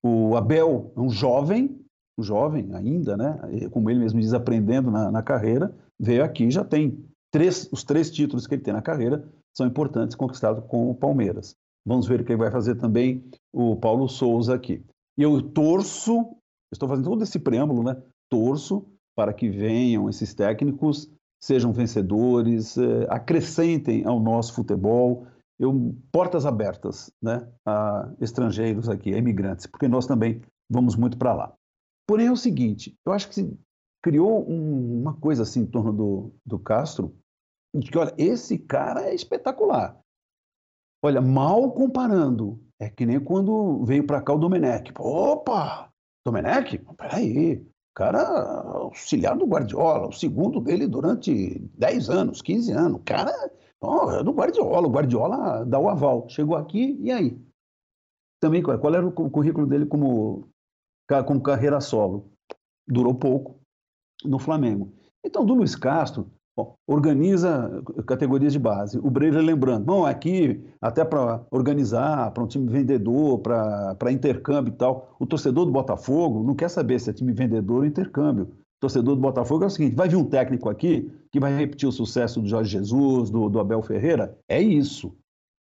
[0.05, 1.81] O Abel é um jovem,
[2.19, 3.69] um jovem ainda, né?
[3.71, 8.11] Como ele mesmo diz, aprendendo na, na carreira, veio aqui já tem três, os três
[8.11, 9.25] títulos que ele tem na carreira
[9.57, 11.55] são importantes, conquistados com o Palmeiras.
[11.87, 14.85] Vamos ver o que vai fazer também o Paulo Souza aqui.
[15.19, 16.37] E eu torço,
[16.73, 18.01] estou fazendo todo esse preâmbulo, né?
[18.31, 21.11] Torço para que venham esses técnicos,
[21.43, 25.27] sejam vencedores, eh, acrescentem ao nosso futebol,
[25.59, 30.41] eu, portas abertas né, a estrangeiros aqui, a imigrantes, porque nós também
[30.71, 31.55] vamos muito para lá.
[32.09, 33.59] Porém, é o seguinte: eu acho que se
[34.03, 37.15] criou um- uma coisa assim em torno do, do Castro,
[37.75, 39.99] de que, olha, esse cara é espetacular.
[41.05, 44.93] Olha, mal comparando, é que nem quando veio para cá o Domenech.
[44.99, 45.89] Opa!
[46.27, 46.79] Domenech?
[46.97, 47.65] Peraí,
[47.95, 48.21] cara
[48.77, 53.01] auxiliar do Guardiola, o segundo dele durante 10 anos, 15 anos.
[53.05, 53.33] Cara
[53.81, 56.29] ó, é do Guardiola, o Guardiola dá o aval.
[56.29, 57.39] Chegou aqui, e aí?
[58.41, 60.49] Também, qual era o cu- currículo dele como,
[61.27, 62.33] como carreira solo?
[62.87, 63.61] Durou pouco
[64.25, 64.93] no Flamengo.
[65.25, 68.99] Então, do Luiz Castro, bom, organiza categorias de base.
[68.99, 74.77] O Breira lembrando, bom, aqui até para organizar, para um time vendedor, para intercâmbio e
[74.77, 75.15] tal.
[75.19, 78.45] O torcedor do Botafogo não quer saber se é time vendedor ou intercâmbio.
[78.45, 81.89] O torcedor do Botafogo é o seguinte: vai vir um técnico aqui que vai repetir
[81.89, 84.37] o sucesso do Jorge Jesus, do, do Abel Ferreira?
[84.49, 85.15] É isso.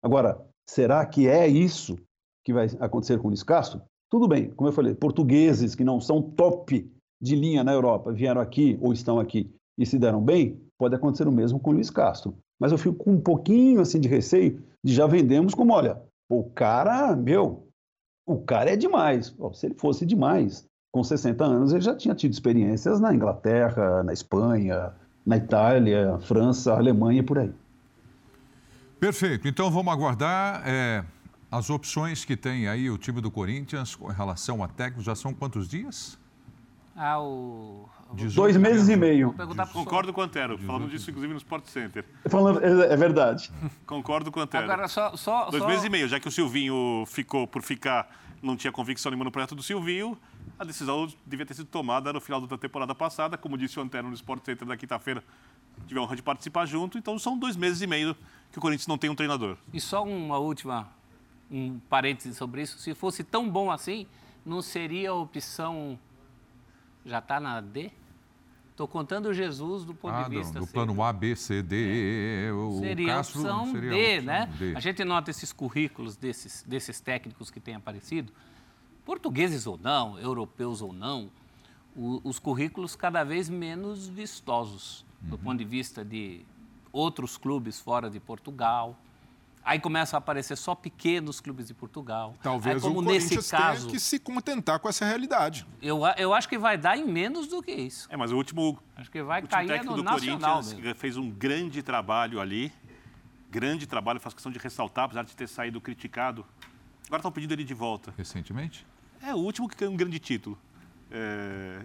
[0.02, 1.96] Agora, será que é isso
[2.44, 3.82] que vai acontecer com o Luiz Castro?
[4.10, 6.90] Tudo bem, como eu falei, portugueses que não são top
[7.22, 11.28] de linha na Europa vieram aqui ou estão aqui e se deram bem, pode acontecer
[11.28, 12.34] o mesmo com o Luiz Castro.
[12.58, 16.42] Mas eu fico com um pouquinho assim de receio de já vendemos como, olha, o
[16.42, 17.68] cara, meu,
[18.26, 19.36] o cara é demais.
[19.52, 24.14] Se ele fosse demais, com 60 anos ele já tinha tido experiências na Inglaterra, na
[24.14, 24.94] Espanha,
[25.26, 27.52] na Itália, França, Alemanha e por aí.
[28.98, 29.46] Perfeito.
[29.46, 31.04] Então vamos aguardar é,
[31.50, 35.04] as opções que tem aí o time do Corinthians com relação a técnicos.
[35.04, 36.18] Já são quantos dias?
[36.96, 37.86] Ah, o...
[38.34, 39.34] Dois meses e meio.
[39.72, 40.58] Concordo com o Antero.
[40.58, 42.04] Falamos disso, inclusive, no Sport Center.
[42.28, 43.50] Falando, é, é verdade.
[43.86, 44.64] Concordo com o Antero.
[44.64, 45.16] Agora, só...
[45.16, 45.68] só Dois só...
[45.68, 48.08] meses e meio, já que o Silvinho ficou por ficar,
[48.42, 50.18] não tinha convicção nenhuma no projeto do Silvinho,
[50.58, 53.38] a decisão devia ter sido tomada no final da temporada passada.
[53.38, 55.22] Como disse o Antero no Sport Center da quinta-feira,
[55.86, 56.98] tive a honra de participar junto.
[56.98, 58.16] Então são dois meses e meio
[58.50, 59.56] que o Corinthians não tem um treinador.
[59.72, 60.88] E só uma última,
[61.50, 62.78] um parêntese sobre isso.
[62.78, 64.06] Se fosse tão bom assim,
[64.44, 65.98] não seria a opção...
[67.02, 67.90] Já está na D?
[68.80, 70.58] Estou contando Jesus do ponto Ah, de do, vista...
[70.58, 72.50] do assim, plano A, B, C, D.
[72.50, 74.54] O Seria Castro opção seria a D, opção né?
[74.58, 74.72] D.
[74.74, 78.32] A gente nota esses currículos desses, desses técnicos que têm aparecido,
[79.04, 81.30] portugueses ou não, europeus ou não,
[81.94, 85.42] o- os currículos cada vez menos vistosos do Uhum.
[85.42, 86.40] ponto de vista de
[86.90, 88.98] outros clubes fora de Portugal.
[89.62, 92.34] Aí começam a aparecer só pequenos clubes de Portugal.
[92.42, 95.66] Talvez Aí, como o nesse Corinthians caso, tenha que se contentar com essa realidade.
[95.82, 98.08] eu, eu acho que vai dar em menos do que isso.
[98.10, 100.94] É, mas o último, Acho que vai o cair técnico no do nacional Corinthians mesmo.
[100.94, 102.72] fez um grande trabalho ali.
[103.50, 106.46] Grande trabalho, faz questão de ressaltar, apesar de ter saído criticado.
[107.06, 108.14] Agora estão pedindo ele de volta.
[108.16, 108.86] Recentemente?
[109.22, 110.56] É o último que ganhou um grande título.
[111.10, 111.82] É,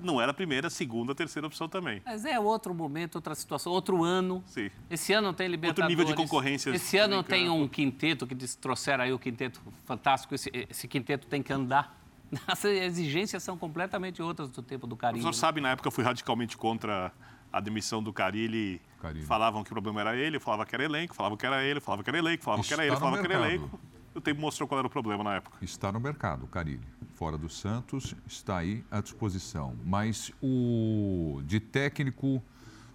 [0.00, 2.00] Não era a primeira, a segunda, a terceira opção também.
[2.04, 4.42] Mas é outro momento, outra situação, outro ano.
[4.46, 4.70] Sim.
[4.88, 5.88] Esse ano tem Libertadores.
[5.88, 10.34] nível de concorrência Esse ano em tem um quinteto que trouxeram aí o quinteto fantástico.
[10.34, 11.98] Esse, esse quinteto tem que andar.
[12.46, 15.22] As exigências são completamente outras do tempo do O Carinho.
[15.22, 17.12] professor sabe, na época eu fui radicalmente contra
[17.52, 18.80] a demissão do Carilli.
[19.00, 19.24] Carille.
[19.24, 21.80] Falavam que o problema era ele, eu falava que era elenco, falavam que era ele,
[21.80, 23.80] falavam que era elenco, falavam que era ele, no falavam que era elenco.
[24.14, 25.58] O tempo mostrou qual era o problema na época.
[25.62, 26.86] Está no mercado, o Carilli.
[27.14, 29.76] Fora do Santos, está aí à disposição.
[29.84, 32.42] Mas o de técnico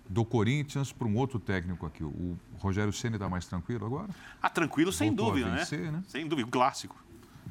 [0.10, 4.10] do Corinthians para um outro técnico aqui, o Rogério Ceni está mais tranquilo agora?
[4.41, 5.57] Ah, tranquilo, sem Voltou dúvida, né?
[5.57, 6.03] vencer, né?
[6.07, 6.95] Sem dúvida, clássico.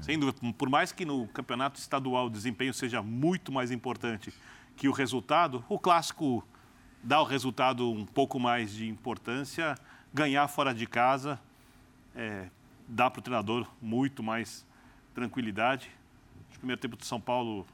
[0.00, 0.52] Sem dúvida.
[0.54, 4.32] Por mais que no campeonato estadual o desempenho seja muito mais importante
[4.76, 6.44] que o resultado, o clássico
[7.02, 9.76] dá o resultado um pouco mais de importância.
[10.14, 11.40] Ganhar fora de casa
[12.14, 12.48] é,
[12.92, 14.66] dá para o treinador muito mais
[15.14, 15.90] tranquilidade.
[16.54, 17.66] O primeiro tempo do São Paulo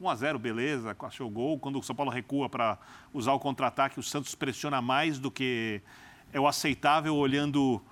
[0.00, 1.58] 1 a 0 beleza, achou o gol.
[1.58, 2.78] Quando o São Paulo recua para
[3.12, 5.82] usar o contra-ataque, o Santos pressiona mais do que
[6.32, 7.82] é o aceitável, olhando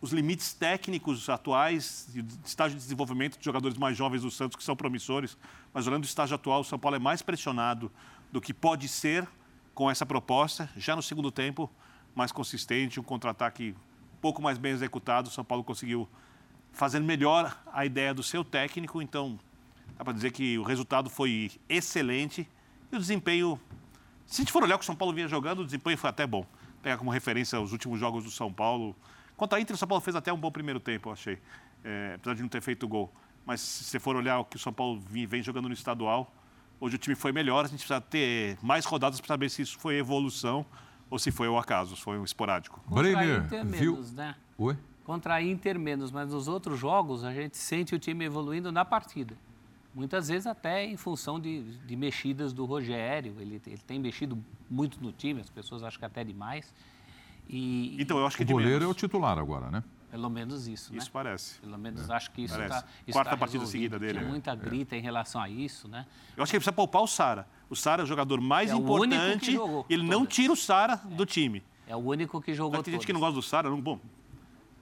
[0.00, 2.08] os limites técnicos atuais,
[2.44, 5.36] estágio de desenvolvimento de jogadores mais jovens do Santos, que são promissores.
[5.74, 7.90] Mas olhando o estágio atual, o São Paulo é mais pressionado
[8.30, 9.26] do que pode ser
[9.74, 10.70] com essa proposta.
[10.76, 11.68] Já no segundo tempo,
[12.14, 13.74] mais consistente, um contra-ataque
[14.20, 15.28] pouco mais bem executado.
[15.28, 16.08] O São Paulo conseguiu
[16.72, 19.00] fazer melhor a ideia do seu técnico.
[19.02, 19.38] Então,
[19.96, 22.48] dá para dizer que o resultado foi excelente
[22.92, 23.60] e o desempenho.
[24.26, 26.10] Se a gente for olhar o que o São Paulo vinha jogando, o desempenho foi
[26.10, 26.46] até bom.
[26.82, 28.96] Pega como referência os últimos jogos do São Paulo.
[29.36, 31.38] Quanto à Inter, o São Paulo fez até um bom primeiro tempo, eu achei.
[31.82, 33.12] É, apesar de não ter feito gol.
[33.44, 36.32] Mas se você for olhar o que o São Paulo vem jogando no estadual,
[36.78, 37.64] hoje o time foi melhor.
[37.64, 40.64] A gente precisa ter mais rodadas para saber se isso foi evolução
[41.10, 42.80] ou se foi o acaso, se foi um esporádico.
[43.44, 43.92] Inter viu?
[43.92, 44.34] menos, né?
[44.56, 44.76] Oi?
[45.04, 48.84] Contra a Inter menos, mas nos outros jogos a gente sente o time evoluindo na
[48.84, 49.36] partida.
[49.92, 53.34] Muitas vezes até em função de, de mexidas do Rogério.
[53.40, 54.38] Ele, ele tem mexido
[54.70, 56.72] muito no time, as pessoas acham que até demais.
[57.48, 59.82] E, Então, eu acho que O de goleiro é o titular agora, né?
[60.10, 60.98] Pelo menos isso, né?
[60.98, 61.60] Isso parece.
[61.60, 64.28] Pelo menos acho que isso está Quarta tá partida seguida dele, Tinha é.
[64.28, 66.04] muita grita em relação a isso, né?
[66.36, 67.46] Eu acho que ele precisa poupar o Sara.
[67.68, 69.52] O Sara é o jogador mais É o único que importante.
[69.52, 71.62] jogou Ele não tira o Sara do time.
[71.86, 73.70] É o único que jogou Mas tem gente que não gosta do Sara.
[73.70, 73.98] Não, bom,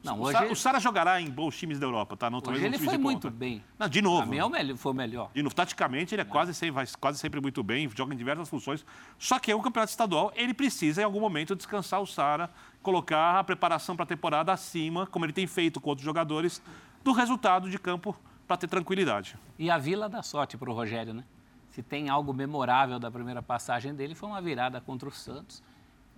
[0.09, 2.29] Não, o, hoje, Sara, ele- o Sara jogará em bons times da Europa, tá?
[2.31, 3.63] Não, hoje não ele foi de muito bem.
[3.79, 4.27] Não, de novo.
[4.27, 5.31] mim é o melhor, foi o melhor.
[5.35, 8.49] De novo, taticamente, ele é quase sempre, vai quase sempre muito bem, joga em diversas
[8.49, 8.85] funções.
[9.19, 12.51] Só que é um campeonato estadual, ele precisa, em algum momento, descansar o Sara,
[12.83, 16.63] colocar a preparação para a temporada acima, como ele tem feito com outros jogadores,
[17.05, 18.17] do resultado de campo
[18.47, 19.37] para ter tranquilidade.
[19.59, 21.25] E a Vila dá sorte para o Rogério, né?
[21.71, 25.63] Se tem algo memorável da primeira passagem dele, foi uma virada contra o Santos,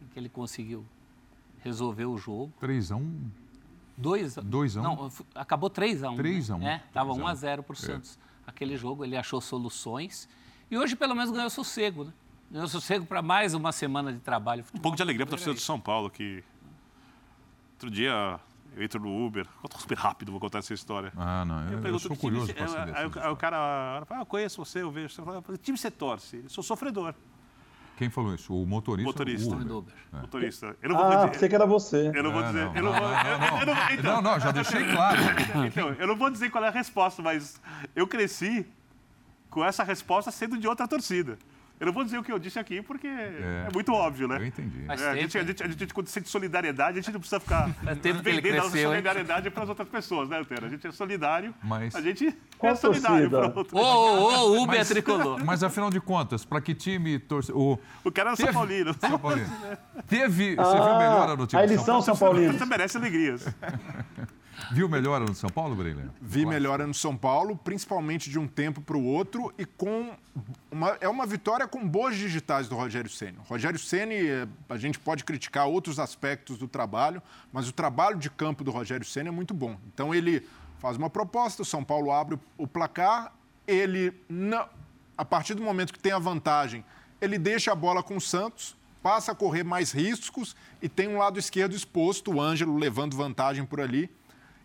[0.00, 0.86] em que ele conseguiu
[1.62, 2.52] resolver o jogo.
[2.60, 3.30] 3 a 1
[4.00, 4.82] 2 a 2 a 1?
[4.82, 6.68] Não, acabou 3 a 1 3 a 1.
[6.68, 8.18] É, estava 3 a 1 a 0 para o Santos.
[8.46, 10.28] Aquele jogo ele achou soluções
[10.70, 12.12] e hoje pelo menos ganhou sossego, né?
[12.50, 14.64] Ganhou sossego para mais uma semana de trabalho.
[14.74, 16.42] Um pouco de alegria para a torcida do São Paulo, que
[17.74, 18.40] outro dia
[18.76, 21.12] eu entro no Uber, conta super rápido, vou contar essa história.
[21.16, 21.64] Ah, não.
[21.66, 22.96] Eu, eu pergunto sou que time curioso para saber.
[22.96, 25.20] aí, aí o cara fala, ah, eu conheço você, eu vejo você.
[25.20, 26.40] Eu falo, Que time você torce?
[26.44, 27.14] Eu sou sofredor,
[28.00, 28.54] Quem falou isso?
[28.54, 29.10] O motorista?
[29.12, 29.50] Motorista.
[29.50, 29.76] o Uber.
[29.76, 29.94] Uber.
[30.22, 30.74] motorista.
[30.80, 31.30] Eu não vou Ah, dizer.
[31.32, 32.10] pensei que era você.
[32.14, 32.70] Eu não vou dizer.
[34.02, 35.18] Não, não, já deixei claro.
[35.68, 37.60] então, eu não vou dizer qual é a resposta, mas
[37.94, 38.66] eu cresci
[39.50, 41.38] com essa resposta sendo de outra torcida.
[41.80, 44.36] Eu não vou dizer o que eu disse aqui porque é, muito óbvio, né?
[44.38, 44.84] Eu entendi.
[44.86, 47.40] É, a, tempo, gente, a, gente, a gente, quando sente solidariedade, a gente não precisa
[47.40, 47.70] ficar
[48.22, 50.66] vendendo a nossa solidariedade para as outras pessoas, né, Antero?
[50.66, 53.30] A gente é solidário, Mas- a gente Qual é solidário.
[53.72, 55.42] Ô, ô, ô, Uber Mas- tricolor.
[55.42, 57.50] Mas afinal de contas, para que time torce.
[57.50, 58.94] O O cara era São Paulino.
[59.00, 59.50] São Paulino.
[60.06, 60.56] Teve.
[60.56, 62.18] Você viu melhora no time Ah, de eles São são Paulo?
[62.18, 62.56] São Paulinos.
[62.56, 63.46] Você merece alegrias.
[64.72, 66.08] Viu melhora no São Paulo, Breiner?
[66.20, 70.12] Vi melhora no São Paulo, principalmente de um tempo para o outro e com
[70.70, 73.38] uma, é uma vitória com boas digitais do Rogério Ceni.
[73.48, 77.22] Rogério Ceni, eh, a gente pode criticar outros aspectos do trabalho,
[77.52, 79.76] mas o trabalho de campo do Rogério Ceni é muito bom.
[79.92, 80.46] Então ele
[80.78, 83.32] faz uma proposta, o São Paulo abre o placar,
[83.66, 84.68] ele não
[85.16, 86.84] A partir do momento que tem a vantagem,
[87.20, 91.18] ele deixa a bola com o Santos, passa a correr mais riscos e tem um
[91.18, 94.10] lado esquerdo exposto, o Ângelo levando vantagem por ali.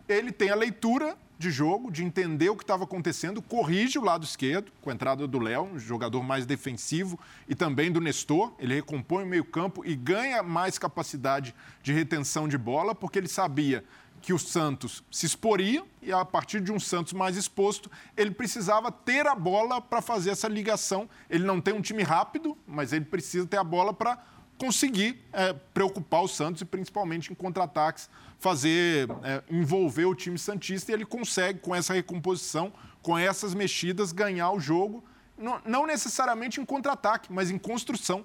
[0.08, 4.24] Ele tem a leitura de jogo, de entender o que estava acontecendo, corrige o lado
[4.24, 7.18] esquerdo, com a entrada do Léo, um jogador mais defensivo,
[7.48, 8.52] e também do Nestor.
[8.58, 13.84] Ele recompõe o meio-campo e ganha mais capacidade de retenção de bola, porque ele sabia
[14.22, 18.90] que o Santos se exporia e a partir de um Santos mais exposto, ele precisava
[18.90, 21.08] ter a bola para fazer essa ligação.
[21.28, 24.18] Ele não tem um time rápido, mas ele precisa ter a bola para
[24.58, 28.08] conseguir é, preocupar o Santos e principalmente em contra-ataques
[28.38, 32.72] fazer é, envolver o time santista e ele consegue com essa recomposição,
[33.02, 35.04] com essas mexidas ganhar o jogo,
[35.36, 38.24] não, não necessariamente em contra-ataque, mas em construção.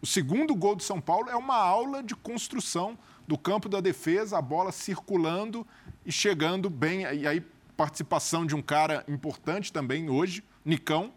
[0.00, 4.38] O segundo gol do São Paulo é uma aula de construção do campo da defesa,
[4.38, 5.66] a bola circulando
[6.04, 7.02] e chegando bem.
[7.02, 7.44] E aí,
[7.76, 11.12] participação de um cara importante também hoje, Nicão.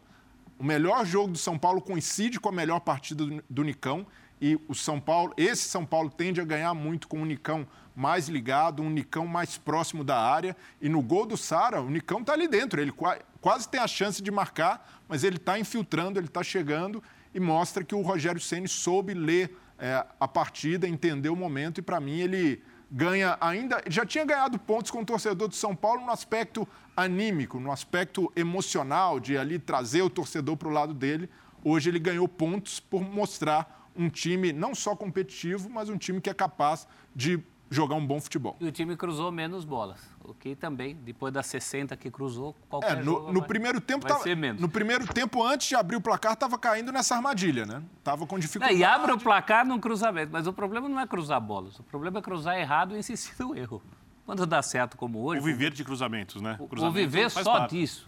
[0.58, 4.06] O melhor jogo do São Paulo coincide com a melhor partida do, do Nicão.
[4.42, 8.30] E o São Paulo, esse São Paulo tende a ganhar muito com o Nicão mais
[8.30, 10.56] ligado, um Nicão mais próximo da área.
[10.82, 12.80] E no gol do Sara, o Nicão está ali dentro.
[12.80, 12.94] Ele
[13.42, 17.04] quase tem a chance de marcar, mas ele está infiltrando, ele está chegando
[17.34, 21.82] e mostra que o Rogério Ceni soube ler é, a partida, entender o momento e,
[21.82, 23.82] para mim, ele ganha ainda.
[23.88, 28.32] Já tinha ganhado pontos com o torcedor do São Paulo no aspecto anímico, no aspecto
[28.36, 31.30] emocional, de ali trazer o torcedor para o lado dele.
[31.64, 36.30] Hoje ele ganhou pontos por mostrar um time não só competitivo, mas um time que
[36.30, 38.56] é capaz de jogar um bom futebol.
[38.60, 42.98] E o time cruzou menos bolas, o que também, depois das 60 que cruzou, qualquer
[42.98, 44.62] é, no, no vai, primeiro tempo vai tava, ser menos.
[44.62, 47.84] No primeiro tempo, antes de abrir o placar, estava caindo nessa armadilha, né?
[48.02, 48.74] Tava com dificuldade.
[48.74, 51.84] É, e abre o placar num cruzamento, mas o problema não é cruzar bolas, o
[51.84, 53.84] problema é cruzar errado e insistir no erro.
[54.26, 55.42] Quando dá certo como hoje...
[55.42, 56.56] O viver de cruzamentos, né?
[56.60, 57.78] O, cruzamento o viver só parte.
[57.78, 58.08] disso.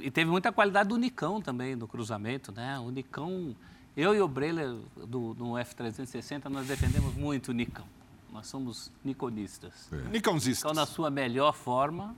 [0.00, 2.78] E teve muita qualidade do Nicão também, no cruzamento, né?
[2.78, 3.56] O Nicão...
[3.96, 4.74] Eu e o Breiler,
[5.06, 7.84] do, no F360, nós defendemos muito o Nicão.
[8.32, 9.88] Nós somos niconistas.
[9.92, 10.08] É.
[10.08, 10.64] Nicãozistas.
[10.68, 12.16] Então, na sua melhor forma,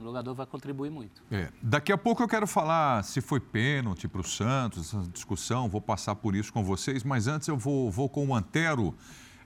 [0.00, 1.22] o jogador vai contribuir muito.
[1.30, 1.50] É.
[1.62, 5.82] Daqui a pouco eu quero falar se foi pênalti para o Santos, essa discussão, vou
[5.82, 8.94] passar por isso com vocês, mas antes eu vou, vou com o Antero.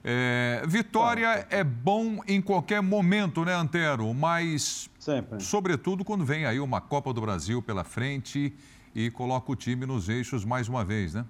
[0.01, 4.13] É, vitória é bom em qualquer momento, né, Antero?
[4.13, 5.43] Mas, Sempre.
[5.43, 8.53] sobretudo, quando vem aí uma Copa do Brasil pela frente
[8.95, 11.25] e coloca o time nos eixos mais uma vez, né?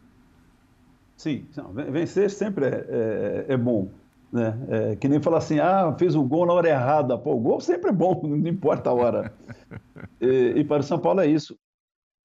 [1.17, 1.45] Sim,
[1.91, 3.89] vencer sempre é, é, é bom.
[4.31, 4.57] Né?
[4.69, 7.17] É, que nem falar assim, ah, fez o gol na hora errada.
[7.17, 9.33] Pô, o gol sempre é bom, não importa a hora.
[10.21, 11.57] e, e, para o São Paulo é isso.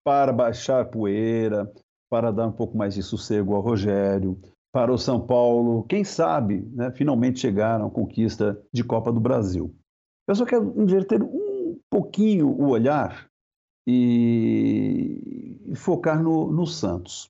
[0.04, 1.70] Para baixar poeira,
[2.10, 4.38] para dar um pouco mais de sossego ao Rogério,
[4.72, 9.74] para o São Paulo, quem sabe, né, finalmente chegaram à conquista de Copa do Brasil.
[10.28, 13.28] Eu só quero inverter um pouquinho o olhar
[13.86, 17.28] e, focar no, no Santos.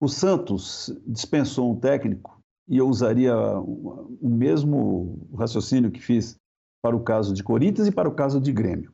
[0.00, 6.36] O Santos dispensou um técnico e eu usaria o mesmo raciocínio que fiz
[6.82, 8.92] para o caso de Corinthians e para o caso de Grêmio.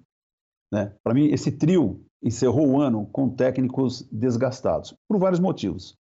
[0.72, 0.94] Né?
[1.02, 5.94] Para mim, esse trio encerrou o ano com técnicos desgastados, por vários motivos.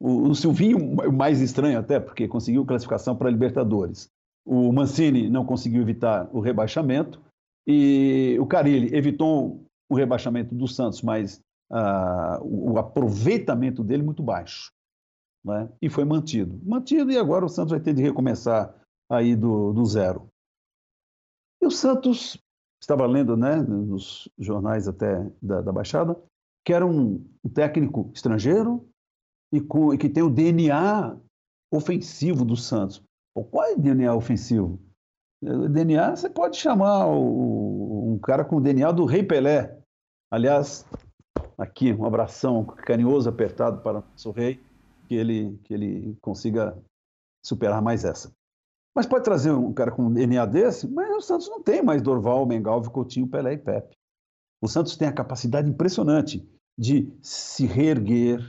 [0.00, 4.08] O, o Silvinho, o mais estranho até, porque conseguiu classificação para a Libertadores.
[4.44, 7.20] O Mancini não conseguiu evitar o rebaixamento.
[7.66, 11.38] E o Carilli evitou o rebaixamento do Santos, mas
[11.70, 14.72] uh, o aproveitamento dele muito baixo.
[15.44, 15.68] Né?
[15.82, 16.58] E foi mantido.
[16.64, 18.74] Mantido, e agora o Santos vai ter de recomeçar
[19.10, 20.28] aí do, do zero.
[21.60, 22.38] E o Santos,
[22.80, 26.18] estava lendo né, nos jornais até da, da Baixada,
[26.64, 28.88] que era um, um técnico estrangeiro
[29.52, 31.18] e, com, e, que tem o DNA
[31.70, 33.02] ofensivo do Santos.
[33.34, 34.80] Pô, qual é o DNA ofensivo?
[35.42, 39.81] DNA, você pode chamar o, um cara com o DNA do Rei Pelé.
[40.32, 40.86] Aliás,
[41.58, 44.58] aqui um abração carinhoso, apertado para o nosso rei,
[45.06, 46.74] que ele, que ele consiga
[47.44, 48.32] superar mais essa.
[48.96, 52.00] Mas pode trazer um cara com um DNA desse, mas o Santos não tem mais
[52.00, 53.94] Dorval, Mengalvio, Coutinho, Pelé e Pepe.
[54.62, 56.42] O Santos tem a capacidade impressionante
[56.78, 58.40] de se reerguer,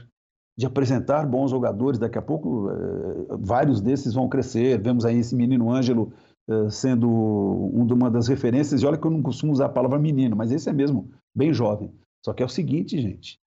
[0.56, 1.98] de apresentar bons jogadores.
[1.98, 4.80] Daqui a pouco, eh, vários desses vão crescer.
[4.80, 6.14] Vemos aí esse menino Ângelo
[6.48, 8.80] eh, sendo uma das referências.
[8.80, 11.52] E olha que eu não costumo usar a palavra menino, mas esse é mesmo, bem
[11.52, 11.92] jovem.
[12.24, 13.38] Só que é o seguinte, gente.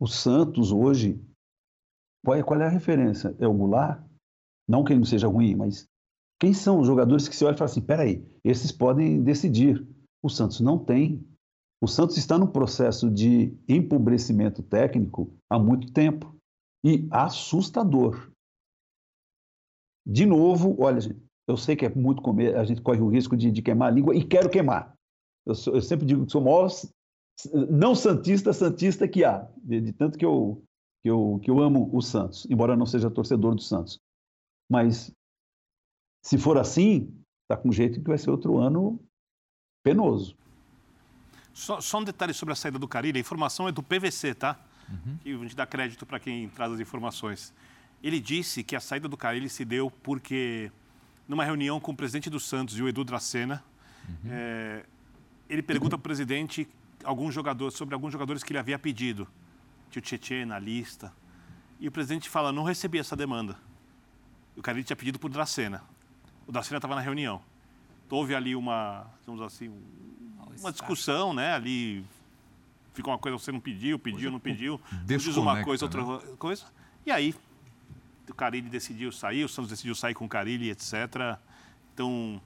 [0.00, 1.20] O Santos hoje,
[2.24, 3.34] qual é, qual é a referência?
[3.38, 4.04] É o Goulart?
[4.68, 5.86] Não que ele não seja ruim, mas
[6.40, 9.86] quem são os jogadores que se olha e fala assim, peraí, esses podem decidir.
[10.22, 11.24] O Santos não tem.
[11.80, 16.34] O Santos está no processo de empobrecimento técnico há muito tempo.
[16.84, 18.30] E assustador.
[20.06, 23.36] De novo, olha, gente, eu sei que é muito comer, a gente corre o risco
[23.36, 24.95] de, de queimar a língua e quero queimar.
[25.46, 26.68] Eu, sou, eu sempre digo que sou o maior
[27.70, 30.62] não santista, santista que há, de, de, tanto que eu,
[31.02, 33.98] que, eu, que eu amo o Santos, embora não seja torcedor do Santos.
[34.70, 35.12] Mas
[36.24, 38.98] se for assim, está com jeito que vai ser outro ano
[39.84, 40.36] penoso.
[41.52, 44.58] Só, só um detalhe sobre a saída do Carilli, a informação é do PVC, tá?
[44.88, 45.18] Uhum.
[45.24, 47.54] E a gente dá crédito para quem traz as informações.
[48.02, 50.70] Ele disse que a saída do Carilli se deu porque,
[51.28, 53.62] numa reunião com o presidente do Santos e o Edu Dracena,
[54.08, 54.30] uhum.
[54.30, 54.84] é,
[55.48, 56.68] ele pergunta para o presidente
[57.04, 59.28] alguns jogadores, sobre alguns jogadores que ele havia pedido.
[59.90, 61.12] Tinha o Tietchan na lista.
[61.78, 63.56] E o presidente fala, não recebi essa demanda.
[64.56, 65.82] O Carilli tinha pedido por Dracena.
[66.46, 67.40] O Dracena estava na reunião.
[68.06, 69.70] Então, houve ali uma, digamos assim,
[70.60, 71.54] uma discussão, né?
[71.54, 72.04] Ali
[72.94, 74.80] fica uma coisa, você não pediu, pediu, não pediu.
[75.04, 76.20] Diz uma coisa, outra né?
[76.38, 76.64] coisa.
[77.04, 77.34] E aí,
[78.28, 81.38] o Carilli decidiu sair, o Santos decidiu sair com o Carilli, etc.
[81.92, 82.40] Então,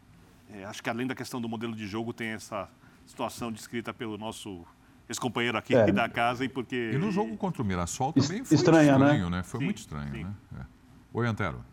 [0.52, 2.68] é, acho que além da questão do modelo de jogo, tem essa
[3.10, 4.64] situação descrita pelo nosso
[5.08, 5.90] ex-companheiro aqui é.
[5.90, 6.92] da casa e porque...
[6.94, 9.06] E no jogo contra o Mirassol também foi Estranha, né?
[9.06, 9.36] estranho, né?
[9.38, 9.42] né?
[9.42, 10.24] Foi sim, muito estranho, sim.
[10.24, 10.34] né?
[10.60, 10.64] É.
[11.12, 11.64] Oi, Antero.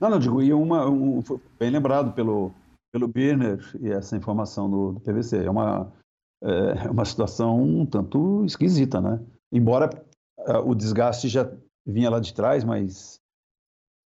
[0.00, 1.22] Não, não, digo, e uma, um,
[1.58, 2.54] bem lembrado pelo,
[2.90, 5.44] pelo Birner e essa informação do, do PVC.
[5.44, 5.92] É uma,
[6.42, 9.20] é uma situação um tanto esquisita, né?
[9.52, 9.90] Embora
[10.38, 11.52] uh, o desgaste já
[11.86, 13.20] vinha lá de trás, mas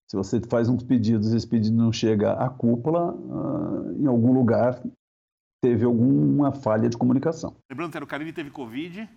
[0.10, 4.34] se você faz uns pedidos e esse pedido não chega à cúpula, uh, em algum
[4.34, 4.84] lugar
[5.68, 7.54] teve alguma falha de comunicação.
[7.70, 9.10] Lembrando que o Carilli teve Covid,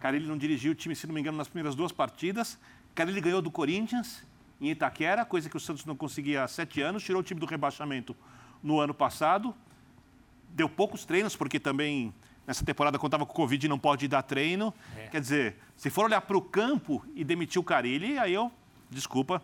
[0.00, 2.58] Carilli não dirigiu o time, se não me engano, nas primeiras duas partidas.
[2.92, 4.26] Carilli ganhou do Corinthians
[4.60, 7.46] em Itaquera, coisa que o Santos não conseguia há sete anos, tirou o time do
[7.46, 8.16] rebaixamento
[8.60, 9.54] no ano passado.
[10.50, 12.12] Deu poucos treinos, porque também
[12.44, 14.74] nessa temporada, estava com Covid, não pode dar treino.
[14.96, 15.06] É.
[15.06, 18.50] Quer dizer, se for olhar para o campo e demitir o Carilli, aí eu,
[18.90, 19.40] desculpa,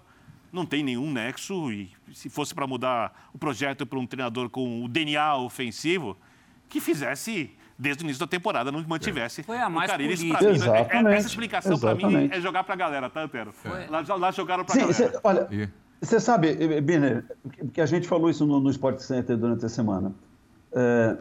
[0.53, 1.71] não tem nenhum nexo.
[1.71, 6.17] E se fosse para mudar o projeto para um treinador com o DNA ofensivo,
[6.69, 10.17] que fizesse desde o início da temporada, não mantivesse Foi a mais o Carilli.
[10.17, 11.17] Mim, é, Exatamente.
[11.17, 13.53] essa explicação para mim é jogar para a galera, tá, Antero?
[13.89, 14.95] Lá, lá, jogaram para a galera.
[14.95, 17.25] Cê, olha, você sabe, Biner,
[17.73, 20.13] que a gente falou isso no, no Sport Center durante a semana.
[20.73, 21.17] É,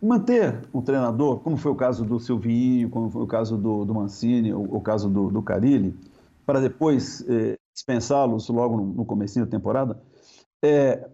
[0.00, 3.94] manter um treinador, como foi o caso do Silvinho, como foi o caso do, do
[3.94, 5.94] Mancini, o, o caso do, do Carilli,
[6.44, 9.98] para depois é, dispensá-los logo no, no começo da temporada,
[10.62, 11.08] é,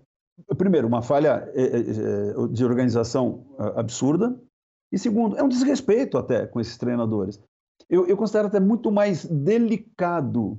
[0.57, 3.45] primeiro, uma falha é, é, é, de organização
[3.77, 4.39] absurda,
[4.93, 7.41] e segundo, é um desrespeito até com esses treinadores.
[7.89, 10.59] Eu, eu considero até muito mais delicado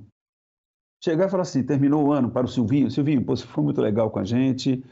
[1.02, 3.80] chegar e falar assim, terminou o ano para o Silvinho, Silvinho, pô, você foi muito
[3.80, 4.84] legal com a gente,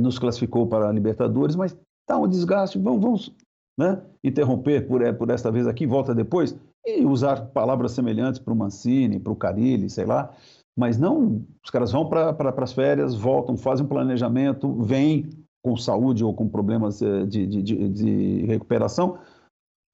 [0.00, 1.76] nos classificou para a Libertadores, mas
[2.06, 3.36] tá um desgaste, vamos, vamos
[3.78, 6.56] né, interromper por, por esta vez aqui, volta depois,
[6.86, 10.34] e usar palavras semelhantes para o Mancini, para o Carilli, sei lá,
[10.76, 15.28] mas não, os caras vão para pra, as férias, voltam, fazem um planejamento, vêm
[15.62, 19.18] com saúde ou com problemas eh, de, de, de, de recuperação,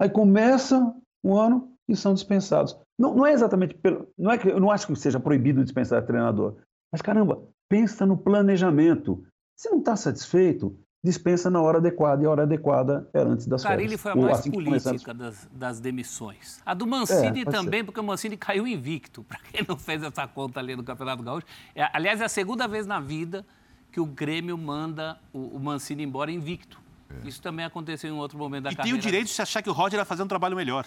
[0.00, 2.78] aí começa o ano e são dispensados.
[2.98, 6.06] Não, não é exatamente, pelo, não é que eu não acho que seja proibido dispensar
[6.06, 6.56] treinador,
[6.92, 9.24] mas caramba, pensa no planejamento.
[9.56, 13.62] Se não está satisfeito, dispensa na hora adequada, e a hora adequada era antes das
[13.62, 14.00] Carilli férias.
[14.00, 16.60] foi a mais assim política das, das, demissões.
[16.66, 17.84] A do Mancini é, também, ser.
[17.84, 21.46] porque o Mancini caiu invicto, para quem não fez essa conta ali no Campeonato Gaúcho.
[21.74, 23.46] É, aliás, é a segunda vez na vida
[23.92, 26.80] que o Grêmio manda o, o Mancini embora invicto.
[27.24, 27.28] É.
[27.28, 28.96] Isso também aconteceu em um outro momento da e carreira.
[28.96, 30.84] E tem o direito de se achar que o Roger vai fazer um trabalho melhor.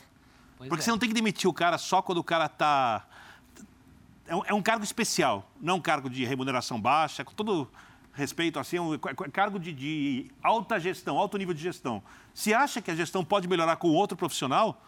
[0.58, 0.84] Pois porque é.
[0.84, 3.08] você não tem que demitir o cara só quando o cara está...
[4.28, 7.68] É um, é um cargo especial, não é um cargo de remuneração baixa, com todo
[8.14, 8.98] respeito assim, um
[9.32, 12.04] cargo de, de, alta gestão, alto nível de gestão.
[12.34, 14.84] Se acha que a gestão pode melhorar com outro profissional,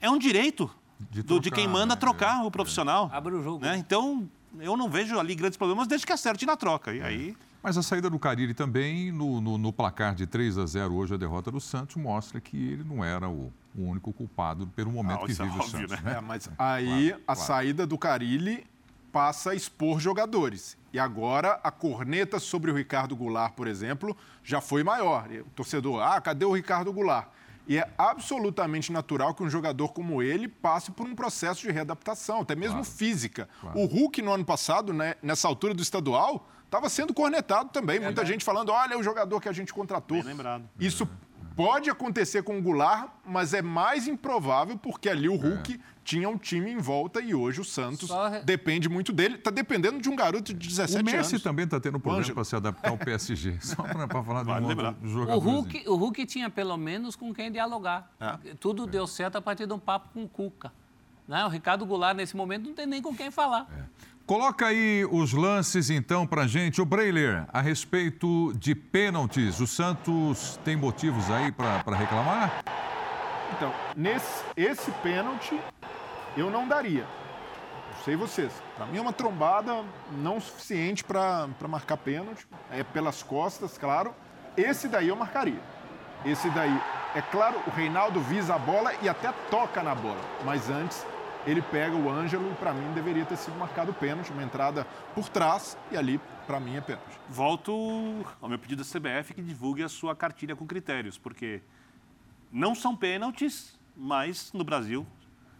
[0.00, 2.00] é um direito de, trocar, do, de quem manda né?
[2.00, 3.10] trocar é, o profissional.
[3.12, 3.16] É.
[3.16, 3.64] Abre o jogo.
[3.64, 3.76] Né?
[3.76, 4.28] Então,
[4.58, 6.92] eu não vejo ali grandes problemas desde que acerte na troca.
[6.94, 7.04] E é.
[7.04, 7.36] aí...
[7.62, 11.12] Mas a saída do Cariri também, no, no, no, placar de 3 a 0 hoje,
[11.12, 15.24] a derrota do Santos, mostra que ele não era o, o único culpado pelo momento
[15.24, 16.02] ah, que é vive é o Santos.
[16.02, 16.16] Né?
[16.16, 17.40] É, mas aí claro, a claro.
[17.46, 18.66] saída do Carilli
[19.12, 20.78] passa a expor jogadores.
[20.92, 25.28] E agora a corneta sobre o Ricardo Goulart, por exemplo, já foi maior.
[25.30, 27.28] O torcedor, ah, cadê o Ricardo Goulart?
[27.68, 32.40] E é absolutamente natural que um jogador como ele passe por um processo de readaptação,
[32.40, 32.90] até mesmo claro.
[32.90, 33.48] física.
[33.60, 33.78] Claro.
[33.78, 37.98] O Hulk, no ano passado, né, nessa altura do estadual, estava sendo cornetado também.
[37.98, 40.16] É Muita gente falando: olha, é o jogador que a gente contratou.
[40.16, 40.68] Bem lembrado.
[40.80, 41.08] Isso
[41.60, 45.78] pode acontecer com o Goulart, mas é mais improvável porque ali o Hulk é.
[46.02, 48.40] tinha um time em volta e hoje o Santos Só...
[48.40, 49.34] depende muito dele.
[49.34, 51.12] Está dependendo de um garoto de 17 anos.
[51.12, 51.42] O Messi anos.
[51.42, 53.58] também está tendo problema para se adaptar ao PSG.
[53.60, 55.36] Só para falar vale de um jogador.
[55.36, 58.10] O Hulk, o Hulk tinha pelo menos com quem dialogar.
[58.18, 58.54] É.
[58.54, 60.72] Tudo deu certo a partir de um papo com o Cuca.
[61.30, 61.44] Né?
[61.44, 63.68] O Ricardo Goulart, nesse momento, não tem nem com quem falar.
[63.72, 63.84] É.
[64.26, 66.82] Coloca aí os lances, então, para gente.
[66.82, 72.64] O Breiler, a respeito de pênaltis, o Santos tem motivos aí para reclamar?
[73.56, 75.56] Então, nesse esse pênalti,
[76.36, 77.06] eu não daria.
[77.94, 78.52] Não sei vocês.
[78.76, 82.44] Para mim é uma trombada não suficiente para marcar pênalti.
[82.72, 84.12] É pelas costas, claro.
[84.56, 85.60] Esse daí eu marcaria.
[86.24, 86.76] Esse daí,
[87.14, 90.20] é claro, o Reinaldo visa a bola e até toca na bola.
[90.44, 91.06] Mas antes,
[91.46, 95.28] ele pega o Ângelo e para mim deveria ter sido marcado pênalti, uma entrada por
[95.28, 97.18] trás e ali para mim é pênalti.
[97.28, 97.72] Volto
[98.40, 101.60] ao meu pedido da CBF que divulgue a sua cartilha com critérios, porque
[102.52, 105.06] não são pênaltis, mas no Brasil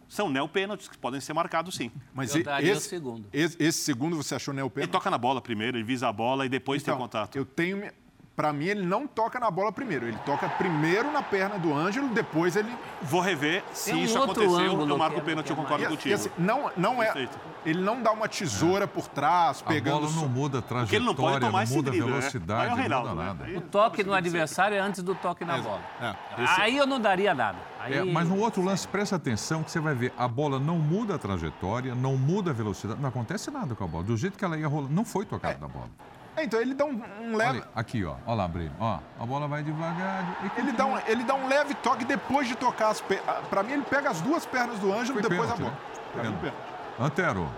[0.07, 1.89] são neopênaltis que podem ser marcados sim.
[2.13, 3.25] Mas Eu daria o esse, segundo.
[3.31, 4.91] esse, esse segundo você achou Ele neopênalti?
[4.91, 7.35] toca na bola primeiro, ele visa a bola e depois tem Então, o contato.
[7.37, 7.89] Eu tenho.
[8.35, 10.07] Para mim, ele não toca na bola primeiro.
[10.07, 12.73] Ele toca primeiro na perna do Ângelo, depois ele.
[13.01, 15.87] Vou rever se um isso aconteceu, eu marco o é- pênalti, eu é concordo E,
[15.87, 16.09] contigo.
[16.09, 17.27] e assim, não, não é.
[17.65, 19.99] Ele não dá uma tesoura por trás, A pegando.
[20.07, 22.09] bola não muda a Porque ele não pode trajetória, tomar não esse muda a drible,
[22.09, 22.17] né?
[22.19, 23.27] velocidade, Aí é o não Reinaldo, muda né?
[23.27, 23.43] nada.
[23.45, 25.81] Aí- O toque no adversário é antes do toque na bola.
[26.01, 26.15] É.
[26.57, 27.57] Aí eu não daria nada.
[27.79, 27.93] Aí...
[27.93, 31.15] É, mas no outro lance, presta atenção que você vai ver, a bola não muda
[31.15, 34.03] a trajetória, não muda a velocidade, não acontece nada com a bola.
[34.05, 35.89] Do jeito que ela ia rolar, não foi tocada na bola.
[36.35, 37.59] É, então ele dá um, um leve.
[37.59, 38.15] Olha, aqui, ó.
[38.25, 38.71] Olha lá, Breno.
[38.79, 40.37] Ó, a bola vai devagar.
[40.55, 43.25] e Ele dá, um, ele dá um leve toque depois de tocar as pernas.
[43.49, 45.71] Para mim, ele pega as duas pernas do Ângelo Foi depois a pênalti, bola.
[45.71, 45.77] né?
[46.13, 46.41] Pra mim, Pênalti.
[46.41, 46.71] pênalti.
[46.99, 47.49] Antero,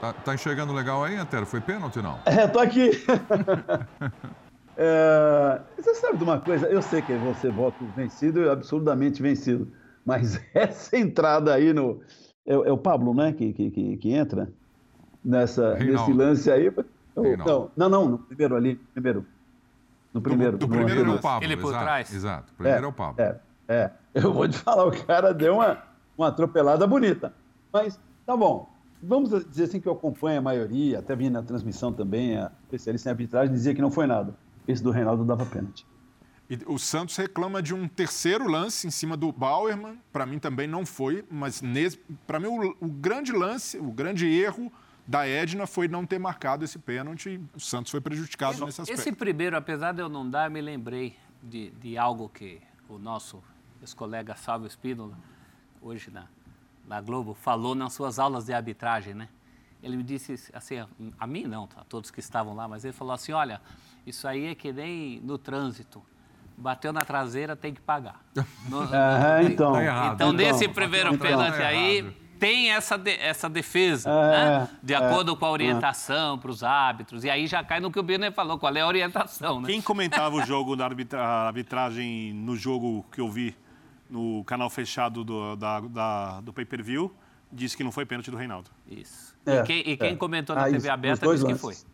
[0.00, 1.44] tá, tá enxergando legal aí, Antero?
[1.46, 2.18] Foi pênalti não?
[2.24, 2.90] É, tô aqui.
[4.76, 6.66] É, você sabe de uma coisa?
[6.66, 9.70] Eu sei que você voto vencido, absolutamente vencido.
[10.04, 12.00] Mas essa entrada aí no.
[12.46, 13.32] É, é o Pablo, né?
[13.32, 14.48] Que, que, que, que entra
[15.24, 16.08] nessa, Reinaldo.
[16.10, 16.72] nesse lance aí.
[17.16, 18.76] Não, não, não, no primeiro ali.
[18.92, 19.26] Primeiro.
[20.12, 20.58] No primeiro.
[20.58, 21.20] do no primeiro é o.
[21.20, 21.44] Pablo.
[21.46, 22.14] Ele por exato, trás?
[22.14, 22.52] Exato.
[22.54, 23.22] Primeiro é, o Pablo.
[23.22, 23.90] É, é.
[24.14, 25.82] Eu vou te falar, o cara deu uma,
[26.16, 27.34] uma atropelada bonita.
[27.72, 28.72] Mas tá bom.
[29.02, 33.08] Vamos dizer assim que eu acompanho a maioria, até vi na transmissão também, a especialista
[33.08, 34.34] em arbitragem dizia que não foi nada.
[34.66, 35.86] Esse do Reinaldo dava pênalti.
[36.48, 39.98] E o Santos reclama de um terceiro lance em cima do Bauerman.
[40.12, 41.62] Para mim também não foi, mas
[42.26, 44.72] para mim o, o grande lance, o grande erro
[45.06, 47.30] da Edna foi não ter marcado esse pênalti.
[47.30, 49.00] e O Santos foi prejudicado nesse aspecto.
[49.00, 52.98] Esse primeiro, apesar de eu não dar, eu me lembrei de, de algo que o
[52.98, 53.42] nosso
[53.82, 55.16] ex-colega Salvo Espínola,
[55.82, 56.24] hoje na,
[56.86, 59.28] na Globo, falou nas suas aulas de arbitragem, né?
[59.82, 60.88] Ele me disse assim, a,
[61.20, 63.60] a mim não, a todos que estavam lá, mas ele falou assim, olha,
[64.06, 66.02] isso aí é que nem no trânsito.
[66.56, 68.24] Bateu na traseira, tem que pagar.
[68.70, 68.86] No- no-
[69.50, 69.72] então.
[69.72, 70.14] Tá errado.
[70.14, 71.26] então, Então, nesse primeiro então.
[71.28, 72.14] pênalti Tá aí, errado.
[72.38, 74.30] Tem essa, de- essa defesa, É,
[74.60, 74.68] né?
[74.82, 77.24] de acordo com a orientação para os árbitros.
[77.24, 79.68] E aí já cai no que o Birner falou, qual é a orientação, né?
[79.68, 83.56] Quem comentava o jogo da arbitra- arbitragem no jogo que eu vi
[84.10, 87.12] no canal fechado do, da, da- do pay-per-view
[87.50, 88.68] disse que não foi pênalti do Reinaldo.
[88.88, 89.34] Isso.
[89.46, 90.16] É, e quem, e quem é.
[90.16, 91.72] comentou na Ah, TV isso, aberta disse que foi.
[91.74, 91.86] lances.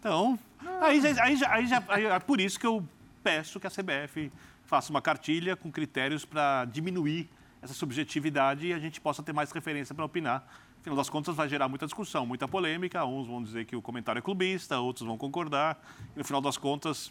[0.00, 0.38] Então,
[0.80, 2.84] aí, já- aí, já- aí já- aí é por isso que eu
[3.22, 4.30] peço que a CBF
[4.64, 7.30] faça uma cartilha com critérios para diminuir
[7.64, 10.46] essa subjetividade e a gente possa ter mais referência para opinar.
[10.80, 13.04] Afinal das contas, vai gerar muita discussão, muita polêmica.
[13.06, 15.82] Uns vão dizer que o comentário é clubista, outros vão concordar.
[16.14, 17.10] E no final das contas,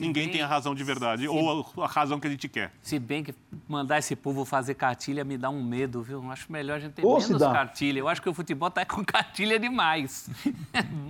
[0.00, 2.48] ninguém bem- tem a razão de verdade se- ou a, a razão que a gente
[2.48, 2.72] quer.
[2.82, 3.32] Se bem que
[3.68, 6.20] mandar esse povo fazer cartilha me dá um medo, viu?
[6.24, 8.00] Eu Acho melhor a gente ter Ou se menos cartilha.
[8.00, 10.28] Eu acho que o futebol tá com cartilha demais.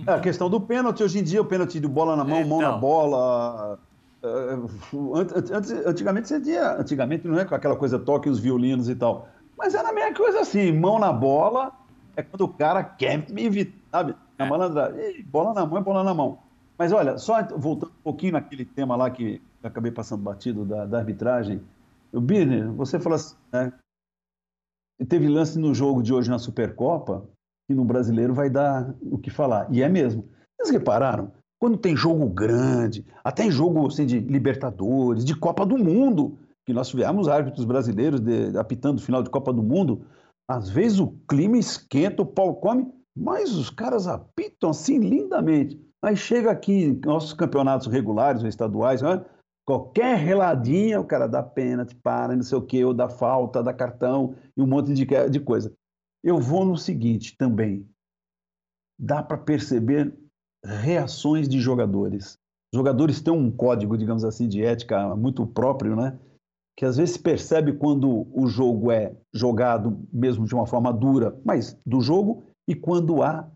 [0.05, 2.61] É, a questão do pênalti, hoje em dia, o pênalti de bola na mão, mão
[2.61, 2.79] na Então.
[2.79, 3.79] bola.
[4.25, 6.73] É, ant- antes- antigamente você tinha.
[6.73, 9.27] Antigamente não é com aquela coisa toque os violinos e tal.
[9.57, 11.71] Mas era a mesma coisa assim, mão na bola
[12.15, 14.15] é quando o cara quer me evitar, sabe?
[14.37, 15.19] Na malandragem.
[15.19, 16.39] Ih, Bola na mão é bola na mão.
[16.77, 20.85] Mas olha, só voltando um pouquinho naquele tema lá que eu acabei passando batido da,
[20.85, 21.61] da arbitragem.
[22.11, 23.71] O Birner, você falou assim, né?
[25.07, 27.25] Teve lance no jogo de hoje na Supercopa
[27.67, 29.67] que no brasileiro vai dar o que falar.
[29.71, 30.27] E é mesmo.
[30.57, 31.31] Vocês repararam?
[31.65, 36.71] Quando tem jogo grande, até em jogo assim, de Libertadores, de Copa do Mundo, que
[36.71, 40.05] nós tivemos árbitros brasileiros de, apitando final de Copa do Mundo,
[40.47, 42.87] às vezes o clima esquenta, o pau come,
[43.17, 45.83] mas os caras apitam assim lindamente.
[46.03, 49.25] Aí chega aqui nossos campeonatos regulares ou estaduais, né?
[49.65, 53.73] qualquer reladinha, o cara dá pênalti, para, não sei o quê, ou dá falta, dá
[53.73, 55.73] cartão e um monte de, de coisa.
[56.23, 57.89] Eu vou no seguinte também.
[58.99, 60.15] Dá para perceber
[60.65, 62.37] reações de jogadores.
[62.73, 66.17] Os jogadores têm um código, digamos assim, de ética muito próprio, né?
[66.77, 71.39] Que às vezes se percebe quando o jogo é jogado mesmo de uma forma dura,
[71.45, 73.49] mas do jogo, e quando há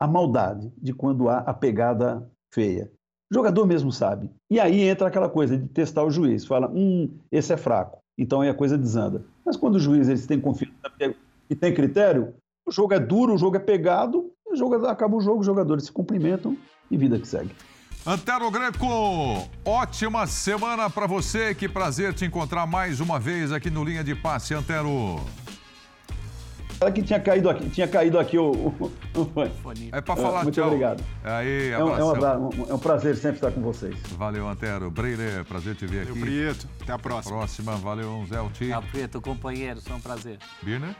[0.00, 2.90] a maldade, de quando há a pegada feia.
[3.30, 4.30] O jogador mesmo sabe.
[4.50, 6.46] E aí entra aquela coisa de testar o juiz.
[6.46, 7.98] Fala, hum, esse é fraco.
[8.16, 9.24] Então aí a coisa desanda.
[9.44, 10.74] Mas quando o juiz têm confiança
[11.48, 12.34] e tem critério,
[12.66, 15.84] o jogo é duro, o jogo é pegado, o jogo, acaba o jogo, os jogadores
[15.84, 16.56] se cumprimentam
[16.90, 17.54] e vida que segue.
[18.06, 21.54] Antero Greco, ótima semana para você.
[21.54, 25.20] Que prazer te encontrar mais uma vez aqui no Linha de Passe, Antero.
[26.80, 29.42] Olha que tinha caído aqui, tinha caído aqui o, o, o.
[29.92, 30.68] É para falar Muito tchau.
[30.68, 31.02] obrigado.
[31.24, 33.96] Aí, É um, é, um, é um prazer sempre estar com vocês.
[34.16, 34.88] Valeu, Antero.
[34.88, 36.20] Breire, prazer te ver Valeu, aqui.
[36.20, 36.68] Prieto.
[36.80, 37.36] Até a próxima.
[37.36, 38.68] Próxima, valeu, Zelti.
[38.68, 40.38] Tá preto, companheiro, foi um prazer.
[40.62, 40.94] Birner?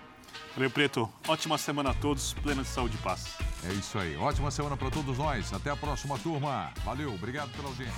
[0.58, 1.08] Valeu, Preto.
[1.28, 3.36] Ótima semana a todos, plena de saúde e paz.
[3.62, 4.16] É isso aí.
[4.16, 5.52] Ótima semana para todos nós.
[5.52, 6.72] Até a próxima, turma.
[6.84, 7.94] Valeu, obrigado pela audiência.